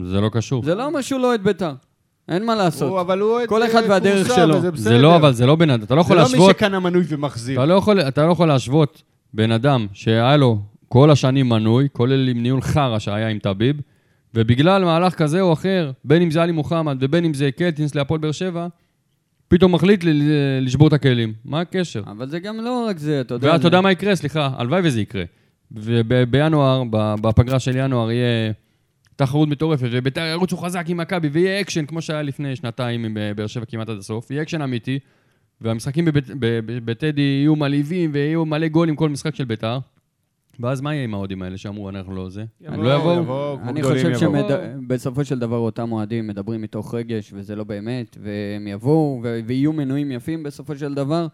זה 0.03 0.21
לא 0.21 0.29
קשור. 0.29 0.63
זה 0.63 0.75
לא 0.75 0.85
אומר 0.85 1.01
שהוא 1.01 1.19
לא 1.21 1.27
אוהד 1.27 1.43
בית"ר. 1.43 1.73
אין 2.29 2.45
מה 2.45 2.53
הוא- 2.53 2.61
לעשות. 2.61 2.99
אבל 3.01 3.19
הוא 3.19 3.31
אוהד 3.31 3.47
כל 3.49 3.65
אחד 3.65 3.83
אה, 3.83 3.89
והדרך 3.89 4.27
פורסם, 4.27 4.41
שלו. 4.41 4.49
וזה 4.55 4.61
זה 4.61 4.71
בסדר. 4.71 5.01
לא, 5.01 5.15
אבל 5.15 5.33
זה 5.33 5.45
לא 5.45 5.55
בן 5.55 5.69
אדם, 5.69 5.83
אתה 5.83 5.95
לא 5.95 6.01
זה 6.03 6.05
יכול 6.05 6.17
לא 6.17 6.23
מי 6.23 6.31
להשוות, 6.31 6.49
שקנה 6.57 6.79
מנוי 6.79 7.03
ומחזיר. 7.09 7.57
אתה 7.59 7.65
לא 7.65 7.73
יכול, 7.73 7.99
אתה 8.01 8.25
לא 8.25 8.31
יכול 8.31 8.47
להשוות 8.47 9.01
בן 9.33 9.51
אדם 9.51 9.87
שהיה 9.93 10.37
לו 10.37 10.59
כל 10.89 11.11
השנים 11.11 11.49
מנוי, 11.49 11.87
כולל 11.93 12.27
עם 12.29 12.43
ניהול 12.43 12.61
חרא 12.61 12.99
שהיה 12.99 13.27
עם 13.27 13.39
טביב, 13.39 13.75
ובגלל 14.33 14.83
מהלך 14.85 15.13
כזה 15.13 15.41
או 15.41 15.53
אחר, 15.53 15.91
בין 16.05 16.21
אם 16.21 16.31
זה 16.31 16.41
עלי 16.43 16.51
מוחמד 16.51 16.97
ובין 17.01 17.25
אם 17.25 17.33
זה 17.33 17.49
קלטינס 17.51 17.95
להפועל 17.95 18.19
באר 18.19 18.31
שבע, 18.31 18.67
פתאום 19.47 19.75
מחליט 19.75 20.03
לשבור 20.61 20.87
את 20.87 20.93
הכלים. 20.93 21.33
מה 21.45 21.59
הקשר? 21.61 22.01
אבל 22.07 22.27
זה 22.29 22.39
גם 22.39 22.57
לא 22.57 22.85
רק 22.89 22.97
זה, 22.97 23.21
אתה 23.21 23.33
יודע. 23.33 23.47
ואתה 23.47 23.61
זה- 23.61 23.67
יודע 23.67 23.81
מה 23.81 23.91
יקרה? 23.91 24.15
סליחה, 24.15 24.49
הלוואי 24.57 24.81
וזה 24.83 25.01
יקרה. 25.01 25.23
ובינואר, 25.71 26.83
בפגרה 27.21 27.59
של 27.59 27.71
ינואר, 27.75 28.11
יהיה 28.11 28.51
תחרות 29.17 29.49
מטורפת, 29.49 29.87
וביתר 29.91 30.25
ירוצו 30.25 30.57
חזק 30.57 30.85
עם 30.87 30.97
מכבי, 30.97 31.27
ויהיה 31.27 31.61
אקשן, 31.61 31.85
כמו 31.85 32.01
שהיה 32.01 32.21
לפני 32.21 32.55
שנתיים 32.55 33.05
עם 33.05 33.17
אה, 33.17 33.33
באר 33.33 33.47
שבע 33.47 33.65
כמעט 33.65 33.89
עד 33.89 33.97
הסוף, 33.97 34.31
יהיה 34.31 34.41
אקשן 34.41 34.61
אמיתי, 34.61 34.99
והמשחקים 35.61 36.07
בטדי 36.85 37.21
יהיו 37.21 37.55
מלהיבים, 37.55 38.09
ויהיו 38.13 38.45
מלא 38.45 38.67
גולים 38.67 38.95
כל 38.95 39.09
משחק 39.09 39.35
של 39.35 39.45
ביתר. 39.45 39.79
ואז 40.59 40.81
מה 40.81 40.93
יהיה 40.93 41.03
עם 41.03 41.13
האוהדים 41.13 41.41
האלה 41.41 41.57
שאמרו, 41.57 41.89
אנחנו 41.89 42.15
לא 42.15 42.29
זה? 42.29 42.45
הם 42.65 42.83
לא 42.83 42.95
יבואו? 42.95 43.57
אני 43.67 43.83
חושב. 43.83 44.13
שבסופו 44.17 45.25
של 45.25 45.39
דבר 45.39 45.57
אותם 45.57 45.91
אוהדים 45.91 46.27
מדברים 46.27 46.61
מתוך 46.61 46.93
רגש, 46.93 47.31
וזה 47.33 47.55
לא 47.55 47.63
באמת, 47.63 48.17
והם 48.21 48.67
יבואו, 48.67 49.21
ו- 49.23 49.39
ויהיו 49.45 49.73
מנויים 49.73 50.11
יפים 50.11 50.43
בסופו 50.43 50.75
של 50.75 50.93
דבר. 50.93 51.27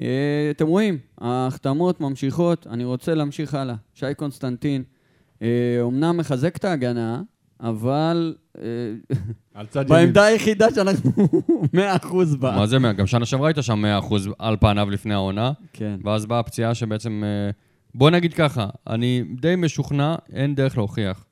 אה, 0.00 0.48
אתם 0.50 0.66
רואים, 0.66 0.98
ההחתמות 1.18 2.00
ממשיכות, 2.00 2.66
אני 2.66 2.84
רוצה 2.84 3.14
להמשיך 3.14 3.54
הלאה. 3.54 3.74
שי 3.94 4.14
קונסטנטין, 4.16 4.82
אומנם 5.80 6.16
מחזק 6.16 6.56
את 6.56 6.64
ההגנה, 6.64 7.22
אבל 7.60 8.34
אה, 8.58 8.62
על 9.54 9.66
צד 9.66 9.90
ימין. 9.90 10.04
בעמדה 10.04 10.24
היחידה 10.24 10.66
שאנחנו 10.74 11.10
100% 11.74 12.36
בה. 12.38 12.56
מה 12.56 12.66
זה, 12.66 12.78
גם 12.96 13.06
שנה 13.06 13.26
שעברה 13.26 13.48
היית 13.48 13.56
שם 13.60 13.84
100% 14.10 14.14
על 14.38 14.56
פניו 14.60 14.90
לפני 14.90 15.14
העונה, 15.14 15.52
כן. 15.72 16.00
ואז 16.04 16.26
באה 16.26 16.38
הפציעה 16.38 16.74
שבעצם... 16.74 17.22
אה, 17.24 17.50
בוא 17.94 18.10
נגיד 18.10 18.34
ככה, 18.34 18.68
אני 18.86 19.24
די 19.40 19.56
משוכנע, 19.56 20.14
אין 20.32 20.54
דרך 20.54 20.76
להוכיח. 20.76 21.24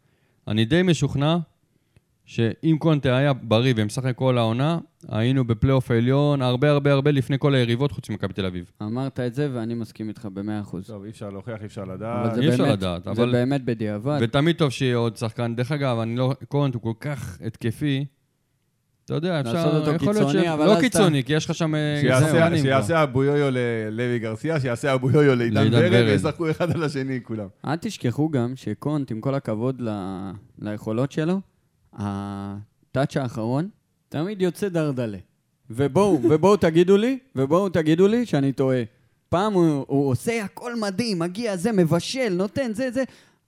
אני 0.49 0.65
די 0.65 0.83
משוכנע 0.83 1.37
שאם 2.31 2.77
קונטה 2.79 3.17
היה 3.17 3.33
בריא 3.33 3.75
ומשחק 3.77 4.17
כל 4.17 4.39
העונה, 4.39 4.79
היינו 5.09 5.45
בפלייאוף 5.45 5.91
העליון 5.91 6.43
הרבה 6.43 6.71
הרבה 6.71 6.93
הרבה 6.93 7.11
לפני 7.11 7.37
כל 7.39 7.55
היריבות 7.55 7.93
חוץ 7.93 8.11
ממכבי 8.11 8.33
תל 8.33 8.47
אביב. 8.47 8.71
אמרת 8.83 9.21
את 9.21 9.35
זה 9.35 9.49
ואני 9.53 9.75
מסכים 9.75 10.09
איתך 10.09 10.29
ב-100%. 10.33 10.77
טוב, 10.87 11.05
אי 11.05 11.11
אפשר 11.11 11.31
להוכיח, 11.31 11.61
אי 11.61 11.67
אפשר 11.67 11.85
לדעת. 11.85 12.35
זה 12.35 12.41
אי 12.41 12.49
אפשר 12.49 12.73
לדעת, 12.73 13.05
זה 13.05 13.11
אבל- 13.11 13.33
באמת 13.33 13.65
בדיעבד. 13.65 14.19
ותמיד 14.23 14.57
טוב 14.57 14.71
שיהיה 14.71 14.97
עוד 14.97 15.17
שחקן. 15.17 15.55
דרך 15.57 15.73
אגב, 15.73 15.99
אני 15.99 16.17
לא... 16.17 16.33
קונט 16.49 16.75
הוא 16.75 16.83
כל 16.83 16.93
כך 17.01 17.39
התקפי, 17.47 18.05
אתה 19.05 19.15
יודע, 19.15 19.41
אפשר... 19.41 19.53
לעשות 19.53 19.89
אותו 19.89 19.99
קיצוני, 19.99 20.33
ש- 20.45 20.47
אבל 20.47 20.67
לא 20.67 20.71
אז 20.73 20.79
אתה- 20.79 20.81
קיצוני, 20.81 21.25
כי 21.25 21.33
יש 21.33 21.45
לך 21.45 21.55
שם... 21.55 21.75
אה, 21.75 22.01
שיעשה- 22.57 23.03
אבו 23.03 23.25
יויו 23.25 23.49
ללוי 23.51 24.19
גרסיה, 24.19 24.61
שיעשה 24.61 24.95
אבו 24.95 25.11
יויו 25.11 25.35
לעידן 25.35 25.69
ורד. 25.73 25.93
וישחקו 25.93 26.51
אחד 26.51 26.71
על 26.71 26.85
השני 26.85 27.21
כולם. 27.23 27.47
אל 27.67 27.77
תשכחו 27.77 28.29
גם 28.29 28.53
שקונט, 28.57 29.11
עם 29.11 29.21
כל 29.21 29.35
הכבוד 29.35 29.81
ל... 29.81 29.89
ליכולות 30.59 31.13
שלו, 31.13 31.41
הטאץ' 31.99 33.17
האחרון 33.17 33.69
תמיד 34.09 34.43
יוצא 34.43 34.69
דרדלה. 34.69 35.19
ובואו, 35.71 36.19
ובואו 36.31 36.57
תגידו 36.57 36.97
לי, 36.97 37.19
ובואו 37.37 37.69
תגידו 37.69 38.09
לי 38.09 38.27
שאני 38.27 38.53
טועה. 38.53 38.83
פעם 39.29 39.53
הוא, 39.53 39.85
הוא 39.89 40.11
עושה 40.11 40.45
הכל 40.45 40.81
מדהים, 40.81 41.19
מגיע 41.19 41.57
זה, 41.57 41.73
מבשל, 41.73 42.29
נותן 42.37 42.71
זה, 42.75 42.91
זה, 42.91 43.05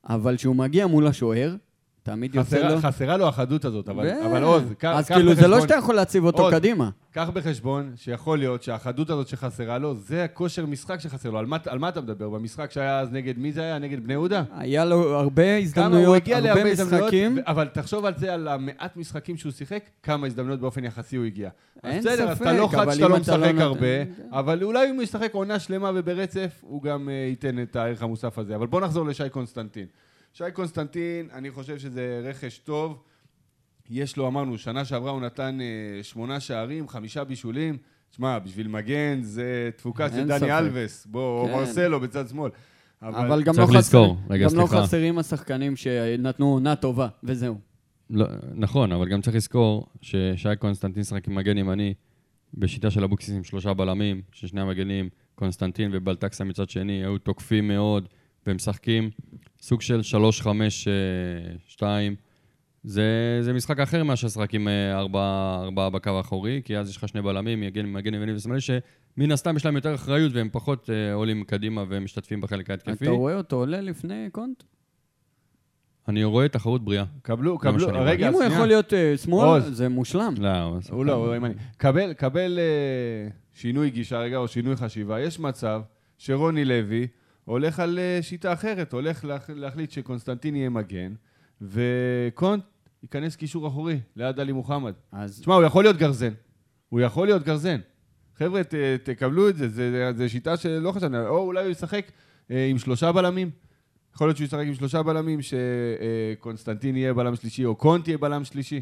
אבל 0.08 0.36
כשהוא 0.36 0.56
מגיע 0.56 0.86
מול 0.86 1.06
השוער, 1.06 1.54
תמיד 2.02 2.34
יוצא 2.34 2.58
לו... 2.58 2.76
חסרה- 2.78 2.90
חסרה 2.92 3.16
לו 3.16 3.28
החדות 3.28 3.64
הזאת, 3.64 3.88
אבל 3.88 4.06
ו- 4.06 4.26
אבל 4.26 4.42
עוז, 4.42 4.62
קח 4.78 4.88
אז 4.96 5.08
קח 5.08 5.14
כאילו, 5.14 5.34
זה 5.34 5.40
לא 5.40 5.48
בחשבון- 5.48 5.68
שאתה 5.68 5.78
יכול 5.78 5.94
להציב 5.94 6.24
אותו 6.24 6.42
עוז, 6.42 6.54
קדימה. 6.54 6.90
קח 7.12 7.30
בחשבון 7.34 7.92
שיכול 7.96 8.38
להיות 8.38 8.62
שהחדות 8.62 9.10
הזאת 9.10 9.28
שחסרה 9.28 9.78
לו, 9.78 9.94
זה 9.96 10.24
הכושר 10.24 10.66
משחק 10.66 11.00
שחסר 11.00 11.30
לו. 11.30 11.38
על 11.38 11.46
מה, 11.46 11.56
על 11.66 11.78
מה 11.78 11.88
אתה 11.88 12.00
מדבר? 12.00 12.28
במשחק 12.28 12.70
שהיה 12.70 13.00
אז 13.00 13.12
נגד, 13.12 13.38
מי 13.38 13.52
זה 13.52 13.62
היה? 13.62 13.78
נגד 13.78 14.04
בני 14.04 14.12
יהודה? 14.12 14.42
היה 14.56 14.84
לו 14.84 15.14
הרבה 15.18 15.56
הזדמנויות, 15.56 16.22
הרבה 16.28 16.70
הזדמנויות, 16.70 17.02
משחקים. 17.04 17.38
אבל 17.46 17.68
תחשוב 17.68 18.04
על 18.04 18.14
זה, 18.18 18.34
על 18.34 18.48
המעט 18.48 18.96
משחקים 18.96 19.36
שהוא 19.36 19.52
שיחק, 19.52 19.82
כמה 20.02 20.26
הזדמנויות 20.26 20.60
באופן 20.60 20.84
יחסי 20.84 21.16
הוא 21.16 21.24
הגיע. 21.24 21.50
אין 21.84 22.00
בסדר, 22.00 22.28
אז 22.30 22.36
ספק, 22.36 22.42
אתה 22.46 22.52
לא 22.52 22.68
חד 22.72 22.90
שאתה 22.92 23.02
לא 23.02 23.10
לא 23.10 23.18
משחק 23.18 23.36
נותן- 23.38 23.60
הרבה. 23.60 23.86
אבל 24.30 24.62
אולי 24.62 24.90
אם 24.90 24.94
הוא 24.94 25.02
ישחק 25.02 25.34
עונה 25.34 25.58
שלמה 25.58 25.90
וברצף, 25.94 26.60
הוא 26.60 26.82
גם 26.82 27.08
אה, 27.08 27.14
ייתן 27.14 27.62
את 27.62 27.76
הערך 27.76 28.02
המוסף 28.02 28.38
הזה. 28.38 28.56
אבל 28.56 28.66
בוא 28.66 28.80
נחזור 28.80 29.06
לשי 29.06 29.28
קונסטנטין. 29.28 29.86
שי 30.32 30.44
קונסטנטין, 30.52 31.28
אני 31.32 31.50
חושב 31.50 31.78
שזה 31.78 32.20
רכש 32.24 32.58
טוב. 32.58 32.98
יש 33.90 34.16
לו, 34.16 34.26
אמרנו, 34.28 34.58
שנה 34.58 34.84
שעברה 34.84 35.10
הוא 35.10 35.20
נתן 35.20 35.58
אה, 35.60 36.02
שמונה 36.02 36.40
שערים, 36.40 36.88
חמישה 36.88 37.24
בישולים. 37.24 37.76
תשמע, 38.10 38.38
בשביל 38.38 38.68
מגן 38.68 39.18
זה 39.22 39.70
תפוקה 39.76 40.08
של 40.08 40.26
דני. 40.28 40.58
אלווס, 40.58 41.06
בוא, 41.06 41.40
או 41.40 41.46
כן. 41.46 41.52
מרסלו 41.52 42.00
בצד 42.00 42.28
שמאל. 42.28 42.50
אבל 43.02 43.42
גם 43.42 43.54
צריך 43.54 43.70
לא 43.72 43.78
לזכור. 43.78 44.14
חסרים- 44.14 44.30
רגע, 44.32 44.46
גם 44.48 44.56
לא. 44.56 44.66
חסרים 44.66 45.18
השחקנים 45.18 45.76
שנתנו 45.76 46.46
עונה 46.52 46.76
טובה, 46.76 47.08
וזהו. 47.24 47.58
לא, 48.10 48.26
נכון, 48.54 48.92
אבל 48.92 49.08
גם 49.08 49.20
צריך 49.20 49.36
לזכור 49.36 49.86
ששי 50.00 50.48
קונסטנטין 50.58 51.04
שחק 51.04 51.28
עם 51.28 51.34
מגן 51.34 51.58
ימני 51.58 51.94
בשיטה 52.54 52.90
של 52.90 53.04
אבוקסיס 53.04 53.34
עם 53.34 53.44
שלושה 53.44 53.74
בלמים, 53.74 54.22
ששני 54.32 54.60
המגנים, 54.60 55.08
קונסטנטין 55.34 55.90
ובלטקסה 55.94 56.44
מצד 56.44 56.70
שני, 56.70 56.92
היו 56.92 57.18
תוקפים 57.18 57.68
מאוד 57.68 58.08
ומשחקים 58.46 59.10
סוג 59.60 59.80
של 59.80 60.00
3-5-2. 61.80 61.82
זה, 62.84 63.38
זה 63.40 63.52
משחק 63.52 63.80
אחר 63.80 64.04
מאשר 64.04 64.26
לשחק 64.26 64.54
עם 64.54 64.68
אה, 64.68 64.98
ארבעה 64.98 65.60
ארבע 65.62 65.88
בקו 65.88 66.10
האחורי, 66.10 66.62
כי 66.64 66.78
אז 66.78 66.90
יש 66.90 66.96
לך 66.96 67.08
שני 67.08 67.22
בלמים, 67.22 67.60
מגן, 67.60 67.86
מגן 67.86 68.14
ימני 68.14 68.32
ושמאלי, 68.34 68.60
שמן 68.60 69.32
הסתם 69.32 69.56
יש 69.56 69.64
להם 69.64 69.76
יותר 69.76 69.94
אחריות 69.94 70.32
והם 70.34 70.48
פחות 70.52 70.90
אה, 70.90 71.14
עולים 71.14 71.44
קדימה 71.44 71.84
ומשתתפים 71.88 72.40
בחלק 72.40 72.70
ההתקפי. 72.70 73.04
אתה 73.04 73.10
רואה 73.10 73.34
אותו 73.34 73.56
עולה 73.56 73.80
לפני 73.80 74.28
קונט? 74.32 74.62
אני 76.08 76.24
רואה 76.24 76.48
תחרות 76.48 76.84
בריאה. 76.84 77.04
קבלו, 77.22 77.58
קבלו. 77.58 77.86
רגע, 77.92 78.28
אם 78.28 78.34
הוא. 78.34 78.42
יכול 78.42 78.66
להיות 78.66 78.94
אה, 78.94 79.16
שמאל, 79.16 79.46
עוז. 79.46 79.76
זה 79.76 79.88
מושלם. 79.88 80.34
לא, 80.38 80.62
הוא 80.62 80.78
הוא 80.90 81.04
לא, 81.04 81.12
הוא 81.12 81.34
ימני. 81.34 81.54
קבל, 81.76 82.12
קבל 82.12 82.58
אה, 82.58 83.28
שינוי 83.54 83.90
גישה 83.90 84.18
רגע, 84.18 84.36
או 84.36 84.48
שינוי 84.48 84.76
חשיבה. 84.76 85.20
יש 85.20 85.40
מצב 85.40 85.80
שרוני 86.18 86.64
לוי 86.64 87.06
הולך 87.44 87.80
על 87.80 87.98
אה, 87.98 88.18
שיטה 88.22 88.52
אחרת, 88.52 88.92
הולך 88.92 89.24
להח, 89.24 89.50
להחליט 89.50 89.90
שקונסטנטין 89.90 90.56
יהיה 90.56 90.70
מגן, 90.70 91.12
וקונט 91.62 92.64
ייכנס 93.02 93.36
קישור 93.36 93.68
אחורי 93.68 94.00
ליד 94.16 94.40
עלי 94.40 94.52
מוחמד. 94.52 94.92
אז 95.12 95.40
תשמע, 95.40 95.54
הוא 95.54 95.64
יכול 95.64 95.84
להיות 95.84 95.96
גרזן. 95.96 96.32
הוא 96.88 97.00
יכול 97.00 97.26
להיות 97.26 97.42
גרזן. 97.42 97.80
חבר'ה, 98.36 98.64
ת, 98.64 98.74
תקבלו 99.02 99.48
את 99.48 99.56
זה, 99.56 99.68
זה, 99.68 100.12
זה 100.16 100.28
שיטה 100.28 100.56
שלא 100.56 100.92
חשבנו, 100.92 101.16
עליה. 101.16 101.28
או 101.28 101.38
אולי 101.38 101.62
הוא 101.62 101.70
ישחק 101.70 102.12
אה, 102.50 102.66
עם 102.66 102.78
שלושה 102.78 103.12
בלמים. 103.12 103.50
יכול 104.14 104.26
להיות 104.26 104.36
שהוא 104.36 104.44
ישחק 104.44 104.66
עם 104.66 104.74
שלושה 104.74 105.02
בלמים, 105.02 105.40
שקונסטנטין 105.42 106.96
יהיה 106.96 107.14
בלם 107.14 107.36
שלישי, 107.36 107.64
או 107.64 107.74
קונט 107.74 108.08
יהיה 108.08 108.18
בלם 108.18 108.44
שלישי. 108.44 108.80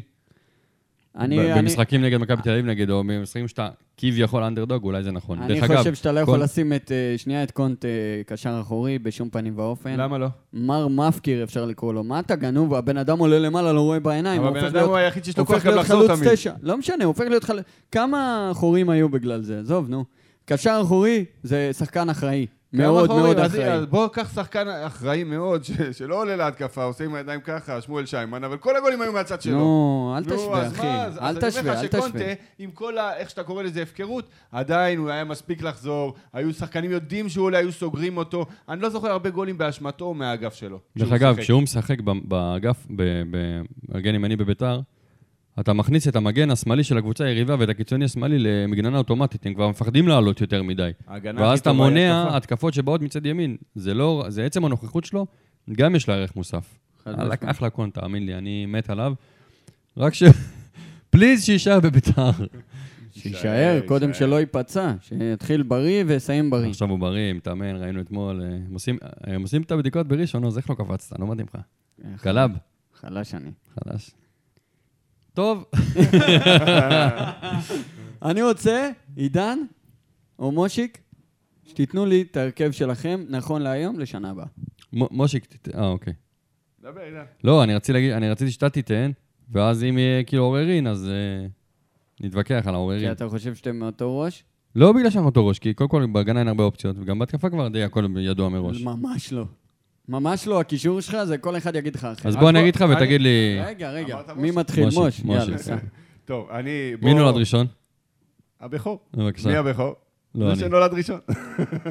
אני... 1.19 1.37
ב- 1.37 1.41
אני- 1.41 1.61
במשחקים 1.61 2.01
נגד 2.01 2.17
מכבי 2.17 2.41
תל 2.41 2.49
אביב 2.51 2.65
נגיד, 2.65 2.89
או 2.89 3.03
במשחקים 3.03 3.47
שאתה 3.47 3.69
כביכול 3.97 4.43
אנדרדוג, 4.43 4.83
אולי 4.83 5.03
זה 5.03 5.11
נכון. 5.11 5.39
אני 5.41 5.53
דרך 5.53 5.63
אגב, 5.63 5.77
חושב 5.77 5.93
שאתה 5.95 6.11
לא 6.11 6.19
יכול 6.19 6.33
קונט- 6.37 6.43
לשים 6.43 6.73
את, 6.73 6.91
אה, 6.91 7.17
שנייה 7.17 7.43
את 7.43 7.51
קונט 7.51 7.85
אה, 7.85 7.89
קשר 8.25 8.57
אחורי 8.61 8.99
בשום 8.99 9.29
פנים 9.29 9.53
ואופן. 9.55 9.99
למה 9.99 10.17
לא? 10.17 10.27
מר 10.53 10.87
מפקיר 10.87 11.43
אפשר 11.43 11.65
לקרוא 11.65 11.93
לו. 11.93 12.03
מה 12.03 12.19
אתה 12.19 12.35
גנוב? 12.35 12.73
הבן 12.73 12.97
אדם 12.97 13.19
עולה 13.19 13.39
למעלה, 13.39 13.73
לא 13.73 13.81
רואה 13.81 13.99
בעיניים. 13.99 14.41
אבל 14.41 14.49
הבן 14.57 14.65
אדם 14.65 14.75
להיות- 14.75 14.89
הוא 14.89 14.97
היחיד 14.97 15.25
שיש 15.25 15.37
לו 15.37 15.45
כוח 15.45 15.65
גם 15.65 15.75
לחזור 15.75 16.07
תמיד. 16.07 16.29
תשע. 16.33 16.53
לא 16.61 16.77
משנה, 16.77 16.95
הוא 17.03 17.05
הופך 17.05 17.23
להיות 17.29 17.43
חלוץ... 17.43 17.63
כמה 17.91 18.51
חורים 18.53 18.89
היו 18.89 19.09
בגלל 19.09 19.41
זה? 19.41 19.59
עזוב, 19.59 19.89
נו. 19.89 20.05
קשר 20.45 20.79
אחורי 20.83 21.25
זה 21.43 21.69
שחקן 21.73 22.09
אחראי. 22.09 22.45
מאוד 22.73 23.09
מאוד 23.09 23.39
אחראי. 23.39 23.71
אז 23.71 23.85
בוא 23.85 24.07
קח 24.07 24.33
שחקן 24.35 24.67
אחראי 24.67 25.23
מאוד, 25.23 25.63
ש- 25.63 25.71
שלא 25.91 26.21
עולה 26.21 26.35
להתקפה, 26.35 26.83
עושה 26.83 27.03
עם 27.05 27.13
הידיים 27.13 27.41
ככה, 27.41 27.81
שמואל 27.81 28.05
שיימן, 28.05 28.43
אבל 28.43 28.57
כל 28.57 28.75
הגולים 28.77 29.01
היו 29.01 29.13
מהצד 29.13 29.41
שלו. 29.41 29.57
נו, 29.57 30.13
אל 30.17 30.23
תשווה, 30.23 30.67
אחי. 30.67 30.87
מה, 30.87 31.03
אז- 31.05 31.17
אל 31.17 31.23
אז 31.23 31.35
אני 31.35 31.45
אומר 31.45 31.49
תשווה, 31.49 31.73
לך 31.73 31.79
אל 31.79 31.87
שקונטה, 31.87 32.17
תשווה. 32.17 32.33
עם 32.59 32.71
כל 32.71 32.97
ה... 32.97 33.17
איך 33.17 33.29
שאתה 33.29 33.43
קורא 33.43 33.63
לזה 33.63 33.81
הפקרות, 33.81 34.29
עדיין 34.51 34.99
הוא 34.99 35.09
היה 35.09 35.23
מספיק 35.23 35.61
לחזור, 35.61 36.13
היו 36.33 36.53
שחקנים 36.53 36.91
יודעים 36.91 37.29
שהוא 37.29 37.45
עולה, 37.45 37.57
היו 37.57 37.71
סוגרים 37.71 38.17
אותו. 38.17 38.45
אני 38.69 38.81
לא 38.81 38.89
זוכר 38.89 39.11
הרבה 39.11 39.29
גולים 39.29 39.57
באשמתו 39.57 40.05
או 40.05 40.13
מהאגף 40.13 40.53
שלו. 40.53 40.79
דרך 40.97 41.11
אגב. 41.11 41.37
כשהוא 41.39 41.61
משחק 41.61 42.01
ב- 42.01 42.11
באגף, 42.29 42.87
ב- 42.95 43.23
במגן 43.89 44.15
ימני 44.15 44.35
בביתר, 44.35 44.79
אתה 45.59 45.73
מכניס 45.73 46.07
את 46.07 46.15
המגן 46.15 46.51
השמאלי 46.51 46.83
של 46.83 46.97
הקבוצה 46.97 47.25
היריבה 47.25 47.55
ואת 47.59 47.69
הקיצוני 47.69 48.05
השמאלי 48.05 48.39
למגננה 48.39 48.97
אוטומטית, 48.97 49.45
הם 49.45 49.53
כבר 49.53 49.69
מפחדים 49.69 50.07
לעלות 50.07 50.41
יותר 50.41 50.63
מדי. 50.63 50.91
ואז 51.37 51.59
אתה 51.59 51.73
מונע 51.73 52.21
התקפה. 52.23 52.37
התקפות 52.37 52.73
שבאות 52.73 53.01
מצד 53.01 53.25
ימין. 53.25 53.57
זה 53.75 53.93
לא, 53.93 54.25
זה 54.27 54.45
עצם 54.45 54.65
הנוכחות 54.65 55.05
שלו, 55.05 55.25
גם 55.71 55.95
יש 55.95 56.09
לה 56.09 56.15
ערך 56.15 56.35
מוסף. 56.35 56.75
אחלה 57.45 57.69
קונט, 57.69 57.93
תאמין 57.99 58.25
לי, 58.25 58.35
אני 58.35 58.65
מת 58.65 58.89
עליו. 58.89 59.13
רק 59.97 60.13
ש... 60.13 60.23
פליז 61.11 61.43
שיישאר 61.45 61.79
בביתר. 61.79 62.29
שיישאר, 63.15 63.79
קודם. 63.85 64.13
שלא 64.13 64.39
ייפצע. 64.39 64.93
שיתחיל 65.01 65.63
בריא 65.63 66.03
ויסיים 66.07 66.49
בריא. 66.49 66.69
עכשיו 66.69 66.89
הוא 66.89 66.99
בריא, 66.99 67.33
מתאמן, 67.33 67.75
ראינו 67.75 68.01
אתמול. 68.01 68.41
אה, 68.41 68.47
הם 68.67 68.73
עושים- 68.73 68.97
הם 69.23 69.41
עושים 69.41 69.61
את 69.61 69.71
הבדיקות 69.71 70.07
בראשון, 70.07 70.45
אז 70.45 70.57
איך 70.57 70.69
לא 70.69 70.75
קפצת? 70.75 71.19
לא 71.19 71.27
מתאים 71.27 71.45
לך. 71.49 71.57
איך- 72.13 72.23
גלב, 72.25 72.51
חלש 72.99 73.35
אני. 73.35 73.51
חדש. 73.79 74.11
טוב, 75.39 75.65
אני 78.29 78.41
רוצה, 78.41 78.89
עידן 79.15 79.59
או 80.39 80.51
מושיק, 80.51 80.97
שתיתנו 81.67 82.05
לי 82.05 82.21
את 82.21 82.37
ההרכב 82.37 82.71
שלכם 82.71 83.25
נכון 83.29 83.61
להיום 83.61 83.99
לשנה 83.99 84.29
הבאה. 84.29 84.45
מושיק, 84.93 85.45
אה, 85.75 85.87
אוקיי. 85.87 86.13
דבר, 86.81 87.01
עידן. 87.01 87.23
לא, 87.43 87.63
אני 87.63 87.75
רציתי 87.75 87.93
להגיד, 87.93 88.11
אני 88.11 88.29
רציתי 88.29 88.51
שאתה 88.51 88.69
תיתן, 88.69 89.11
ואז 89.51 89.83
אם 89.83 89.97
יהיה 89.97 90.23
כאילו 90.23 90.43
עוררין, 90.43 90.87
אז 90.87 91.09
אה, 91.09 91.47
נתווכח 92.21 92.53
על 92.53 92.61
כי 92.63 92.69
העוררין. 92.69 93.11
אתה 93.11 93.29
חושב 93.29 93.55
שאתם 93.55 93.79
מאותו 93.79 94.19
ראש? 94.19 94.43
לא 94.75 94.91
בגלל 94.91 95.09
שאנחנו 95.09 95.29
אותו 95.29 95.47
ראש, 95.47 95.59
כי 95.59 95.73
קודם 95.73 95.89
כל 95.89 96.05
בהגנה 96.11 96.39
אין 96.39 96.47
הרבה 96.47 96.63
אופציות, 96.63 96.95
וגם 96.99 97.19
בהתקפה 97.19 97.49
כבר 97.49 97.67
די 97.67 97.83
הכל 97.83 98.05
ידוע 98.17 98.49
מראש. 98.49 98.83
ממש 98.83 99.33
לא. 99.33 99.45
ממש 100.09 100.47
לא, 100.47 100.59
הקישור 100.59 101.01
שלך 101.01 101.23
זה 101.23 101.37
כל 101.37 101.57
אחד 101.57 101.75
יגיד 101.75 101.95
לך 101.95 102.05
אחרת. 102.05 102.25
אז 102.25 102.35
בוא 102.35 102.49
אני 102.49 102.59
אגיד 102.61 102.75
לך 102.75 102.85
ותגיד 102.91 103.21
לי, 103.21 103.59
רגע, 103.65 103.91
רגע, 103.91 104.21
מי? 104.35 104.51
מתחיל? 104.51 104.89
מוש. 104.93 105.19
יאללה. 105.25 105.57
טוב, 106.25 106.49
אני... 106.51 106.93
מי 107.01 107.13
נולד 107.13 107.35
ראשון? 107.35 107.67
הבכור. 108.61 108.99
בבקשה. 109.13 109.49
מי 109.49 109.55
הבכור? 109.55 109.95
לא 110.35 110.45
זה 110.45 110.51
אני. 110.51 110.59
שנולד 110.59 110.93
ראשון. 110.93 111.19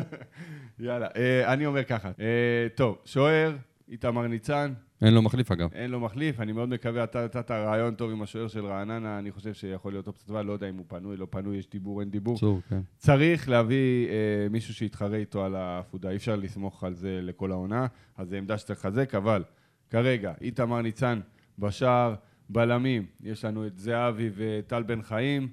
יאללה, 0.80 1.06
אה, 1.16 1.52
אני 1.52 1.66
אומר 1.66 1.84
ככה. 1.84 2.08
אה, 2.20 2.66
טוב, 2.74 2.96
שוער, 3.04 3.52
איתמר 3.90 4.26
ניצן, 4.26 4.72
אין 5.02 5.14
לו 5.14 5.22
מחליף 5.22 5.50
אגב. 5.50 5.68
אין 5.72 5.90
לו 5.90 6.00
מחליף, 6.00 6.40
אני 6.40 6.52
מאוד 6.52 6.68
מקווה, 6.68 7.04
אתה 7.04 7.24
נתת 7.24 7.50
רעיון 7.50 7.94
טוב 7.94 8.10
עם 8.10 8.22
השוער 8.22 8.48
של 8.48 8.66
רעננה, 8.66 9.18
אני 9.18 9.30
חושב 9.30 9.54
שיכול 9.54 9.92
להיות 9.92 10.06
אופציה 10.06 10.26
טובה, 10.26 10.42
לא 10.42 10.52
יודע 10.52 10.68
אם 10.68 10.76
הוא 10.76 10.84
פנוי, 10.88 11.16
לא 11.16 11.26
פנוי, 11.30 11.56
יש 11.56 11.70
דיבור, 11.70 12.00
אין 12.00 12.10
דיבור. 12.10 12.38
צור, 12.38 12.60
כן. 12.68 12.80
צריך 12.96 13.48
להביא 13.48 14.08
אה, 14.08 14.46
מישהו 14.50 14.74
שיתחרה 14.74 15.16
איתו 15.16 15.44
על 15.44 15.56
העפודה, 15.56 16.10
אי 16.10 16.16
אפשר 16.16 16.36
לסמוך 16.36 16.84
על 16.84 16.94
זה 16.94 17.20
לכל 17.22 17.52
העונה, 17.52 17.86
אז 18.16 18.28
זו 18.28 18.36
עמדה 18.36 18.58
שצריך 18.58 18.78
לחזק, 18.78 19.14
אבל 19.14 19.44
כרגע, 19.90 20.32
איתמר 20.40 20.82
ניצן 20.82 21.20
בשער, 21.58 22.14
בלמים, 22.48 23.06
יש 23.22 23.44
לנו 23.44 23.66
את 23.66 23.78
זהבי 23.78 24.30
וטל 24.34 24.82
בן 24.82 25.02
חיים, 25.02 25.48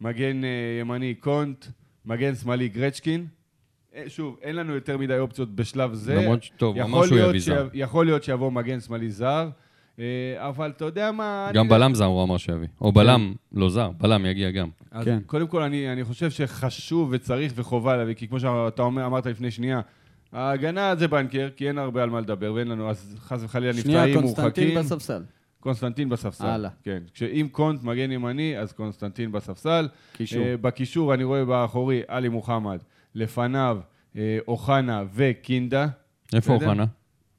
מגן 0.00 0.44
אה, 0.44 0.78
ימני 0.80 1.14
קונט, 1.14 1.66
מגן 2.04 2.34
שמאלי 2.34 2.68
גרצ'קין. 2.68 3.26
אה, 3.96 4.04
שוב, 4.08 4.36
אין 4.42 4.56
לנו 4.56 4.74
יותר 4.74 4.98
מדי 4.98 5.18
אופציות 5.18 5.54
בשלב 5.54 5.94
זה. 5.94 6.14
למרות 6.14 6.42
ש- 6.42 6.52
טוב, 6.56 6.78
הוא 6.78 7.04
יביא 7.06 7.40
זר. 7.40 7.68
יכול 7.74 8.06
להיות 8.06 8.24
שיבוא 8.24 8.52
מגן 8.52 8.80
שמאלי 8.80 9.10
זר, 9.10 9.48
אה, 9.98 10.04
אבל 10.38 10.72
אתה 10.76 10.84
יודע 10.84 11.12
מה... 11.12 11.50
גם 11.54 11.68
בלם 11.68 11.94
זר 11.94 12.04
הוא 12.04 12.22
אמר 12.22 12.36
שיביא. 12.36 12.68
או 12.80 12.92
בלם, 12.92 13.34
לא 13.52 13.70
זר, 13.70 13.90
בלם 13.98 14.26
יגיע 14.26 14.50
גם. 14.50 14.68
אז 14.90 15.04
כן. 15.04 15.18
קודם 15.26 15.46
כל, 15.46 15.62
אני, 15.62 15.92
אני 15.92 16.04
חושב 16.04 16.30
שחשוב 16.30 17.08
וצריך 17.12 17.52
וחובה 17.56 17.96
להביא, 17.96 18.14
כי 18.14 18.28
כמו 18.28 18.40
שאתה 18.40 18.82
אומר, 18.82 19.06
אמרת 19.06 19.26
לפני 19.26 19.50
שנייה, 19.50 19.80
ההגנה 20.32 20.96
זה 20.96 21.08
בנקר, 21.08 21.48
כי 21.56 21.68
אין 21.68 21.78
הרבה 21.78 22.02
על 22.02 22.10
מה 22.10 22.20
לדבר, 22.20 22.52
ואין 22.54 22.68
לנו, 22.68 22.90
אז 22.90 23.16
חס 23.18 23.40
וחלילה 23.44 23.72
שנייה, 23.74 23.98
נפצעים, 23.98 24.20
קונסטנטין 24.20 24.68
מורחקים. 24.68 24.78
בספסל. 24.96 25.22
קונסטנטין 25.60 26.08
בספסל. 26.08 26.46
הלאה. 26.46 26.70
כן. 26.82 27.02
כשאם 27.14 27.48
קונט 27.52 27.82
מגן 27.82 28.12
ימני, 28.12 28.58
אז 28.58 28.72
קונסטנטין 28.72 29.32
בספסל. 29.32 29.88
קישור. 30.12 30.42
אה, 30.42 30.56
בקישור 30.56 31.14
אני 31.14 31.24
רואה 31.24 31.44
באחורי 31.44 32.02
עלי 32.08 32.28
מוחמד, 32.28 32.78
לפניו 33.14 33.78
אה, 34.16 34.38
אוחנה 34.48 35.04
וקינדה. 35.14 35.86
איפה? 36.34 36.52
אוחנה? 36.54 36.84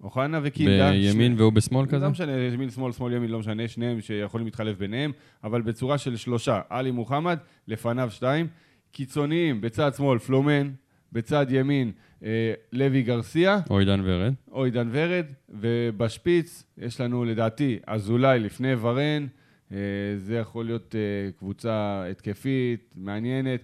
אוחנה 0.04 0.40
וקינדה. 0.44 0.92
בימין 0.92 1.12
שני- 1.32 1.36
והוא 1.42 1.54
בשמאל 1.54 1.86
כזה? 1.86 2.06
לא 2.06 2.12
משנה, 2.12 2.32
ימין, 2.32 2.70
שמאל, 2.70 2.92
שמאל, 2.92 3.14
ימין, 3.14 3.32
לא 3.32 3.40
משנה, 3.40 3.68
שניהם 3.68 4.02
שיכולים 4.02 4.48
להתחלף 4.48 4.78
ביניהם, 4.78 5.12
אבל 5.44 5.62
בצורה 5.62 5.98
של 5.98 6.16
שלושה, 6.16 6.62
עלי 6.70 6.92
מוחמד, 6.92 7.38
לפניו 7.68 8.10
שתיים, 8.12 8.48
קיצוניים, 8.92 9.62
בצד 9.62 9.92
שמאל, 9.94 10.20
פלומן, 10.20 10.72
בצד 11.12 11.46
ימין, 11.50 11.92
אה, 12.24 12.30
לוי 12.74 13.02
גרסיה, 13.02 13.60
או 13.70 13.80
עידן 13.80 14.02
ורד. 14.04 14.34
או 14.52 14.66
עידן 14.66 14.90
ורד, 14.92 15.26
ובשפיץ 15.50 16.64
יש 16.78 17.02
לנו 17.02 17.26
לדעתי 17.26 17.80
אזולאי 17.88 18.40
לפני 18.40 18.74
ורן, 18.76 19.28
אה, 19.72 19.78
זה 20.18 20.36
יכול 20.38 20.66
להיות 20.66 20.96
אה, 20.96 21.32
קבוצה 21.40 22.06
התקפית, 22.12 22.92
מעניינת. 22.96 23.60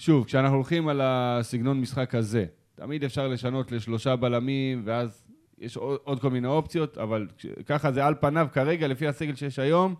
שוב, 0.00 0.24
כשאנחנו 0.24 0.56
הולכים 0.56 0.88
על 0.88 1.00
הסגנון 1.04 1.80
משחק 1.80 2.14
הזה, 2.14 2.44
תמיד 2.74 3.04
אפשר 3.04 3.28
לשנות 3.28 3.72
לשלושה 3.72 4.16
בלמים, 4.16 4.82
ואז 4.84 5.24
יש 5.58 5.76
עוד, 5.76 5.98
עוד 6.04 6.20
כל 6.20 6.30
מיני 6.30 6.48
אופציות, 6.48 6.98
אבל 6.98 7.26
כש- 7.38 7.46
ככה 7.66 7.92
זה 7.92 8.06
על 8.06 8.14
פניו 8.20 8.48
כרגע, 8.52 8.88
לפי 8.88 9.06
הסגל 9.06 9.34
שיש 9.34 9.58
היום. 9.58 9.94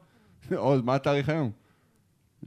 עוד, 0.57 0.85
מה 0.85 0.95
התאריך 0.95 1.29
היום? 1.29 1.51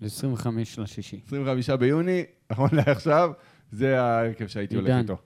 25 0.02 0.80
לשישי. 0.80 1.20
25 1.26 1.70
ביוני, 1.70 2.24
נכון 2.52 2.70
לעכשיו, 2.74 3.32
זה 3.72 4.02
ההרכב 4.02 4.48
שהייתי 4.48 4.76
הולך. 4.76 4.96
איתו. 4.98 5.18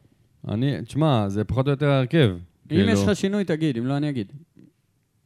אני, 0.48 0.82
תשמע, 0.82 1.30
זה 1.30 1.44
פחות 1.44 1.66
או 1.66 1.72
יותר 1.72 1.90
ההרכב. 1.90 2.30
אם 2.32 2.40
כאילו, 2.70 2.90
יש 2.92 3.00
לך 3.08 3.16
שינוי, 3.16 3.46
תגיד, 3.46 3.78
אם 3.78 3.86
לא, 3.86 3.98
אני 3.98 4.10
אגיד. 4.10 4.32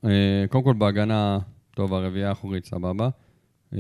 אה, 0.05 0.45
קודם 0.49 0.63
כל 0.63 0.73
בהגנה, 0.73 1.39
טוב, 1.75 1.93
הרביעייה 1.93 2.29
האחורית, 2.29 2.65
סבבה. 2.65 3.09
אה, 3.73 3.79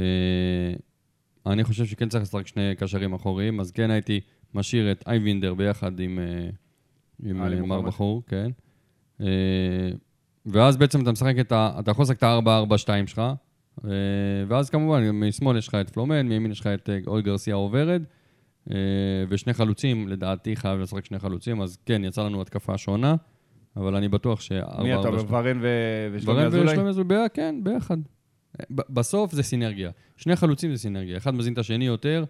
אני 1.45 1.63
חושב 1.63 1.85
שכן 1.85 2.09
צריך 2.09 2.23
לשחק 2.23 2.47
שני 2.47 2.75
קשרים 2.77 3.13
אחוריים, 3.13 3.59
אז 3.59 3.71
כן 3.71 3.91
הייתי 3.91 4.19
משאיר 4.53 4.91
את 4.91 5.03
אייבינדר 5.07 5.53
ביחד 5.53 5.99
עם, 5.99 6.19
אה, 6.19 6.49
עם 7.23 7.41
עלי 7.41 7.55
אה, 7.55 7.61
מר 7.61 7.75
מוחמד. 7.75 7.87
בחור, 7.87 8.23
כן. 8.27 8.51
אה, 9.21 9.27
ואז 10.45 10.77
בעצם 10.77 11.01
אתה 11.01 11.11
משחק 11.11 11.35
את 11.39 11.51
ה... 11.51 11.75
אתה 11.79 11.91
יכול 11.91 12.03
לשחק 12.03 12.17
את 12.17 12.23
ה-4-4-2 12.23 13.07
שלך, 13.07 13.21
אה, 13.85 13.89
ואז 14.47 14.69
כמובן, 14.69 15.09
משמאל 15.09 15.57
יש 15.57 15.67
לך 15.67 15.75
את 15.75 15.89
פלומן, 15.89 16.27
מימין 16.27 16.51
יש 16.51 16.59
לך 16.59 16.67
את 16.67 16.89
אה, 16.89 16.97
אוי 17.07 17.21
גרסיה 17.21 17.55
אה, 18.71 18.75
ושני 19.29 19.53
חלוצים, 19.53 20.07
לדעתי 20.07 20.55
חייב 20.55 20.79
לשחק 20.79 21.05
שני 21.05 21.19
חלוצים, 21.19 21.61
אז 21.61 21.77
כן, 21.85 22.03
יצא 22.03 22.23
לנו 22.23 22.41
התקפה 22.41 22.77
שונה, 22.77 23.15
אבל 23.75 23.95
אני 23.95 24.09
בטוח 24.09 24.41
ש... 24.41 24.51
מי 24.51 24.99
אתה, 24.99 25.09
ורן 25.09 25.59
ושלומי 26.13 26.39
ורן 26.39 26.47
אזולאי? 26.47 26.73
ושלומי 26.73 26.89
אזולאי, 26.89 27.27
כן, 27.33 27.55
ביחד. 27.63 27.97
בסוף 28.69 29.31
זה 29.33 29.43
סינרגיה. 29.43 29.91
שני 30.17 30.35
חלוצים 30.35 30.75
זה 30.75 30.81
סינרגיה. 30.81 31.17
אחד 31.17 31.33
מזין 31.35 31.53
את 31.53 31.57
השני 31.57 31.85
יותר. 31.87 32.23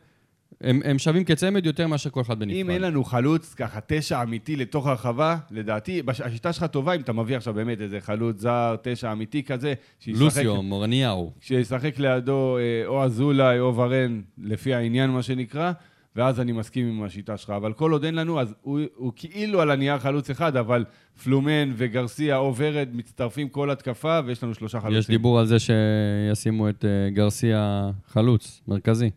הם, 0.62 0.82
הם 0.86 1.00
שווים 1.00 1.24
כצמד 1.24 1.66
יותר 1.66 1.88
מאשר 1.88 2.10
כל 2.10 2.22
אחד 2.22 2.40
בנפרד. 2.40 2.56
אם 2.58 2.70
אין 2.70 2.82
לנו 2.82 3.04
חלוץ, 3.04 3.54
ככה, 3.54 3.80
תשע 3.88 4.24
אמיתי 4.24 4.56
לתוך 4.56 4.88
הרחבה, 4.88 5.38
לדעתי, 5.52 6.02
בש- 6.02 6.22
השיטה 6.22 6.54
שלך 6.54 6.64
טובה 6.66 6.94
אם 6.96 7.02
אתה 7.02 7.14
מביא 7.14 7.38
עכשיו 7.38 7.54
באמת 7.54 7.82
איזה 7.82 8.00
חלוץ 8.02 8.40
זר, 8.40 8.76
תשע 8.82 9.12
אמיתי 9.12 9.44
כזה, 9.44 9.74
שישחק, 10.00 10.22
לוסיו, 10.22 10.62
מורניהו. 10.64 11.32
שישחק 11.42 12.00
לידו 12.00 12.58
אה, 12.58 12.88
או 12.88 13.04
אזולאי 13.04 13.60
או 13.60 13.76
ורן, 13.76 14.22
לפי 14.44 14.74
העניין, 14.74 15.10
מה 15.10 15.24
שנקרא, 15.24 15.72
ואז 16.16 16.40
אני 16.40 16.52
מסכים 16.52 16.88
עם 16.88 17.04
השיטה 17.04 17.38
שלך. 17.38 17.50
אבל 17.50 17.74
כל 17.74 17.92
עוד 17.92 18.04
אין 18.04 18.16
לנו, 18.16 18.40
אז 18.40 18.56
הוא, 18.62 18.80
הוא 18.96 19.14
כאילו 19.16 19.62
על 19.62 19.72
הנייר 19.72 20.00
חלוץ 20.00 20.30
אחד, 20.30 20.56
אבל 20.56 20.86
פלומן 21.24 21.72
וגרסיה 21.76 22.38
או 22.38 22.56
ורד 22.58 22.90
מצטרפים 22.94 23.50
כל 23.50 23.72
התקפה, 23.72 24.20
ויש 24.26 24.44
לנו 24.44 24.54
שלושה 24.54 24.80
חלוצים. 24.82 25.00
יש 25.00 25.08
דיבור 25.08 25.40
על 25.40 25.46
זה 25.46 25.58
שישימו 25.60 26.70
את 26.70 26.86
אה, 26.86 27.10
גרסיה 27.10 27.92
חלוץ, 28.08 28.62
מרכזי. 28.68 29.10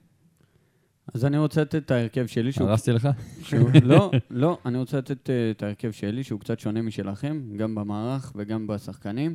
אז 1.14 1.24
אני 1.24 1.38
רוצה 1.38 1.60
לתת 1.60 1.74
את 1.74 1.90
ההרכב 1.90 2.26
שלי, 2.26 2.52
שהוא... 2.52 2.68
הרסתי 2.68 2.92
לך? 2.92 3.08
שהוא... 3.42 3.70
לא, 3.84 4.10
לא, 4.30 4.58
אני 4.66 4.78
רוצה 4.78 4.98
לתת 4.98 5.30
אה, 5.30 5.50
את 5.50 5.62
ההרכב 5.62 5.90
שלי, 5.90 6.24
שהוא 6.24 6.40
קצת 6.40 6.60
שונה 6.60 6.82
משלכם, 6.82 7.42
גם 7.56 7.74
במערך 7.74 8.32
וגם 8.36 8.66
בשחקנים. 8.66 9.34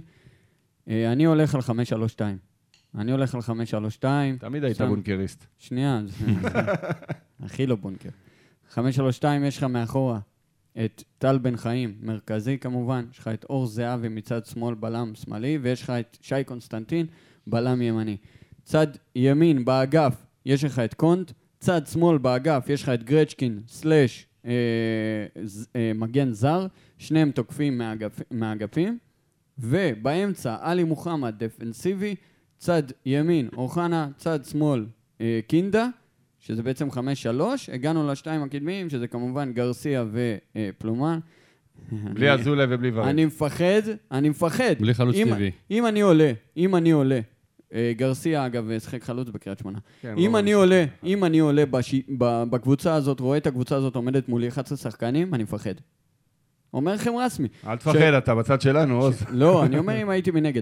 אה, 0.90 1.12
אני 1.12 1.26
הולך 1.26 1.56
על 1.56 1.62
5-3-2. 1.62 1.70
אני 2.98 3.12
הולך 3.12 3.36
על 3.36 3.42
5-3-2. 4.02 4.04
תמיד 4.40 4.64
היית 4.64 4.82
בונקריסט. 4.82 5.46
שנייה, 5.58 6.02
הכי 7.44 7.68
לא 7.68 7.76
בונקר. 7.76 8.10
5-3-2 8.74 8.80
יש 9.46 9.58
לך 9.58 9.64
מאחורה 9.64 10.20
את 10.86 11.04
טל 11.18 11.38
בן 11.38 11.58
חיים, 11.58 11.96
מרכזי 12.02 12.58
כמובן, 12.58 13.06
יש 13.12 13.20
לך 13.20 13.28
את 13.28 13.44
אור 13.44 13.66
זהבי 13.66 14.10
מצד 14.10 14.46
שמאל, 14.46 14.76
בלם 14.76 15.12
שמאלי, 15.16 15.58
ויש 15.62 15.82
לך 15.82 15.90
את 15.90 16.18
שי 16.22 16.44
קונסטנטין, 16.46 17.06
בלם 17.48 17.82
ימני. 17.82 18.18
צד 18.64 18.88
ימין 19.16 19.66
באגף 19.66 20.26
יש 20.46 20.64
לך 20.64 20.80
את 20.80 20.94
קונט, 20.94 21.32
צד 21.60 21.88
שמאל 21.88 22.18
באגף 22.18 22.66
יש 22.70 22.84
לך 22.84 22.90
את 22.90 23.04
גרצ'קין 23.04 23.62
סלאש 23.68 24.28
אה, 24.46 24.52
אה, 25.76 25.92
מגן 25.96 26.32
זר, 26.32 26.68
שניהם 26.98 27.32
תוקפים 27.32 27.78
מהאגפ, 27.78 28.22
מהאגפים, 28.32 28.98
ובאמצע 29.60 30.58
עלי 30.62 30.84
מוחמד 30.84 31.36
דפנסיבי, 31.44 32.16
צד 32.60 32.84
ימין 33.06 33.50
אוחנה, 33.58 34.08
צד 34.18 34.40
שמאל 34.46 34.86
אה, 35.22 35.40
קינדה, 35.48 35.88
שזה 36.40 36.64
בעצם 36.64 36.88
5-3, 36.92 36.98
הגענו 37.74 38.08
לשתיים 38.08 38.44
הקדמיים, 38.44 38.90
שזה 38.90 39.08
כמובן 39.08 39.52
גרסיה 39.54 40.06
ופלומן. 40.12 41.20
בלי 41.92 42.30
אזולאי 42.34 42.66
ובלי 42.70 42.92
ורן. 42.94 43.08
אני 43.08 43.26
מפחד, 43.26 43.82
אני 44.12 44.30
מפחד. 44.30 44.74
בלי 44.80 44.94
חלוץ 44.94 45.16
אם- 45.16 45.28
טבעי. 45.30 45.52
אם 45.72 45.86
אני 45.86 46.02
עולה, 46.02 46.32
אם 46.58 46.76
אני 46.76 46.92
עולה, 46.92 47.20
אה, 47.74 47.92
גרסיה 47.96 48.46
אגב 48.46 48.70
שיחק 48.80 49.04
חלוץ 49.04 49.30
בקריית 49.30 49.60
שמונה. 49.60 49.80
כן, 50.02 50.16
אם 50.18 50.32
לא 50.34 50.40
אני. 50.40 50.52
עולה, 50.54 50.86
אם 51.04 51.26
אני 51.26 51.40
עולה 51.40 51.66
בש- 51.66 51.96
בקבוצה 52.50 52.94
הזאת, 52.94 53.20
רואה 53.20 53.38
את 53.38 53.48
הקבוצה 53.48 53.76
הזאת 53.76 53.96
עומדת 53.96 54.30
מולי 54.30 54.48
11 54.48 54.78
שחקנים, 54.78 55.34
אני 55.34 55.44
מפחד. 55.44 55.74
אומר 56.74 56.94
לכם 56.94 57.12
רסמי. 57.16 57.48
אל 57.68 57.76
תפחד, 57.78 57.96
אתה 58.18 58.36
בצד 58.36 58.62
שלנו, 58.62 59.02
עוז. 59.02 59.24
לא, 59.30 59.66
אני 59.66 59.78
אומר 59.78 60.02
אם 60.02 60.10
הייתי 60.10 60.32
מנגד. 60.32 60.62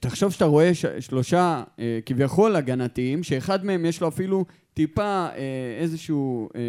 תחשוב 0.00 0.32
שאתה 0.32 0.44
רואה 0.44 0.74
ש- 0.74 0.86
שלושה 1.00 1.62
אה, 1.78 1.98
כביכול 2.06 2.56
הגנתיים, 2.56 3.22
שאחד 3.22 3.64
מהם 3.64 3.84
יש 3.84 4.00
לו 4.00 4.08
אפילו 4.08 4.44
טיפה 4.74 5.02
אה, 5.02 5.28
איזשהו 5.80 6.48
אה, 6.56 6.60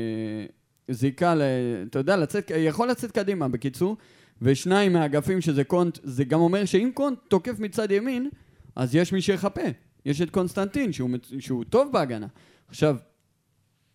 זיקה, 0.93 1.36
ל, 1.36 1.41
אתה 1.89 1.99
יודע, 1.99 2.18
לצאת, 2.18 2.52
יכול 2.58 2.89
לצאת 2.89 3.12
קדימה 3.12 3.47
בקיצור, 3.47 3.97
ושניים 4.41 4.93
מהאגפים 4.93 5.41
שזה 5.41 5.64
קונט, 5.64 5.99
זה 6.04 6.24
גם 6.24 6.39
אומר 6.39 6.66
שאם 6.66 6.91
קונט 6.93 7.18
תוקף 7.28 7.60
מצד 7.60 7.91
ימין, 7.91 8.30
אז 8.76 8.95
יש 8.95 9.14
מי 9.14 9.22
שיחפה. 9.22 9.62
יש 10.06 10.22
את 10.22 10.30
קונסטנטין, 10.30 10.93
שהוא, 10.93 11.10
מצ- 11.10 11.34
שהוא 11.39 11.64
טוב 11.64 11.91
בהגנה. 11.93 12.28
עכשיו, 12.68 12.95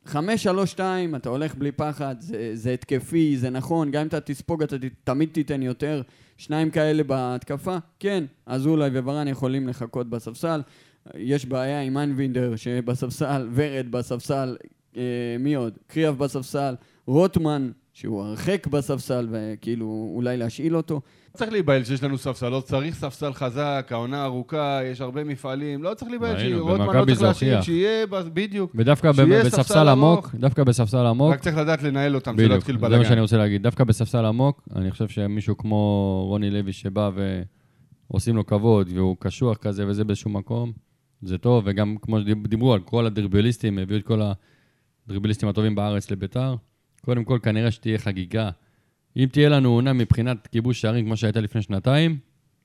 חמש, 0.07 0.43
שלוש, 0.43 0.71
שתיים, 0.71 1.15
אתה 1.15 1.29
הולך 1.29 1.55
בלי 1.55 1.73
פחד, 1.73 2.17
זה, 2.19 2.51
זה 2.55 2.73
התקפי, 2.73 3.37
זה 3.37 3.51
נכון, 3.51 3.91
גם 3.91 4.01
אם 4.01 4.07
אתה 4.07 4.21
תספוג, 4.21 4.63
אתה 4.63 4.79
ת, 4.79 4.83
תמיד 5.05 5.29
תיתן 5.33 5.63
יותר. 5.63 6.03
שניים 6.37 6.71
כאלה 6.71 7.05
בהתקפה, 7.05 7.77
כן, 8.01 8.25
אזולאי 8.47 8.91
וברן 8.93 9.29
יכולים 9.29 9.69
לחכות 9.69 10.11
בספסל. 10.11 10.61
יש 11.15 11.47
בעיה 11.47 11.83
עם 11.83 11.99
איינבינדר 11.99 12.57
שבספסל, 12.57 13.49
ורד 13.55 13.87
בספסל, 13.91 14.57
אה, 14.97 15.03
מי 15.39 15.55
עוד? 15.55 15.79
קריאף 15.87 16.15
בספסל, 16.15 16.75
רוטמן, 17.07 17.71
שהוא 17.93 18.23
הרחק 18.23 18.67
בספסל, 18.67 19.29
וכאילו 19.31 20.13
אולי 20.15 20.37
להשאיל 20.37 20.77
אותו. 20.77 21.01
צריך 21.37 21.53
להיבהל 21.53 21.84
שיש 21.84 22.03
לנו 22.03 22.18
ספסל, 22.18 22.49
לא 22.49 22.61
צריך 22.61 22.95
ספסל 22.95 23.32
חזק, 23.32 23.89
העונה 23.91 24.24
ארוכה, 24.24 24.80
יש 24.84 25.01
הרבה 25.01 25.24
מפעלים, 25.24 25.82
לא 25.82 25.95
צריך 25.95 26.11
להיבהל, 26.11 26.39
שרוטמן 26.39 26.97
לא 26.97 27.05
צריך 27.05 27.22
להשאיר. 27.22 27.62
שיהיה, 27.62 28.07
בדיוק. 28.32 28.72
ודווקא 28.74 29.12
בספסל 29.12 29.62
ספסל 29.62 29.89
עמוק. 29.89 30.34
דווקא 30.34 30.64
בספסל 30.64 31.07
עמוק, 31.07 31.32
רק 31.32 31.41
צריך 31.41 31.57
לדעת 31.57 31.82
לנהל 31.82 32.14
אותם, 32.14 32.37
שלא 32.39 32.55
יתחיל 32.55 32.78
זה 32.78 32.99
מה 32.99 33.05
שאני. 33.05 33.20
רוצה 33.20 33.37
להגיד. 33.37 33.62
דווקא 33.62 33.84
בספסל 33.84 34.24
עמוק, 34.24 34.68
אני 34.76 34.91
חושב 34.91 35.09
שמישהו 35.09 35.57
כמו 35.57 36.24
רוני 36.28 36.51
לוי 36.51 36.72
שבא 36.72 37.11
ועושים 38.11 38.37
לו 38.37 38.47
כבוד, 38.47 38.89
והוא 38.95 39.16
קשוח 39.20 39.57
כזה 39.57 39.87
וזה 39.87 40.05
באיזשהו 40.05 40.30
מקום, 40.30 40.72
זה 41.22 41.39
טוב, 41.39 41.64
וגם 41.66 41.97
כמו 42.03 42.20
שדיברו 42.20 42.74
על 42.74 42.80
כל 42.80 43.07
הדריבליסטים, 43.07 43.78
הביאו 43.78 43.99
את 43.99 44.05
כל 44.05 44.20
הדריבליסטים 45.07 45.49
הטובים 45.49 45.74
בארץ 45.74 46.11
לביתר. 46.11 46.55
קודם 47.05 47.24
כל, 47.24 47.39
כנראה 47.43 47.70
שתהיה 47.70 47.99
חגיגה. 47.99 48.51
אם 49.17 49.29
תהיה 49.33 49.49
לנו 49.49 49.69
עונה 49.71 49.93
מבחינת 49.93 50.47
כיבוש 50.47 50.81
שערים 50.81 51.05
כמו 51.05 51.17
שהייתה 51.17 51.41
לפני 51.41 51.62
שנתיים, 51.62 52.19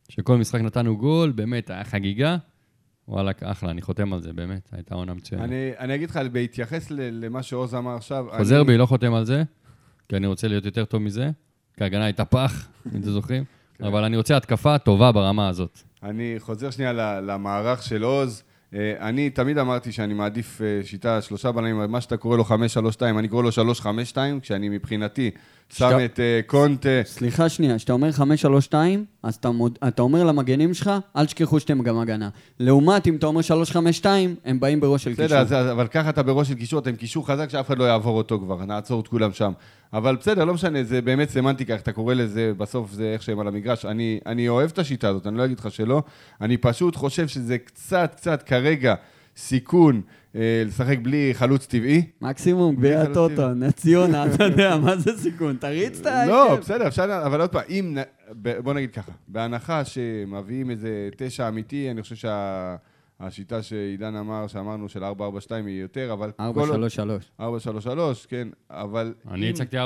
שכל 0.10 0.38
משחק 0.38 0.62
נתנו 0.62 0.98
גול, 0.98 1.32
באמת, 1.32 1.70
היה 1.70 1.84
חגיגה. 1.84 2.38
וואלה, 3.08 3.32
אחלה, 3.44 3.72
אני 3.72 3.82
חותם 3.82 4.14
על 4.14 4.22
זה, 4.22 4.34
באמת, 4.34 4.70
הייתה 4.72 4.96
עונה 4.96 5.14
מצוינת. 5.14 5.44
אני 5.44 5.72
אני 5.80 5.96
אגיד 5.96 6.10
לך, 6.10 6.20
בהתייחס 6.32 6.92
ל- 6.92 7.26
למה 7.26 7.44
שעוז 7.44 7.76
אמר 7.76 7.96
עכשיו, 7.96 8.26
חוזר 8.38 8.56
אני- 8.58 8.66
בי, 8.66 8.78
לא 8.78 8.86
חותם 8.86 9.14
על 9.14 9.26
זה, 9.26 9.44
כי 10.10 10.16
אני 10.16 10.28
רוצה 10.28 10.48
להיות 10.48 10.66
יותר 10.66 10.86
טוב 10.86 11.02
מזה, 11.02 11.30
כי 11.78 11.84
ההגנה 11.84 12.06
הייתה 12.06 12.26
פח, 12.26 12.68
אם 12.86 13.02
אתם 13.02 13.10
זוכרים, 13.12 13.44
כן. 13.78 13.84
אבל 13.86 14.04
אני 14.04 14.18
רוצה 14.18 14.38
התקפה 14.38 14.78
טובה 14.78 15.12
ברמה 15.12 15.48
הזאת. 15.48 15.80
אני 16.04 16.36
חוזר 16.40 16.72
שנייה 16.72 16.94
למערך 17.22 17.84
של 17.84 18.04
עוז. 18.04 18.44
אה, 18.76 18.94
אני 19.00 19.30
תמיד 19.30 19.58
אמרתי 19.58 19.92
שאני 19.92 20.14
מעדיף 20.14 20.62
אה, 20.62 20.80
שיטה 20.84 21.22
שלושה 21.22 21.52
בלמים, 21.52 21.92
מה 21.92 22.02
שאתה 22.02 22.18
קורא 22.18 22.38
לו 22.38 22.44
5-3-2, 22.44 22.50
אני 23.02 23.28
קורא 23.28 23.44
לו 23.44 23.50
3-5-2, 24.14 24.18
כשאני 24.42 24.70
מבחינתי 24.70 25.32
שם 25.70 25.98
את 26.06 26.20
אה, 26.20 26.40
קונטה. 26.46 26.90
סליחה 27.04 27.50
שנייה, 27.50 27.78
כשאתה 27.78 27.94
אומר 27.94 28.10
5-3-2, 28.72 28.74
אז 29.24 29.36
אתה, 29.36 29.52
מוד... 29.52 29.78
אתה 29.88 30.02
אומר 30.02 30.24
למגנים 30.24 30.74
שלך, 30.74 30.92
אל 31.16 31.26
תשכחו 31.26 31.60
שאתם 31.60 31.82
גם 31.82 32.00
הגנה. 32.00 32.30
לעומת 32.60 33.08
אם 33.08 33.16
אתה 33.16 33.28
אומר 33.28 33.42
3-5-2, 34.04 34.06
הם 34.46 34.60
באים 34.60 34.80
בראש 34.80 35.04
של 35.04 35.10
קישור. 35.16 35.26
בסדר, 35.26 35.72
אבל 35.72 35.88
ככה 35.88 36.10
אתה 36.10 36.24
בראש 36.24 36.48
של 36.48 36.56
קישור, 36.56 36.80
אתם 36.80 36.96
קישור 36.96 37.28
חזק 37.28 37.50
שאף 37.50 37.68
אחד 37.68 37.78
לא 37.78 37.84
יעבור 37.84 38.18
אותו 38.18 38.40
כבר, 38.40 38.66
נעצור 38.66 39.02
את 39.02 39.08
כולם 39.08 39.32
שם. 39.34 39.52
אבל 39.94 40.16
בסדר, 40.16 40.46
לא 40.46 40.54
משנה, 40.54 40.84
זה 40.84 41.02
באמת 41.02 41.30
סמנטיקה, 41.30 41.74
איך 41.74 41.82
אתה 41.82 41.92
קורא 41.92 42.14
לזה, 42.14 42.52
בסוף 42.58 42.92
זה 42.92 43.12
איך 43.14 43.22
שהם 43.22 43.40
על 43.40 43.48
המגרש. 43.48 43.86
אני, 43.86 44.20
אני 44.26 44.50
אוהב 44.50 44.70
את 44.74 44.80
השיטה 44.80 45.10
הזאת, 45.10 45.28
אני 45.28 45.38
לא 45.38 45.46
אגיד 45.46 45.60
לך 45.60 45.72
שלא. 45.72 46.04
אני 46.42 46.58
פשוט 46.58 46.96
חושב 46.96 47.28
שזה 47.28 47.58
קצת, 47.58 48.14
קצת 48.16 48.44
כרגע 48.44 48.96
סיכון 49.38 50.02
אה, 50.36 50.64
לשחק 50.66 50.98
בלי 51.02 51.32
חלוץ 51.34 51.66
טבעי. 51.66 52.06
מקסימום, 52.22 52.76
גביע. 52.76 53.02
הטוטו, 53.02 53.54
נס 53.54 53.74
ציונה, 53.74 54.26
אתה 54.26 54.44
יודע, 54.44 54.78
מה 54.84 54.98
זה 54.98 55.18
סיכון? 55.18 55.58
תריץ 55.60 56.00
את 56.00 56.06
ההרכב. 56.06 56.32
לא, 56.32 56.56
בסדר, 56.56 56.88
אפשר, 56.88 57.22
אבל 57.26 57.42
עוד 57.42 57.50
פעם, 57.50 57.64
אם, 57.70 57.98
בוא 58.64 58.74
נגיד 58.74 58.92
ככה, 58.92 59.12
בהנחה 59.28 59.86
שמביאים 59.86 60.70
איזה 60.70 61.10
תשע 61.18 61.48
אמיתי, 61.48 61.92
אני 61.92 62.02
חושב 62.02 62.16
שהשיטה 63.22 63.62
שעידן 63.64 64.16
אמר, 64.16 64.48
שאמרנו 64.48 64.90
של 64.90 65.04
4-4-2 65.04 65.08
היא 65.66 65.82
יותר, 65.82 66.14
אבל... 66.14 66.32
4-3-3. 66.40 66.44
כל 66.54 66.70
עוד- 67.40 67.62
4-3-3, 68.24 68.28
כן, 68.28 68.48
אבל... 68.70 69.14
אני 69.32 69.46
אם- 69.50 69.54
הצגתי 69.54 69.78
4-4-2. 69.80 69.84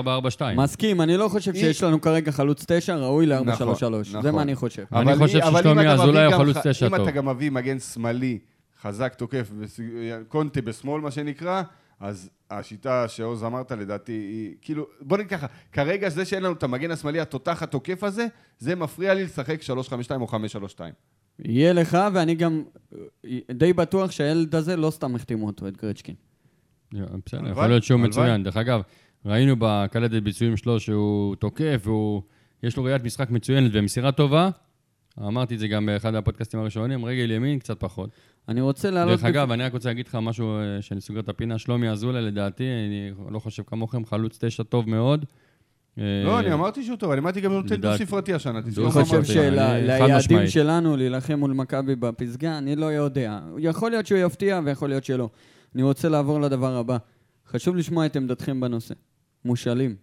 מסכים, 0.55 1.01
אני 1.01 1.17
לא 1.17 1.27
חושב 1.27 1.53
שיש 1.53 1.83
לנו 1.83 2.01
כרגע 2.01 2.31
חלוץ 2.31 2.65
תשע, 2.67 2.95
ראוי 2.95 3.25
ל-4-3-3. 3.25 3.41
נכון, 3.51 3.75
זה 4.03 4.17
נכון. 4.19 4.31
מה 4.36 4.41
אני 4.41 4.55
חושב. 4.55 4.83
אני 4.93 5.15
חושב 5.15 5.39
ששלומי 5.39 5.88
אזולאי 5.88 6.25
הוא 6.25 6.33
חלוץ 6.36 6.57
ח- 6.57 6.67
תשע 6.67 6.88
אם 6.88 6.95
אתה 6.95 7.03
טוב. 7.05 7.09
גם 7.13 7.29
מביא 7.29 7.51
מגן 7.51 7.79
שמאלי, 7.79 8.39
חזק, 8.81 9.13
תוקף, 9.13 9.51
וס- 9.59 9.79
קונטה 10.27 10.61
בשמאל, 10.61 11.01
מה 11.01 11.11
שנקרא, 11.11 11.61
אז 11.99 12.29
השיטה 12.51 13.07
שעוז 13.07 13.43
אמרת, 13.43 13.71
לדעתי, 13.71 14.11
היא 14.11 14.55
כאילו, 14.61 14.86
בוא 15.01 15.17
נגיד 15.17 15.29
ככה, 15.29 15.47
כרגע 15.71 16.09
זה 16.09 16.25
שאין 16.25 16.43
לנו 16.43 16.53
את 16.53 16.63
המגן 16.63 16.91
השמאלי 16.91 17.19
התותח 17.19 17.63
התוקף 17.63 18.03
הזה, 18.03 18.27
זה 18.59 18.75
מפריע 18.75 19.13
לי 19.13 19.23
לשחק 19.23 19.59
3-5-2 19.61 19.67
או 20.21 20.27
5-3-2. 20.27 20.36
יהיה 21.39 21.73
לך, 21.73 21.97
ואני 22.13 22.36
גם 22.36 22.63
אה, 23.25 23.39
די 23.51 23.73
בטוח 23.73 24.11
שהילד 24.11 24.55
הזה 24.55 24.75
לא 24.75 24.89
סתם 24.89 25.15
החתימו 25.15 25.47
אותו, 25.47 25.67
את 25.67 25.77
גרצ'קין. 25.77 26.15
בסדר, 26.91 27.49
יכול 27.49 27.67
להיות 27.67 27.83
שהוא. 27.83 27.99
מצוין. 27.99 28.43
דרך 28.43 28.57
אגב, 28.57 28.81
ראינו 29.25 29.55
בקלטת 29.59 30.23
ביצועים 30.23 30.57
שלו 30.57 30.79
שהוא 30.79 31.36
תוקף, 31.36 31.81
והוא... 31.83 32.21
יש 32.63 32.77
לו 32.77 32.83
ראיית 32.83 33.03
משחק 33.03 33.29
מצוינת 33.29 33.71
ומסירה 33.73 34.11
טובה, 34.11 34.49
אמרתי 35.19 35.55
את 35.55 35.59
זה 35.59 35.67
גם 35.67 35.86
באחד 35.86 36.15
הפודקאסטים 36.15 36.59
הראשונים, 36.59 37.05
רגל 37.05 37.31
ימין 37.31 37.59
קצת 37.59 37.79
פחות. 37.79 38.09
אני 38.49 38.61
רוצה 38.61 38.91
לעלות... 38.91 39.19
דרך 39.19 39.25
אגב, 39.25 39.51
אני 39.51 39.63
רק 39.63 39.73
רוצה 39.73 39.89
להגיד 39.89 40.07
לך 40.07 40.15
משהו 40.15 40.57
אה, 40.57 40.81
שאני 40.81 41.01
סוגר 41.01 41.19
את 41.19 41.29
הפינה, 41.29 41.57
שלומי 41.57 41.89
אזולאי 41.89 42.21
לדעתי, 42.21 42.63
אני 42.63 43.11
לא 43.31 43.39
חושב 43.39 43.63
כמוכם, 43.63 44.05
חלוץ 44.05 44.38
תשע 44.43 44.63
טוב 44.63 44.89
מאוד. 44.89 45.25
לא, 45.97 46.03
אה, 46.33 46.39
אני 46.39 46.53
אמרתי 46.53 46.83
שהוא 46.83 46.97
טוב, 46.97 47.11
אני 47.11 47.19
אמרתי 47.21 47.41
גם 47.41 47.51
נותן 47.51 47.75
דו-ספרתי 47.75 48.33
השנה, 48.33 48.59
אני 48.59 48.69
תזכור 48.69 48.85
מה 48.85 48.91
חושב. 48.91 49.15
אני- 49.15 49.25
שליעדים. 49.25 50.47
שלנו 50.47 50.97
להילחם 50.97 51.33
מול 51.39 51.53
מכבי 51.53 51.95
בפסגה, 51.95 52.57
אני 52.57 52.75
לא 52.75 52.85
יודע. 52.85 53.39
יכול 53.57 53.91
להיות 53.91 54.05
שהוא 54.05 54.19
יפתיע 54.19 54.59
ויכול 54.65 54.89
להיות 54.89 55.03
שלא. 55.03 55.29
אני 55.75 55.83
רוצה 55.83 56.09
לעבור 56.09 56.41
לדבר 56.41 56.75
הבא. 56.77 56.97
חשוב 57.47 57.75
לשמוע 57.75 58.05
את 58.05 58.15
עמדתכם 58.15 58.59
בנושא. 58.59 58.93
מושאלים. 59.45 59.95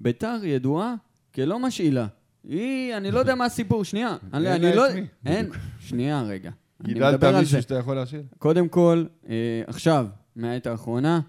ביתר 0.00 0.38
ידועה 0.44 0.94
כלא 1.34 1.58
משאילה. 1.58 2.06
היא, 2.48 2.96
אני 2.96 3.10
לא 3.10 3.18
יודע 3.18 3.34
מה 3.34 3.44
הסיפור, 3.44 3.84
שנייה. 3.84 4.16
אני, 4.34 4.52
אין 4.52 4.62
לה 4.62 4.74
לא... 4.74 4.88
את 4.90 4.94
מי. 4.94 5.06
אין, 5.26 5.50
שנייה 5.80 6.22
רגע. 6.22 6.50
אני 6.84 6.94
גידלת. 6.94 7.24
מישהו 7.24 7.62
שאתה 7.62 7.74
יכול 7.74 7.96
להשאיר? 7.96 8.22
קודם 8.38 8.68
כל, 8.68 9.04
אה, 9.28 9.62
עכשיו, 9.66 10.06
מהעת 10.36 10.66
האחרונה, 10.66 11.20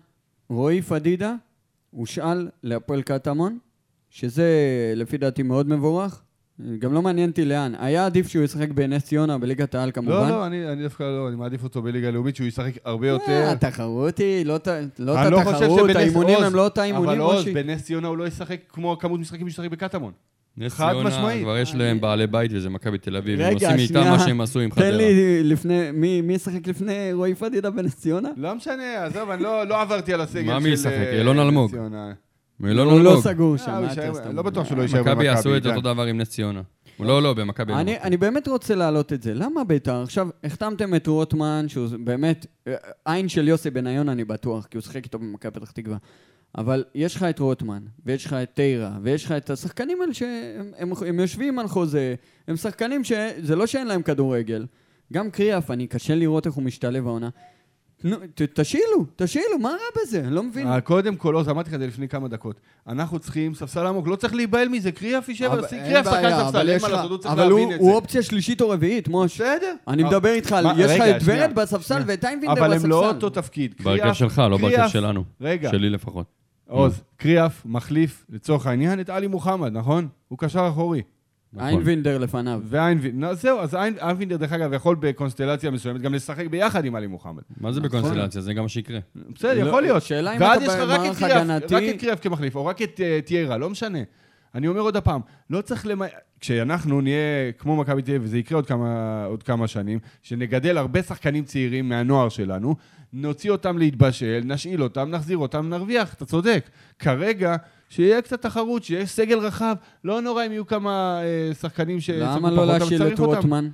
רועי 0.49 0.81
פדידה 0.81 1.35
הושאל 1.91 2.49
להפועל 2.63 3.01
קטמון, 3.01 3.57
שזה 4.11 4.45
לפי 4.95 5.17
דעתי 5.17 5.43
מאוד 5.43 5.69
מבורך. 5.69 6.21
גם 6.79 6.93
לא 6.93 7.01
מעניין 7.01 7.29
אותי 7.29 7.45
לאן. 7.45 7.73
היה 7.79 8.05
עדיף 8.05 8.27
שהוא 8.27 8.43
ישחק 8.43 8.69
בנס 8.71 9.03
ציונה 9.03 9.37
בליגת 9.37 9.75
העל 9.75 9.91
כמובן. 9.91 10.11
לא, 10.13 10.29
לא, 10.29 10.45
אני 10.45 10.71
אני 10.71 10.83
דווקא 10.83 11.03
לא, 11.03 11.27
אני 11.27 11.35
מעדיף 11.35 11.63
אותו 11.63 11.81
בליגה 11.81 12.07
הלאומית, 12.07 12.35
שהוא 12.35 12.47
ישחק 12.47 12.71
הרבה 12.85 13.07
אה, 13.07 13.11
יותר. 13.11 13.43
התחרות 13.51 14.17
היא 14.17 14.45
לא 14.45 14.57
ת- 14.57 14.67
לא 14.99 15.29
לא 15.29 15.37
חושב 15.43 15.57
תחרות, 15.59 15.79
שבנס- 15.89 15.95
האימונים 15.95 16.35
עוז, 16.35 16.45
הם 16.45 16.55
לא 16.55 16.63
אותה 16.63 16.83
אימונים, 16.83 17.09
אבל 17.09 17.19
עוז. 17.19 17.45
בנס 17.53 17.83
ציונה 17.83 18.07
הוא 18.07 18.17
לא 18.17 18.27
ישחק 18.27 18.57
כמו 18.69 18.97
כמות 18.99 19.19
משחקים 19.19 19.49
שהוא 19.49 19.65
ישחק 19.65 19.77
בקטמון. 19.77 20.11
נס 20.57 20.75
ציונה, 20.77 21.03
משמעית. 21.09 21.43
כבר 21.43 21.57
יש 21.57 21.75
להם 21.75 22.01
בעלי 22.01 22.27
בית 22.27 22.51
וזה 22.53 22.69
מכבי 22.69 22.97
תל 22.97 23.15
אביב. 23.17 23.39
הם 23.41 23.47
רגע, 23.55 23.67
עושים 23.67 23.79
איתם. 23.79 24.09
מה 24.11 24.19
שהם 24.19 24.41
עשו 24.41 24.59
עם 24.59 24.69
תן 24.69 24.75
חדרה. 24.75 24.91
לי 24.91 25.43
לפני, 25.43 25.91
מי 25.93 26.21
מי 26.21 26.33
ישחק 26.33 26.67
לפני 26.67 27.13
רועי 27.13 27.35
פדידה 27.35 27.69
בנס 27.69 27.95
ציונה? 27.95 28.29
לא 28.37 28.55
משנה, 28.55 29.03
עזוב, 29.05 29.29
אני 29.29 29.43
לא 29.43 29.67
לא 29.67 29.81
עברתי 29.81 30.13
על 30.13 30.21
הסגל 30.21 30.41
של... 30.41 30.47
מה 30.47 30.59
מי 30.59 30.69
ישחק? 30.69 30.91
אה, 30.91 31.17
אילון 31.19 31.37
נס 31.39 31.43
אלמוג. 31.45 31.75
ציונה. 32.61 32.73
מילון 32.73 32.93
הוא 32.93 32.99
לא 32.99 33.09
אלמוג. 33.09 33.23
סגור 33.23 33.53
אה, 33.53 33.57
שם, 33.57 34.11
הוא? 34.25 34.33
לא 34.33 34.41
בטוח 34.41 34.67
שהוא 34.67 34.77
לא 34.77 34.81
יישאר 34.81 34.97
במכבי. 34.97 35.13
מכבי 35.13 35.25
יעשו 35.25 35.49
את 35.49 35.65
עידן. 35.65 35.75
אותו 35.75 35.93
דבר 35.93 36.03
עם 36.03 36.17
נס 36.17 36.29
ציונה. 36.29 36.61
לא, 36.99 37.23
לא, 37.23 37.33
במכבי. 37.33 37.73
אני, 37.73 37.93
לא. 37.93 37.97
אני 38.01 38.17
באמת 38.17 38.47
רוצה 38.47 38.75
להעלות 38.75 39.13
את 39.13 39.21
זה. 39.21 39.33
למה 39.33 39.63
בית"ר? 39.63 40.01
עכשיו, 40.03 40.27
החתמתם 40.43 40.95
את 40.95 41.07
רוטמן, 41.07 41.65
שהוא 41.67 41.87
באמת 41.99 42.45
אה, 42.67 42.73
עין 43.05 43.29
של 43.29 43.47
יוסי 43.47 43.69
בניון, 43.69 44.09
אני 44.09 44.23
בטוח, 44.23 44.65
כי 44.65 44.77
הוא 44.77 44.81
שיחק 44.81 45.03
איתו 45.03 45.19
במכבי 45.19 45.51
פתח 45.51 45.71
תקווה. 45.71 45.97
אבל 46.57 46.83
יש 46.95 47.15
לך 47.15 47.23
את 47.23 47.39
רוטמן, 47.39 47.83
ויש 48.05 48.25
לך 48.25 48.33
את 48.33 48.49
טיירה, 48.53 48.91
ויש 49.01 49.25
לך 49.25 49.31
את 49.31 49.49
השחקנים 49.49 50.01
האלה 50.01 50.13
שהם 50.13 50.71
הם, 50.77 50.91
הם 51.07 51.19
יושבים 51.19 51.59
על 51.59 51.67
חוזה, 51.67 52.15
הם 52.47 52.55
שחקנים 52.55 53.03
שזה 53.03 53.55
לא 53.55 53.65
שאין 53.67 53.87
להם 53.87 54.01
כדורגל. 54.01 54.65
גם 55.13 55.31
קריאף, 55.31 55.71
אני 55.71 55.87
קשה 55.87 56.15
לראות 56.15 56.45
איך 56.45 56.53
הוא 56.55 56.63
משתלב 56.63 57.07
העונה. 57.07 57.29
נו, 58.03 58.15
ת, 58.35 58.41
תשאילו, 58.59 59.05
תשאילו, 59.15 59.59
מה 59.59 59.69
רע 59.69 60.01
בזה? 60.03 60.19
אני 60.19 60.35
לא 60.35 60.43
מבין. 60.43 60.67
אה, 60.67 60.81
קודם 60.81 61.15
כל, 61.15 61.35
עוז, 61.35 61.49
אמרתי 61.49 61.69
לך 61.69 61.75
את 61.75 61.79
זה 61.79 61.87
לפני 61.87 62.07
כמה 62.07 62.27
דקות. 62.27 62.59
אנחנו 62.87 63.19
צריכים 63.19 63.53
ספסל 63.53 63.85
עמוק, 63.85 64.07
לא 64.07 64.15
צריך 64.15 64.33
להיבהל 64.33 64.67
מזה, 64.69 64.91
קריאף 64.91 65.29
יישב, 65.29 65.45
אבל- 65.45 65.67
שים 65.67 65.77
אין 65.79 66.03
בעיה, 66.03 66.39
אבל 66.41 66.45
ספסל, 66.51 66.67
אין 66.69 66.75
יש 66.77 66.81
מה 66.81 66.87
לך- 66.87 66.93
לעשות, 66.95 67.11
הוא 67.11 67.17
צריך 67.17 67.33
אבל 67.33 67.43
להבין 67.47 67.63
הוא, 67.67 67.73
את 67.75 67.79
הוא 67.79 67.89
זה. 67.89 67.95
אופציה 67.95 68.23
שלישית 68.23 68.61
או 68.61 68.69
רביעית, 68.69 69.07
מוש. 69.07 69.35
בסדר. 69.41 69.73
אני 69.87 70.03
מדבר 70.03 70.29
איתך, 70.33 70.51
על- 70.51 70.63
מה, 70.67 70.73
יש 70.77 70.85
לך 70.85 71.01
רגע, 71.01 71.17
את 71.17 71.21
שנייה. 71.21 71.41
ורד 71.47 71.55
בספסל 71.55 72.01
ואת 72.05 72.25
איינבינדר 72.25 72.53
בספסל. 72.55 72.65
אבל 72.73 72.83
הם 72.83 72.89
לא 72.89 73.07
אותו 73.07 73.29
תפקיד. 73.29 73.75
בהרכב 73.83 74.03
קריאף- 74.03 74.13
שלך, 74.13 74.39
לא 74.49 74.57
בהרכב 74.57 74.75
קריאף- 74.77 74.91
שלנו. 74.91 75.23
רגע, 75.41 75.69
שלי 75.71 75.89
לפחות. 75.89 76.25
עוז, 76.69 77.01
קריאף 77.17 77.61
מחליף, 77.65 78.25
לצורך 78.29 78.67
העניין, 78.67 78.99
את 78.99 79.09
עלי 79.09 79.27
מוחמד, 79.27 79.71
נכון? 79.71 80.07
הוא 80.27 80.37
קשר 80.39 80.67
אחורי. 80.71 81.01
נכון. 81.53 81.67
איינבינדר 81.67 82.17
לפניו. 82.17 82.61
ואיינבינדר, 82.65 83.33
זהו, 83.33 83.59
אז 83.59 83.75
איינ- 83.75 83.77
איינבינדר, 84.01 84.37
דרך 84.37 84.51
אגב, 84.53 84.73
יכול 84.73 84.95
בקונסטלציה 84.99 85.71
מסוימת 85.71 86.01
גם 86.01 86.13
לשחק 86.13 86.47
ביחד 86.47 86.85
עם 86.85 86.95
עלי 86.95 87.07
מוחמד. 87.07 87.41
מה 87.61 87.71
זה 87.71 87.81
נכון. 87.81 87.99
בקונסטלציה? 87.99 88.41
זה 88.41 88.53
גם 88.53 88.63
מה 88.63 88.69
שיקרה. 88.69 88.99
בסדר, 89.35 89.63
לא, 89.63 89.69
יכול 89.69 89.81
להיות. 89.81 90.03
שאלה 90.03 90.35
אם 90.35 90.41
ואז 90.41 90.63
אתה 90.63 90.71
יש 90.71 90.77
לך 90.77 90.89
רק 90.89 90.99
את 90.99 90.99
במערך 91.01 91.19
קריאף, 91.19 91.37
הגנתי- 91.41 91.75
רק 91.75 91.83
את 91.95 91.99
קריאף 92.01 92.19
כמחליף, 92.21 92.55
או 92.55 92.65
רק 92.65 92.81
את 92.81 92.99
אה, 93.03 93.19
טיירה, 93.25 93.57
לא 93.57 93.69
משנה. 93.69 93.99
אני 94.55 94.67
אומר 94.67 94.79
עוד 94.81 94.95
הפעם, 94.97 95.21
לא 95.49 95.61
צריך 95.61 95.87
למ... 95.87 96.01
כשאנחנו 96.39 97.01
נהיה 97.01 97.17
כמו 97.57 97.75
מכבי 97.75 98.01
תל 98.01 98.11
אביב, 98.11 98.21
וזה 98.23 98.37
יקרה 98.37 98.57
עוד 98.57 98.65
כמה, 98.67 99.23
עוד 99.25 99.43
כמה 99.43 99.67
שנים, 99.67 99.99
שנגדל 100.21 100.77
הרבה 100.77 101.03
שחקנים 101.03 101.43
צעירים 101.43 101.89
מהנוער 101.89 102.29
שלנו, 102.29 102.75
נוציא 103.13 103.51
אותם 103.51 103.77
להתבשל, 103.77 104.41
נשאיל 104.45 104.83
אותם, 104.83 105.09
נחזיר 105.09 105.37
אותם, 105.37 105.69
נרוויח, 105.69 106.13
אתה 106.13 106.25
צודק. 106.25 106.69
כרגע, 106.99 107.55
שיהיה 107.91 108.21
קצת 108.21 108.41
תחרות, 108.41 108.83
שיהיה 108.83 109.05
סגל 109.05 109.39
רחב, 109.39 109.75
לא 110.03 110.21
נורא 110.21 110.45
אם 110.45 110.51
יהיו 110.51 110.67
כמה 110.67 111.21
אה, 111.23 111.53
שחקנים 111.53 111.99
שצריכו 111.99 112.35
למה 112.37 112.51
לא 112.51 112.65
להשאיל 112.65 113.07
את. 113.07 113.19
רוטמן? 113.19 113.69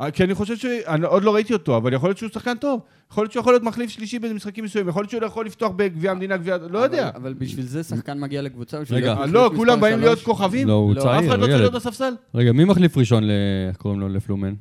אה, 0.00 0.10
כי 0.10 0.24
אני 0.24 0.34
חושב 0.34 0.56
ש... 0.56 0.64
אני 0.64 1.06
עוד 1.06 1.24
לא 1.24 1.34
ראיתי 1.34 1.52
אותו, 1.52 1.76
אבל 1.76 1.92
יכול 1.92 2.08
להיות 2.08 2.18
שהוא 2.18 2.30
שחקן 2.34 2.56
טוב. 2.56 2.80
יכול 3.10 3.22
להיות 3.24 3.32
שהוא 3.32 3.40
יכול 3.40 3.52
להיות 3.52 3.62
מחליף 3.62 3.90
שלישי 3.90 4.18
במשחקים 4.18 4.64
מסוימים. 4.64 4.88
יכול 4.88 5.02
להיות 5.02 5.10
שהוא 5.10 5.24
יכול 5.24 5.46
לפתוח 5.46 5.72
בגביע 5.76 6.10
המדינה, 6.10 6.36
גביע... 6.36 6.56
לא 6.70 6.78
יודע. 6.78 7.10
אבל- 7.16 7.34
בשביל 7.34 7.66
זה 7.66 7.82
שחקן 7.82 8.20
מגיע 8.20 8.42
לקבוצה. 8.42 8.80
בשביל 8.80 8.98
רגע. 8.98 9.12
אה, 9.16 9.26
לא, 9.26 9.50
כולם 9.56 9.80
באים. 9.80 9.98
להיות 9.98 10.22
כוכבים. 10.22 10.68
לא, 10.68 10.72
הוא 10.72 10.94
לא, 10.94 11.00
אף 11.00 11.06
צעיר, 11.06 11.30
אחד 11.30 11.38
לא 11.40 11.46
צריך 11.46 11.58
להיות. 11.60 11.72
בספסל. 11.74 12.14
רגע, 12.34 12.52
מי 12.52 12.64
מחליף 12.64 12.96
ראשון, 12.96 13.24
ל- 13.24 13.30
איך 13.68 13.76
קוראים 13.76 14.00
לו? 14.00 14.08
לפלומן? 14.08 14.54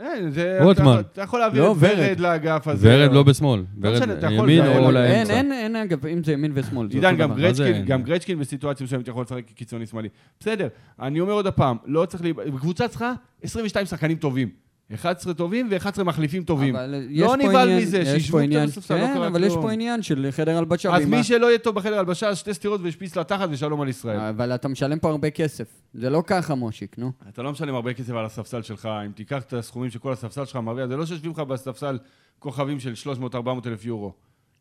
אין, 0.00 0.30
זה... 0.30 0.58
רוטמן. 0.62 0.92
אתה- 0.92 1.00
אתה 1.00 1.22
יכול 1.22 1.40
להעביר 1.40 1.62
לא, 1.62 1.72
את 1.72 1.76
ורד 1.80 1.98
ורד. 1.98 2.20
לאגף 2.20 2.68
הזה. 2.68 2.88
ורד 2.90 3.12
לא 3.12 3.22
בשמאל. 3.22 3.64
ורד 3.80 4.02
אתה 4.10 4.26
יכול- 4.32 4.50
ימין 4.50 4.66
או 4.66 4.72
אין, 4.72 4.84
אין, 4.84 4.94
לאמצע. 4.94 5.32
אין, 5.34 5.52
אין, 5.52 5.76
אגב, 5.76 6.06
אם 6.06 6.24
זה 6.24 6.32
ימין 6.32 6.52
ושמאל. 6.54 6.88
עידן, 6.90 7.16
גם 7.16 7.34
גרצ'קין, 7.34 7.66
אין? 7.74 7.84
גם 7.84 8.02
גרצ'קין 8.02 8.38
בסיטואציה 8.38 8.84
מסוימת 8.84 9.08
יכול 9.08 9.22
לשחק 9.22 9.42
קיצוני 9.54 9.86
שמאלי. 9.86 10.08
בסדר, 10.40 10.68
אני 11.00 11.20
אומר 11.20 11.32
עוד 11.32 11.46
הפעם, 11.46 11.76
לא 11.86 12.04
צריך... 12.06 12.22
קבוצה 12.60 12.88
צריכה 12.88 13.12
22 13.42 13.86
שחקנים 13.86 14.16
טובים. 14.16 14.65
11 14.94 15.34
טובים 15.34 15.68
ו-11 15.70 16.02
מחליפים 16.04 16.44
טובים. 16.44 16.76
לא 17.10 17.36
נבהל 17.36 17.78
מזה, 17.80 17.98
יש 17.98 18.08
שישבו 18.08 18.38
עניין- 18.38 18.66
בספסל, 18.66 18.94
לא 18.94 19.00
כן, 19.06 19.14
קרה 19.14 19.26
אבל 19.26 19.44
יש 19.44 19.52
כלום. 19.52 19.62
פה 19.64 19.72
עניין 19.72 20.02
של 20.02 20.28
חדר 20.30 20.58
הלבשה. 20.58 20.96
אז 20.96 21.04
מי 21.04 21.24
שלא 21.24 21.46
יהיה 21.46 21.58
טוב 21.58 21.74
בחדר 21.74 21.98
הלבשה, 21.98 22.28
אז 22.28 22.38
שתי 22.38 22.54
סטירות 22.54 22.80
והשפיץ 22.84 23.16
לתחת 23.16 23.48
ושלום 23.50 23.80
על 23.80 23.88
ישראל. 23.88 24.20
אבל 24.20 24.54
אתה 24.54 24.68
משלם 24.68 24.98
פה 24.98 25.10
הרבה 25.10 25.30
כסף. 25.30 25.66
זה 25.94 26.10
לא 26.10 26.22
ככה, 26.26 26.54
מושיק, 26.54 26.98
נו. 26.98 27.12
אתה 27.28 27.42
לא 27.42 27.52
משלם 27.52 27.74
הרבה 27.74 27.92
כסף 27.94 28.12
על 28.12 28.24
הספסל 28.24 28.62
שלך, 28.62 28.88
אם 29.06 29.12
תיקח 29.12 29.42
את 29.42 29.52
הסכומים 29.52 29.90
שכל 29.90 30.12
הספסל 30.12 30.44
שלך 30.44 30.56
מרוויח, 30.56 30.86
זה 30.86 30.96
לא 30.96 31.06
שיושבים 31.06 31.30
לך 31.30 31.38
בספסל 31.38 31.98
כוכבים 32.38 32.80
של 32.80 32.92
300-400 32.94 33.34
אלף 33.66 33.84
יורו, 33.84 34.12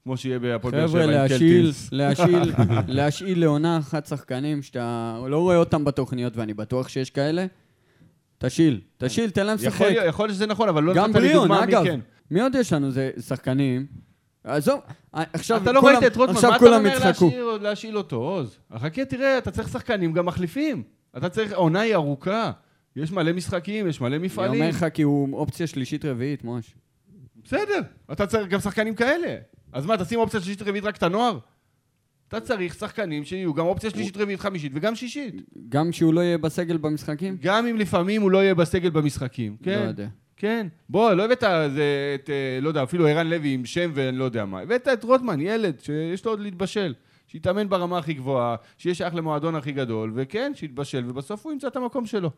כמו 0.03 0.17
שיהיה 0.17 0.39
בהפועל 0.39 0.73
באר 0.73 0.87
שבע 0.87 1.01
חבר'ה, 1.01 1.03
עם 1.03 1.09
להשאיל, 1.11 1.39
קלטינס. 1.61 1.89
להשאיל, 1.91 2.53
להשאיל 2.87 3.39
לעונה 3.39 3.77
אחת 3.77 4.05
שחקנים 4.05 4.61
שאתה 4.61 5.19
לא 5.29 5.39
רואה 5.39 5.57
אותם 5.57 5.85
בתוכניות, 5.85 6.37
ואני 6.37 6.53
בטוח 6.53 6.87
שיש 6.89 7.09
כאלה. 7.09 7.45
תשאיל, 8.37 8.81
תשאיל, 8.97 9.29
תן 9.29 9.45
להם 9.45 9.55
יכול 9.57 9.67
לשחק. 9.69 9.81
להיות- 9.81 10.05
יכול 10.07 10.25
להיות 10.25 10.35
שזה 10.35 10.45
נכון, 10.47 10.69
אבל 10.69 10.83
לא 10.83 10.93
נתת 10.93 11.15
לי 11.15 11.33
דוגמה 11.33 11.65
מי. 11.65 11.71
כן. 11.71 11.99
מי 12.31 12.41
עוד 12.41 12.55
יש 12.55 12.73
לנו? 12.73 12.91
זה 12.91 13.11
שחקנים. 13.27 13.85
עזוב, 14.43 14.79
עכשיו 15.13 15.63
אתה 15.63 15.71
לא 15.71 15.81
כולם- 15.81 15.95
ראית 15.95 16.11
את 16.11 16.15
רוטמן, 16.15 16.33
מה 16.41 16.49
אתה 16.49 16.59
כולם 16.59 16.73
אומר 16.73 16.89
יצחקו. 16.97 17.25
להשאיר- 17.25 17.57
להשאיל 17.61 17.97
אותו, 17.97 18.15
עוז? 18.15 18.57
חכה, 18.77 19.05
תראה, 19.05 19.37
אתה 19.37 19.51
צריך 19.51 19.69
שחקנים 19.69 20.13
גם 20.13 20.25
מחליפים. 20.25 20.83
אתה 21.17 21.29
צריך, 21.29 21.51
העונה 21.51 21.79
היא 21.79 21.95
ארוכה. 21.95 22.51
יש 22.95 23.11
מלא 23.11 23.33
משחקים, 23.33 23.87
יש 23.87 24.01
מלא 24.01 24.15
אני 24.15 24.25
מפעלים. 24.25 24.61
אומר 24.61 24.69
לך 24.69 24.85
כי 24.93 25.01
הוא 25.01 25.37
אופציה 25.37 25.67
שלישית 25.67 26.05
רביעית, 26.05 26.43
מוש. 26.43 26.75
בסדר, 27.45 27.79
אתה 28.11 28.27
צריך 28.27 28.47
גם 28.47 28.59
שחקנים 28.59 28.95
כאלה. 28.95 29.35
אז 29.73 29.85
מה, 29.85 29.97
תשים 29.97 30.19
אופציה 30.19 30.39
שלישית 30.41 30.61
רביעית 30.61 30.83
רק 30.85 30.95
את 30.97 31.03
הנוער? 31.03 31.37
אתה 32.27 32.39
צריך 32.39 32.73
שחקנים 32.73 33.23
שיהיו 33.23 33.53
גם 33.53 33.65
אופציה 33.65 33.89
שלישית 33.89 34.17
רביעית 34.17 34.39
חמישית 34.39 34.71
וגם 34.75 34.95
שישית. 34.95 35.35
גם 35.69 35.91
כשהוא 35.91 36.13
לא 36.13 36.21
יהיה 36.21 36.37
בסגל 36.37 36.77
במשחקים? 36.77 37.37
גם 37.41 37.67
אם 37.67 37.77
לפעמים 37.77 38.21
הוא 38.21 38.31
לא 38.31 38.43
יהיה 38.43 38.55
בסגל 38.55 38.89
במשחקים. 38.89 39.57
לא 39.61 39.65
כן, 39.65 39.85
יודע. 39.87 40.07
כן. 40.37 40.67
בוא, 40.89 41.13
לא 41.13 41.25
הבאת 41.25 41.43
זה, 41.73 42.15
את, 42.15 42.29
אה, 42.29 42.59
לא 42.61 42.67
יודע, 42.67 42.83
אפילו 42.83 43.07
ערן 43.07 43.27
לוי 43.27 43.53
עם 43.53 43.65
שם 43.65 43.91
ואני 43.93 44.17
לא 44.17 44.23
יודע 44.23 44.45
מה. 44.45 44.59
הבאת 44.59 44.87
את 44.87 45.03
רוטמן, 45.03 45.41
ילד, 45.41 45.79
שיש 45.79 46.25
לו 46.25 46.31
עוד 46.31 46.39
להתבשל. 46.39 46.93
שיתאמן 47.27 47.69
ברמה 47.69 47.97
הכי 47.97 48.13
גבוהה, 48.13 48.55
שיהיה 48.77 48.95
שייך 48.95 49.15
למועדון 49.15 49.55
הכי 49.55 49.71
גדול, 49.71 50.11
וכן, 50.15 50.51
שיתבשל, 50.55 51.03
ובסוף 51.07 51.45
הוא 51.45 51.53
ימצא 51.53 51.67
את 51.67 51.75
המקום 51.75 52.05
שלו. 52.05 52.31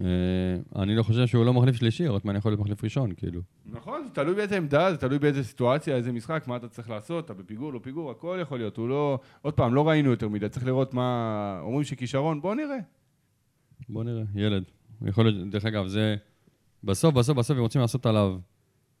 אה, 0.00 0.82
אני 0.82 0.96
לא 0.96 1.02
חושב 1.02 1.26
שהוא 1.26 1.44
לא 1.44 1.54
מחליף 1.54 1.76
שלישי, 1.76 2.08
רוטמן 2.08 2.36
יכול 2.36 2.52
להיות 2.52 2.60
מחליף 2.60 2.84
ראשון, 2.84 3.12
כאילו. 3.16 3.40
נכון, 3.66 4.04
זה 4.04 4.10
תלוי 4.10 4.34
באיזה 4.34 4.56
עמדה, 4.56 4.92
זה 4.92 4.96
תלוי 4.96 5.18
באיזה 5.18 5.44
סיטואציה, 5.44 5.96
איזה 5.96 6.12
משחק, 6.12 6.44
מה 6.46 6.56
אתה 6.56 6.68
צריך 6.68 6.90
לעשות, 6.90 7.24
אתה 7.24 7.34
בפיגור, 7.34 7.72
לא 7.72 7.80
פיגור, 7.82 8.10
הכל 8.10 8.38
יכול 8.42 8.58
להיות. 8.58 8.76
הוא 8.76 8.88
לא... 8.88 9.18
עוד 9.42 9.54
פעם, 9.54 9.74
לא 9.74 9.88
ראינו 9.88 10.10
יותר 10.10 10.28
מדי, 10.28 10.48
צריך 10.48 10.66
לראות 10.66 10.94
מה... 10.94 11.58
אומרים 11.62 11.84
שכישרון, 11.84 12.40
בוא 12.40 12.54
נראה. 12.54 12.78
בוא 13.88 14.04
נראה, 14.04 14.22
ילד. 14.34 14.64
יכול 15.02 15.24
להיות, 15.24 15.50
דרך 15.50 15.64
אגב, 15.64 15.86
זה... 15.86 16.16
בסוף, 16.84 17.14
בסוף, 17.14 17.38
בסוף 17.38 17.56
הם 17.56 17.62
רוצים 17.62 17.80
לעשות 17.80 18.06
עליו 18.06 18.38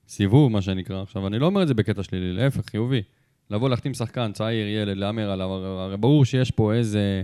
סיבוב, 0.08 0.52
מה 0.52 0.62
שנקרא. 0.62 1.02
עכשיו, 1.02 1.26
אני 1.26 1.38
לא 1.38 1.46
אומר 1.46 1.62
את 1.62 1.68
זה 1.68 1.74
בקטע 1.74 2.02
שלילי, 2.02 2.32
להפך, 2.32 2.70
חיובי. 2.70 3.02
לבוא 3.50 3.68
להחתים 3.68 3.94
שחקן, 3.94 4.32
צעיר, 4.32 4.66
ילד, 4.68 4.96
להמר 4.96 5.30
עליו, 5.30 5.48
הרי 5.50 5.96
ברור 5.96 6.24
שיש 6.24 6.50
פה 6.50 6.74
איזה 6.74 7.22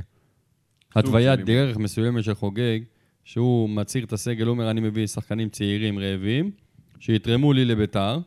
התוויית 0.95 1.41
דרך 1.41 1.77
מסוימת 1.77 2.25
של 2.25 2.35
חוגג, 2.35 2.81
שהוא 3.25 3.69
מצהיר 3.69 4.05
את 4.05 4.13
הסגל, 4.13 4.47
הוא 4.47 4.51
אומר, 4.51 4.71
אני 4.71 4.81
מביא 4.81 5.07
שחקנים 5.07 5.49
צעירים, 5.49 5.99
רעבים, 5.99 6.51
שיתרמו 6.99 7.53
לי 7.53 7.65
לביתר, 7.65 8.19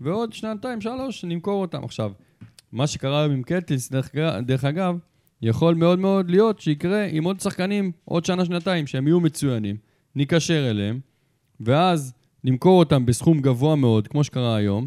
ועוד 0.00 0.32
שנתיים, 0.32 0.80
שלוש, 0.80 1.24
נמכור 1.24 1.60
אותם. 1.60 1.84
עכשיו, 1.84 2.12
מה 2.72 2.86
שקרה 2.86 3.20
היום 3.20 3.32
עם 3.32 3.42
קלטינס, 3.42 3.90
דרך, 3.90 4.14
דרך 4.46 4.64
אגב, 4.64 4.98
יכול 5.42 5.74
מאוד 5.74 5.98
מאוד 5.98 6.30
להיות 6.30 6.60
שיקרה 6.60 7.04
עם 7.04 7.24
עוד 7.24 7.40
שחקנים 7.40 7.92
עוד 8.04 8.24
שנה-שנתיים, 8.24 8.86
שהם 8.86 9.06
יהיו 9.06 9.20
מצוינים. 9.20 9.76
ניקשר 10.14 10.70
אליהם, 10.70 11.00
ואז 11.60 12.12
נמכור 12.44 12.78
אותם 12.78 13.06
בסכום 13.06 13.40
גבוה 13.40 13.76
מאוד, 13.76 14.08
כמו 14.08 14.24
שקרה 14.24 14.56
היום, 14.56 14.86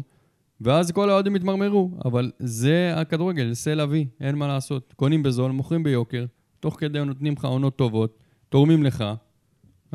ואז 0.60 0.90
כל 0.90 1.10
האוהדים 1.10 1.36
יתמרמרו. 1.36 1.90
אבל 2.04 2.30
זה 2.38 2.92
הכדורגל, 2.96 3.52
זה 3.52 3.82
אבי, 3.82 4.06
אין 4.20 4.34
מה 4.34 4.48
לעשות. 4.48 4.92
קונים 4.96 5.22
בזול, 5.22 5.50
מוכרים 5.50 5.82
ביוקר, 5.82 6.24
תוך 6.60 6.76
כדי 6.80 7.04
נותנים 7.04 7.32
לך 7.32 7.44
עונות 7.44 7.76
טובות, 7.76 8.18
תורמים 8.48 8.82
לך. 8.82 9.04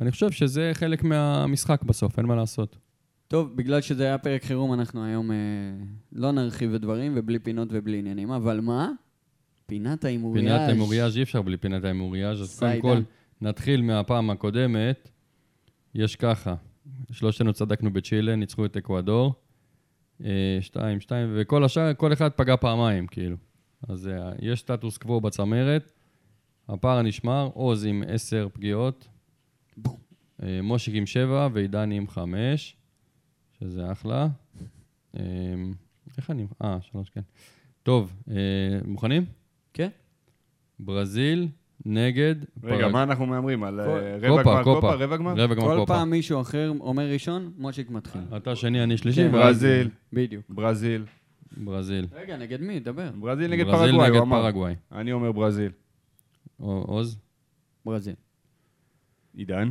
אני 0.01 0.11
חושב 0.11 0.31
שזה 0.31 0.71
חלק 0.73 1.03
מהמשחק 1.03 1.83
בסוף, 1.83 2.19
אין 2.19 2.25
מה 2.25 2.35
לעשות. 2.35 2.77
טוב, 3.27 3.55
בגלל 3.55 3.81
שזה 3.81 4.03
היה 4.03 4.17
פרק 4.17 4.43
חירום, 4.43 4.73
אנחנו 4.73 5.03
היום 5.05 5.31
אה, 5.31 5.37
לא 6.11 6.31
נרחיב 6.31 6.73
בדברים, 6.73 7.13
ובלי 7.15 7.39
פינות 7.39 7.67
ובלי 7.71 7.99
עניינים. 7.99 8.31
אבל 8.31 8.59
מה? 8.59 8.91
פינת 9.65 10.05
ההימוריאז'. 10.05 10.45
פינת 10.45 10.61
ההימוריאז' 10.61 11.17
אי 11.17 11.23
אפשר 11.23 11.41
בלי 11.41 11.57
פינת 11.57 11.83
ההימוריאז', 11.83 12.41
אז 12.41 12.59
קודם. 12.59 12.81
כל 12.81 13.01
נתחיל 13.41 13.81
מהפעם 13.81 14.29
הקודמת. 14.29 15.09
יש 15.95 16.15
ככה, 16.15 16.55
שלושתנו 17.11 17.53
צדקנו 17.53 17.93
בצ'ילה, 17.93 18.35
ניצחו 18.35 18.65
את 18.65 18.77
אקוודור. 18.77 19.33
אה, 20.25 20.57
שתיים, 20.61 20.99
שתיים, 20.99 21.33
וכל 21.35 21.63
השאר, 21.63 21.93
כל 21.93 22.13
אחד 22.13 22.31
פגע 22.31 22.55
פעמיים, 22.55 23.07
כאילו. 23.07 23.37
אז 23.89 24.07
אה, 24.07 24.31
יש 24.39 24.59
סטטוס 24.59 24.97
קוו 24.97 25.21
בצמרת, 25.21 25.91
הפער 26.69 27.01
נשמר, 27.01 27.49
עוז 27.53 27.85
עם 27.85 28.03
עשר 28.07 28.47
פגיעות, 28.53 29.07
בום. 29.77 29.97
אה, 30.43 30.59
מושיק 30.63 30.95
עם 30.95 31.05
שבע 31.05 31.47
ועידן 31.53 31.91
עם 31.91 32.07
חמש, 32.07 32.75
שזה 33.59 33.91
אחלה. 33.91 34.27
אה, 35.17 35.23
איך 36.17 36.31
אני... 36.31 36.47
אה, 36.63 36.77
שלוש, 36.81 37.09
כן. 37.09 37.21
טוב, 37.83 38.13
אה, 38.31 38.35
מוכנים? 38.85 39.25
כן? 39.73 39.89
ברזיל 40.79 41.47
נגד... 41.85 42.35
רגע, 42.63 42.87
מה 42.87 43.03
אנחנו 43.03 43.25
מהמרים? 43.25 43.63
על 43.63 43.79
כל- 43.85 43.99
רבע 44.21 44.43
קופה, 44.43 44.53
גמר 44.53 44.63
קופה. 44.63 44.81
קופה? 44.81 44.93
רבע 45.03 45.17
גמר? 45.17 45.31
רבע 45.37 45.55
גמר 45.55 45.65
כל 45.67 45.75
קופה. 45.79 45.93
פעם 45.93 46.09
מישהו 46.09 46.41
אחר 46.41 46.73
אומר 46.79 47.11
ראשון, 47.11 47.51
מושיק 47.57 47.89
מתחיל. 47.89 48.21
אתה 48.37 48.55
שני, 48.55 48.83
אני 48.83 48.97
שלישי, 48.97 49.21
כן. 49.23 49.31
ברזיל, 49.31 49.89
בדיוק. 50.13 50.45
ברזיל. 50.49 51.05
ברזיל. 51.57 52.07
רגע, 52.13 52.37
נגד 52.37 52.61
מי? 52.61 52.79
דבר. 52.79 53.09
ברזיל 53.19 53.51
נגד 53.51 53.65
ברזיל 53.65 53.77
פרגוואי, 53.87 54.07
נגד 54.09 54.15
הוא 54.17 54.25
אמר. 54.25 54.41
פרגוואי. 54.41 54.75
אני 54.91 55.11
אומר 55.11 55.31
ברזיל. 55.31 55.71
עוז? 56.57 57.17
ברזיל. 57.85 58.15
עידן? 59.37 59.69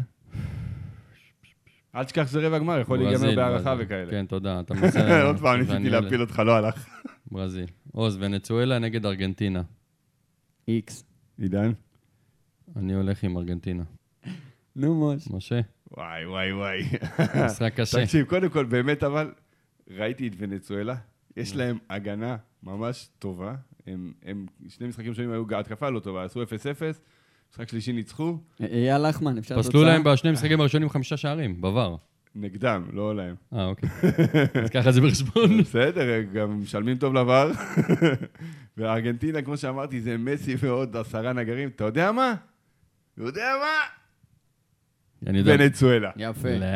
אל 1.94 2.04
תשכח 2.04 2.26
שזה 2.26 2.46
רבע 2.46 2.58
גמר, 2.58 2.80
יכול 2.80 2.98
להיגמר 2.98 3.36
בהערכה. 3.36 3.74
וכאלה. 3.78 4.10
כן, 4.10 4.26
תודה. 4.26 4.60
אתה 4.60 4.74
מנסה... 4.74 5.22
עוד 5.28 5.38
פעם 5.40 5.60
ניסיתי 5.60 5.90
להפיל 5.90 6.20
אותך, 6.20 6.38
לא 6.38 6.56
הלך. 6.56 6.88
ברזיל. 7.32 7.66
עוז, 7.92 8.16
ונצואלה 8.20 8.78
נגד 8.78 9.06
ארגנטינה. 9.06 9.62
איקס. 10.68 11.04
עידן? 11.38 11.72
אני 12.76 12.94
הולך 12.94 13.22
עם 13.22 13.36
ארגנטינה. 13.36 13.82
נו, 14.76 14.94
מוש. 14.94 15.30
משה, 15.30 15.60
וואי, 15.96 16.26
וואי, 16.26 16.52
וואי. 16.52 16.82
משחק 17.46 17.72
קשה. 17.76 18.04
תקשיב, 18.04 18.26
קודם 18.26 18.48
כל, 18.48 18.64
באמת, 18.64 19.02
אבל, 19.02 19.32
ראיתי 19.90 20.28
את 20.28 20.32
ונצואלה, 20.38 20.94
יש 21.36 21.56
להם 21.56 21.78
הגנה 21.90 22.36
ממש 22.62 23.08
טובה. 23.18 23.54
הם, 23.86 24.12
הם 24.22 24.46
שני 24.68 24.88
משחקים 24.88 25.14
שונים 25.14 25.32
היו 25.32 25.44
התקפה 25.58 25.90
לא 25.90 26.00
טובה, 26.00 26.24
עשו 26.24 26.42
0-0, 26.42 26.46
משחק 27.56 27.68
שלישי 27.68 27.92
ניצחו, 27.92 28.38
אייל 28.60 29.08
לחמן, 29.08 29.38
אפשר 29.38 29.58
פסלו 29.58 29.84
להם 29.84 30.04
בשני 30.04 30.30
המשחקים 30.30 30.60
הראשונים 30.60 30.88
חמישה 30.88 31.16
שערים, 31.16 31.60
בבר. 31.60 31.96
נגדם, 32.34 32.84
לא 32.92 33.16
להם. 33.16 33.34
אה, 33.54 33.66
אוקיי. 33.66 33.88
אז 34.64 34.70
ככה 34.70 34.92
זה 34.92 35.00
בחשבון. 35.00 35.58
בסדר, 35.62 36.22
גם 36.22 36.62
משלמים 36.62 36.96
טוב 36.96 37.14
לבר. 37.14 37.50
וארגנטינה, 38.76 39.42
כמו 39.42 39.56
שאמרתי, 39.56 40.00
זה 40.00 40.16
מסי 40.16 40.56
ועוד 40.58 40.96
עשרה 40.96 41.32
נגרים. 41.32 41.68
אתה 41.68 41.84
יודע 41.84 42.12
מה? 42.12 42.34
אתה 43.14 43.22
יודע 43.22 43.52
מה? 43.60 43.76
אני 45.30 45.38
יודע. 45.38 45.54
ונצואלה. 45.54 46.10
יפה. 46.16 46.48
לא. 46.48 46.66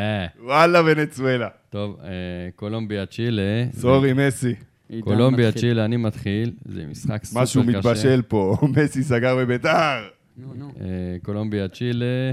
וואלה, 0.45 0.81
ונצואלה. 0.87 1.49
טוב, 1.71 2.01
אה, 2.03 2.09
קולומביה, 2.57 3.07
צ'ילה. 3.07 3.65
סורי, 3.73 4.13
מסי. 4.13 4.55
קולומביה. 5.01 5.53
צ'ילה, 5.53 5.85
אני 5.85 5.97
מתחיל. 5.97 6.53
זה 6.65 6.87
משחק 6.87 7.25
סופר 7.25 7.41
קשה. 7.41 7.61
משהו 7.61 7.63
מתבשל 7.65 8.23
פה, 8.23 8.57
מסי 8.77 9.03
סגר 9.03 9.37
בביתר. 9.37 10.20
נו, 10.41 10.55
נו. 10.55 10.73
אה, 10.81 11.17
קולומביה, 11.23 11.69
צ'ילה. 11.69 12.33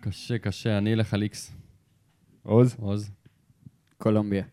קשה, 0.00 0.38
קשה, 0.38 0.78
אני 0.78 0.92
אלך 0.92 1.14
על 1.14 1.22
איקס. 1.22 1.52
עוז? 2.42 2.76
עוז, 2.80 3.10
קולומביה. 3.98 4.44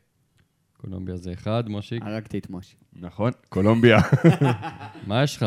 קולומביה 0.78 1.16
זה 1.16 1.34
אחד, 1.34 1.64
מושיק. 1.70 2.04
הרגתי 2.04 2.38
את 2.38 2.50
מושי. 2.50 2.76
נכון, 2.96 3.32
קולומביה. 3.50 3.98
מה 5.08 5.24
יש 5.24 5.38
לך? 5.38 5.46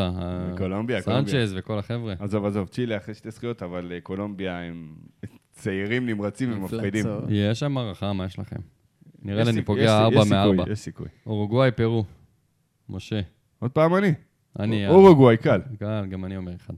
קולומביה, 0.57 1.01
קולומביה. 1.01 1.31
סנצ'ז 1.33 1.53
וכל 1.57 1.79
החבר'ה. 1.79 2.13
עזוב, 2.19 2.45
עזוב, 2.45 2.67
צ'ילה 2.67 2.97
אחרי 2.97 3.13
שתי 3.13 3.31
זכיות, 3.31 3.63
אבל 3.63 3.91
אה, 3.91 4.01
קולומביה 4.01 4.59
הם 4.61 4.95
צעירים, 5.59 6.05
נמרצים 6.05 6.53
ומפחידים. 6.53 7.05
יש 7.29 7.59
שם 7.59 7.77
הערכה, 7.77 8.13
מה 8.13 8.25
יש 8.25 8.39
לכם? 8.39 8.59
נראה 9.21 9.43
לי 9.43 9.49
אני 9.51 9.61
פוגע 9.65 9.81
יש- 9.83 9.89
ארבע 9.89 10.15
יש 10.15 10.23
סיכוי, 10.23 10.37
מארבע. 10.37 10.71
יש 10.71 10.79
סיכוי. 10.79 11.07
אורוגוואי, 11.25 11.71
פרו. 11.71 12.05
משה. 12.89 13.21
עוד 13.59 13.71
פעם 13.71 13.95
אני. 13.95 14.13
אני. 14.59 14.87
אורוגוואי, 14.87 15.37
קל. 15.37 15.61
קל, 15.79 16.05
גם 16.09 16.25
אני 16.25 16.37
אומר 16.37 16.55
אחד. 16.55 16.73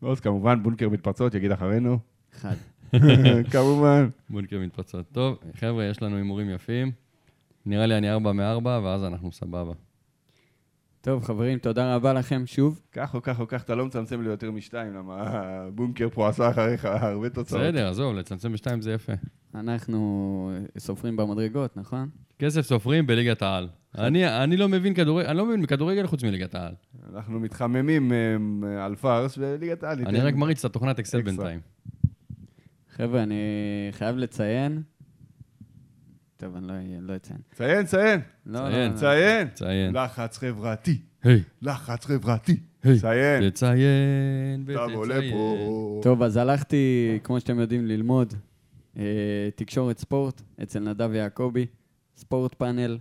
עוז, 0.00 0.20
כמובן, 0.20 0.62
בונקר 0.62 0.88
מתפרצות, 0.88 1.34
יגיד 1.34 1.52
אחרינו. 1.52 1.98
אחד. 2.34 2.54
כמובן. 3.52 4.08
בונקר 4.30 4.58
מתפצות. 4.60 5.06
טוב, 5.12 5.38
חבר'ה, 5.54 5.84
יש 5.84 6.02
לנו 6.02 6.16
הימורים 6.16 6.50
יפים. 6.50 6.92
נראה 7.66 7.86
לי 7.86 7.98
אני 7.98 8.10
ארבע 8.10 8.32
מארבע, 8.32 8.80
ואז 8.84 9.04
אנחנו 9.04 9.32
סבבה. 9.32 9.72
טוב, 11.02 11.24
חברים, 11.24 11.58
תודה 11.58 11.94
רבה 11.94 12.12
לכם 12.12 12.42
שוב. 12.46 12.80
כך 12.92 13.14
או 13.14 13.22
כך 13.22 13.40
או 13.40 13.48
כך, 13.48 13.62
אתה 13.62 13.74
לא 13.74 13.86
מצמצם 13.86 14.22
לי 14.22 14.28
יותר 14.28 14.50
משתיים, 14.50 14.94
למה 14.94 15.22
הבונקר 15.22 16.08
פה 16.08 16.28
עשה 16.28 16.50
אחריך 16.50 16.84
הרבה 16.84 17.28
תוצאות. 17.28 17.60
בסדר, 17.60 17.88
עזוב, 17.88 18.14
לצמצם 18.14 18.52
בשתיים 18.52 18.80
זה 18.80 18.92
יפה. 18.92 19.12
אנחנו 19.54 20.50
סופרים 20.78 21.16
במדרגות, 21.16 21.76
נכון? 21.76 22.08
כסף 22.38 22.60
סופרים 22.60 23.06
בליגת 23.06 23.42
העל. 23.42 23.68
אני, 23.98 24.42
אני 24.44 24.56
לא 24.56 24.68
מבין 24.68 24.94
כדורגל, 24.94 25.28
אני 25.28 25.38
לא 25.38 25.46
מבין 25.46 25.62
בכדורגל 25.62 26.06
חוץ 26.06 26.24
מליגת 26.24 26.54
העל. 26.54 26.74
אנחנו 27.14 27.40
מתחממים 27.40 28.12
אה, 28.12 28.84
על 28.84 28.96
פארס 28.96 29.38
וליגת 29.38 29.82
העל. 29.82 29.98
אני 30.06 30.20
רק 30.20 30.34
מריץ 30.34 30.64
את 30.64 30.70
התוכנת 30.70 30.98
אקסל. 30.98 31.22
בינתיים. 31.22 31.60
חבר'ה, 32.90 33.22
אני 33.22 33.34
חייב 33.92 34.16
לציין... 34.16 34.82
טוב, 36.42 36.56
אני 36.56 36.66
לא, 36.66 36.74
לא 37.00 37.16
אציין. 37.16 37.38
ציין, 37.54 37.86
ציין. 37.86 38.20
לא, 38.46 38.58
ציין, 38.58 38.72
לא, 38.72 38.94
לא. 38.94 38.96
ציין. 38.96 39.48
ציין. 39.54 39.96
לחץ 39.96 40.38
חברתי. 40.38 40.98
היי, 41.22 41.42
לחץ 41.62 42.04
חברתי. 42.04 42.56
היי. 42.82 42.98
ציין. 43.00 43.50
תציין 43.50 44.64
ותציין. 44.66 45.32
טוב, 46.02 46.22
אז 46.22 46.36
הלכתי, 46.36 47.18
כמו 47.24 47.40
שאתם 47.40 47.58
יודעים, 47.58 47.86
ללמוד 47.86 48.34
אה, 48.96 49.02
תקשורת 49.54 49.98
ספורט 49.98 50.42
אצל 50.62 50.80
נדב 50.80 51.14
יעקבי, 51.14 51.66
ספורט 52.16 52.54
פאנל. 52.54 52.98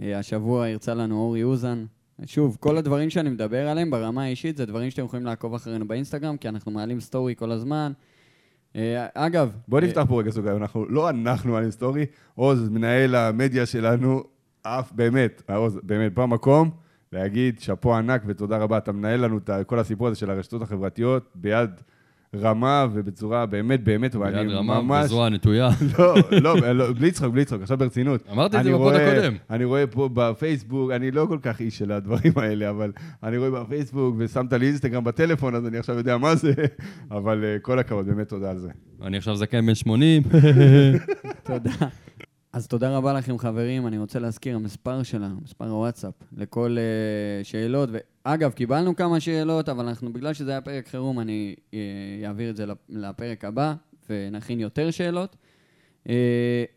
אה, 0.00 0.18
השבוע 0.18 0.66
הרצה 0.66 0.94
לנו 0.94 1.20
אורי 1.20 1.42
אוזן. 1.42 1.84
שוב, 2.26 2.56
כל 2.60 2.76
הדברים 2.76 3.10
שאני 3.10 3.30
מדבר 3.30 3.68
עליהם 3.68 3.90
ברמה 3.90 4.22
האישית 4.22 4.56
זה 4.56 4.66
דברים 4.66 4.90
שאתם 4.90 5.04
יכולים 5.04 5.26
לעקוב 5.26 5.54
אחרינו 5.54 5.88
באינסטגרם, 5.88 6.36
כי 6.36 6.48
אנחנו 6.48 6.72
מעלים 6.72 7.00
סטורי 7.00 7.34
כל 7.36 7.52
הזמן. 7.52 7.92
אה, 8.76 9.06
אגב, 9.14 9.56
בוא 9.68 9.80
אה, 9.80 9.84
נפתח 9.84 10.04
פה 10.08 10.20
רגע 10.20 10.30
סוגריים, 10.30 10.62
אנחנו, 10.62 10.86
לא 10.88 11.10
אנחנו 11.10 11.56
על 11.56 11.64
היסטורי, 11.64 12.06
עוז, 12.34 12.68
מנהל 12.68 13.14
המדיה 13.14 13.66
שלנו, 13.66 14.22
אף 14.62 14.92
באמת, 14.92 15.50
עוז, 15.54 15.80
באמת, 15.82 16.14
במקום, 16.14 16.70
להגיד 17.12 17.60
שאפו 17.60 17.94
ענק 17.96 18.22
ותודה 18.26 18.58
רבה, 18.58 18.78
אתה 18.78 18.92
מנהל 18.92 19.20
לנו 19.20 19.38
את 19.38 19.50
כל 19.66 19.78
הסיפור 19.78 20.06
הזה 20.06 20.16
של 20.16 20.30
הרשתות 20.30 20.62
החברתיות 20.62 21.32
ביד 21.34 21.70
רמה 22.36 22.86
ובצורה 22.92 23.46
באמת 23.46 23.84
באמת, 23.84 24.14
ואני 24.14 24.44
ביד 24.44 24.50
רמה 24.50 24.80
ממש... 24.80 25.04
וזרוע 25.04 25.28
נטויה. 25.28 25.70
לא, 25.98 26.14
לא, 26.42 26.72
לא, 26.72 26.92
בלי 26.92 27.10
צחוק, 27.10 27.32
בלי 27.32 27.44
צחוק, 27.44 27.62
עכשיו 27.62 27.78
ברצינות. 27.78 28.20
אמרתי 28.32 28.58
את 28.58 28.62
זה 28.64 28.68
אני 28.68 28.78
בפוד 28.78 28.94
הקודם. 28.94 29.36
אני 29.50 29.64
רואה 29.64 29.86
פה 29.86 30.08
בפייסבוק, 30.12 30.90
אני 30.90 31.10
לא 31.10 31.26
כל 31.28 31.38
כך 31.42 31.60
איש 31.60 31.78
של 31.78 31.92
הדברים 31.92 32.32
האלה, 32.36 32.70
אבל 32.70 32.92
אני 33.22 33.36
רואה 33.36 33.50
בפייסבוק, 33.50 34.14
ושמת 34.18 34.52
לי 34.52 34.66
אינסטגרם 34.66 35.04
בטלפון, 35.04 35.54
אז 35.54 35.66
אני 35.66 35.78
עכשיו 35.78 35.96
יודע 35.98 36.16
מה 36.16 36.34
זה, 36.34 36.52
אבל 37.10 37.44
אה, 37.44 37.58
כל 37.58 37.78
הכבוד, 37.78 38.06
באמת 38.06 38.28
תודה 38.28 38.50
על 38.50 38.58
זה. 38.58 38.68
אני 39.02 39.16
עכשיו 39.16 39.36
זקן 39.36 39.66
בן 39.66 39.74
80. 39.74 40.22
תודה. 41.46 41.70
אז 42.52 42.66
תודה 42.66 42.96
רבה 42.96 43.12
לכם, 43.12 43.38
חברים. 43.38 43.86
אני 43.86 43.98
רוצה 43.98 44.18
להזכיר, 44.18 44.56
המספר 44.56 45.02
שלנו, 45.02 45.36
מספר 45.44 45.68
הוואטסאפ, 45.70 46.14
לכל 46.36 46.76
uh, 46.76 47.44
שאלות. 47.44 47.88
ואגב, 47.92 48.52
קיבלנו 48.52 48.96
כמה 48.96 49.20
שאלות, 49.20 49.68
אבל 49.68 49.88
אנחנו, 49.88 50.12
בגלל 50.12 50.34
שזה 50.34 50.50
היה 50.50 50.60
פרק 50.60 50.88
חירום, 50.88 51.20
אני 51.20 51.54
uh, 51.58 51.74
אעביר 52.26 52.50
את 52.50 52.56
זה 52.56 52.66
לפ- 52.66 52.88
לפרק 52.88 53.44
הבא, 53.44 53.74
ונכין 54.10 54.60
יותר 54.60 54.90
שאלות. 54.90 55.36
Uh, 56.06 56.10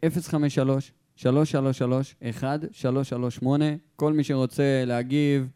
053 0.09 0.91
333 1.15 2.15
1338 2.23 3.65
כל 3.95 4.13
מי 4.13 4.23
שרוצה 4.23 4.83
להגיב, 4.85 5.47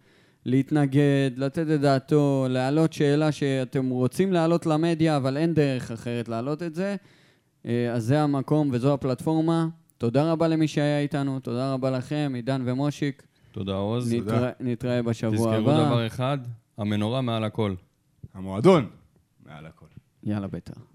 להתנגד, 0.45 1.31
לתת 1.37 1.65
את 1.75 1.81
דעתו, 1.81 2.47
להעלות 2.49 2.93
שאלה 2.93 3.31
שאתם 3.31 3.89
רוצים 3.89 4.33
להעלות 4.33 4.65
למדיה, 4.65 5.17
אבל 5.17 5.37
אין 5.37 5.53
דרך 5.53 5.91
אחרת 5.91 6.27
להעלות 6.29 6.63
את 6.63 6.75
זה. 6.75 6.95
אה, 7.65 7.93
אז 7.93 8.03
זה 8.03 8.21
המקום 8.21 8.69
וזו 8.71 8.93
הפלטפורמה. 8.93 9.67
תודה 9.97 10.31
רבה 10.31 10.47
למי 10.47 10.67
שהיה 10.67 10.99
איתנו, 10.99 11.39
תודה 11.39 11.73
רבה 11.73 11.91
לכם, 11.91 12.31
עידן 12.35 12.61
ומושיק. 12.65 13.23
תודה, 13.51 13.73
עוז. 13.75 14.13
נתראה, 14.13 14.51
נתראה 14.59 15.01
בשבוע 15.03 15.31
תזכרו 15.57 15.71
הבא. 15.71 15.85
דבר 15.85 16.07
אחד, 16.07 16.37
המנורה 16.77 17.21
מעל 17.21 17.43
הכל. 17.43 17.75
המועדון, 18.33 18.89
מעל 19.45 19.65
הכל. 19.65 19.85
יאללה, 20.23 20.47
בית"ר. 20.47 20.94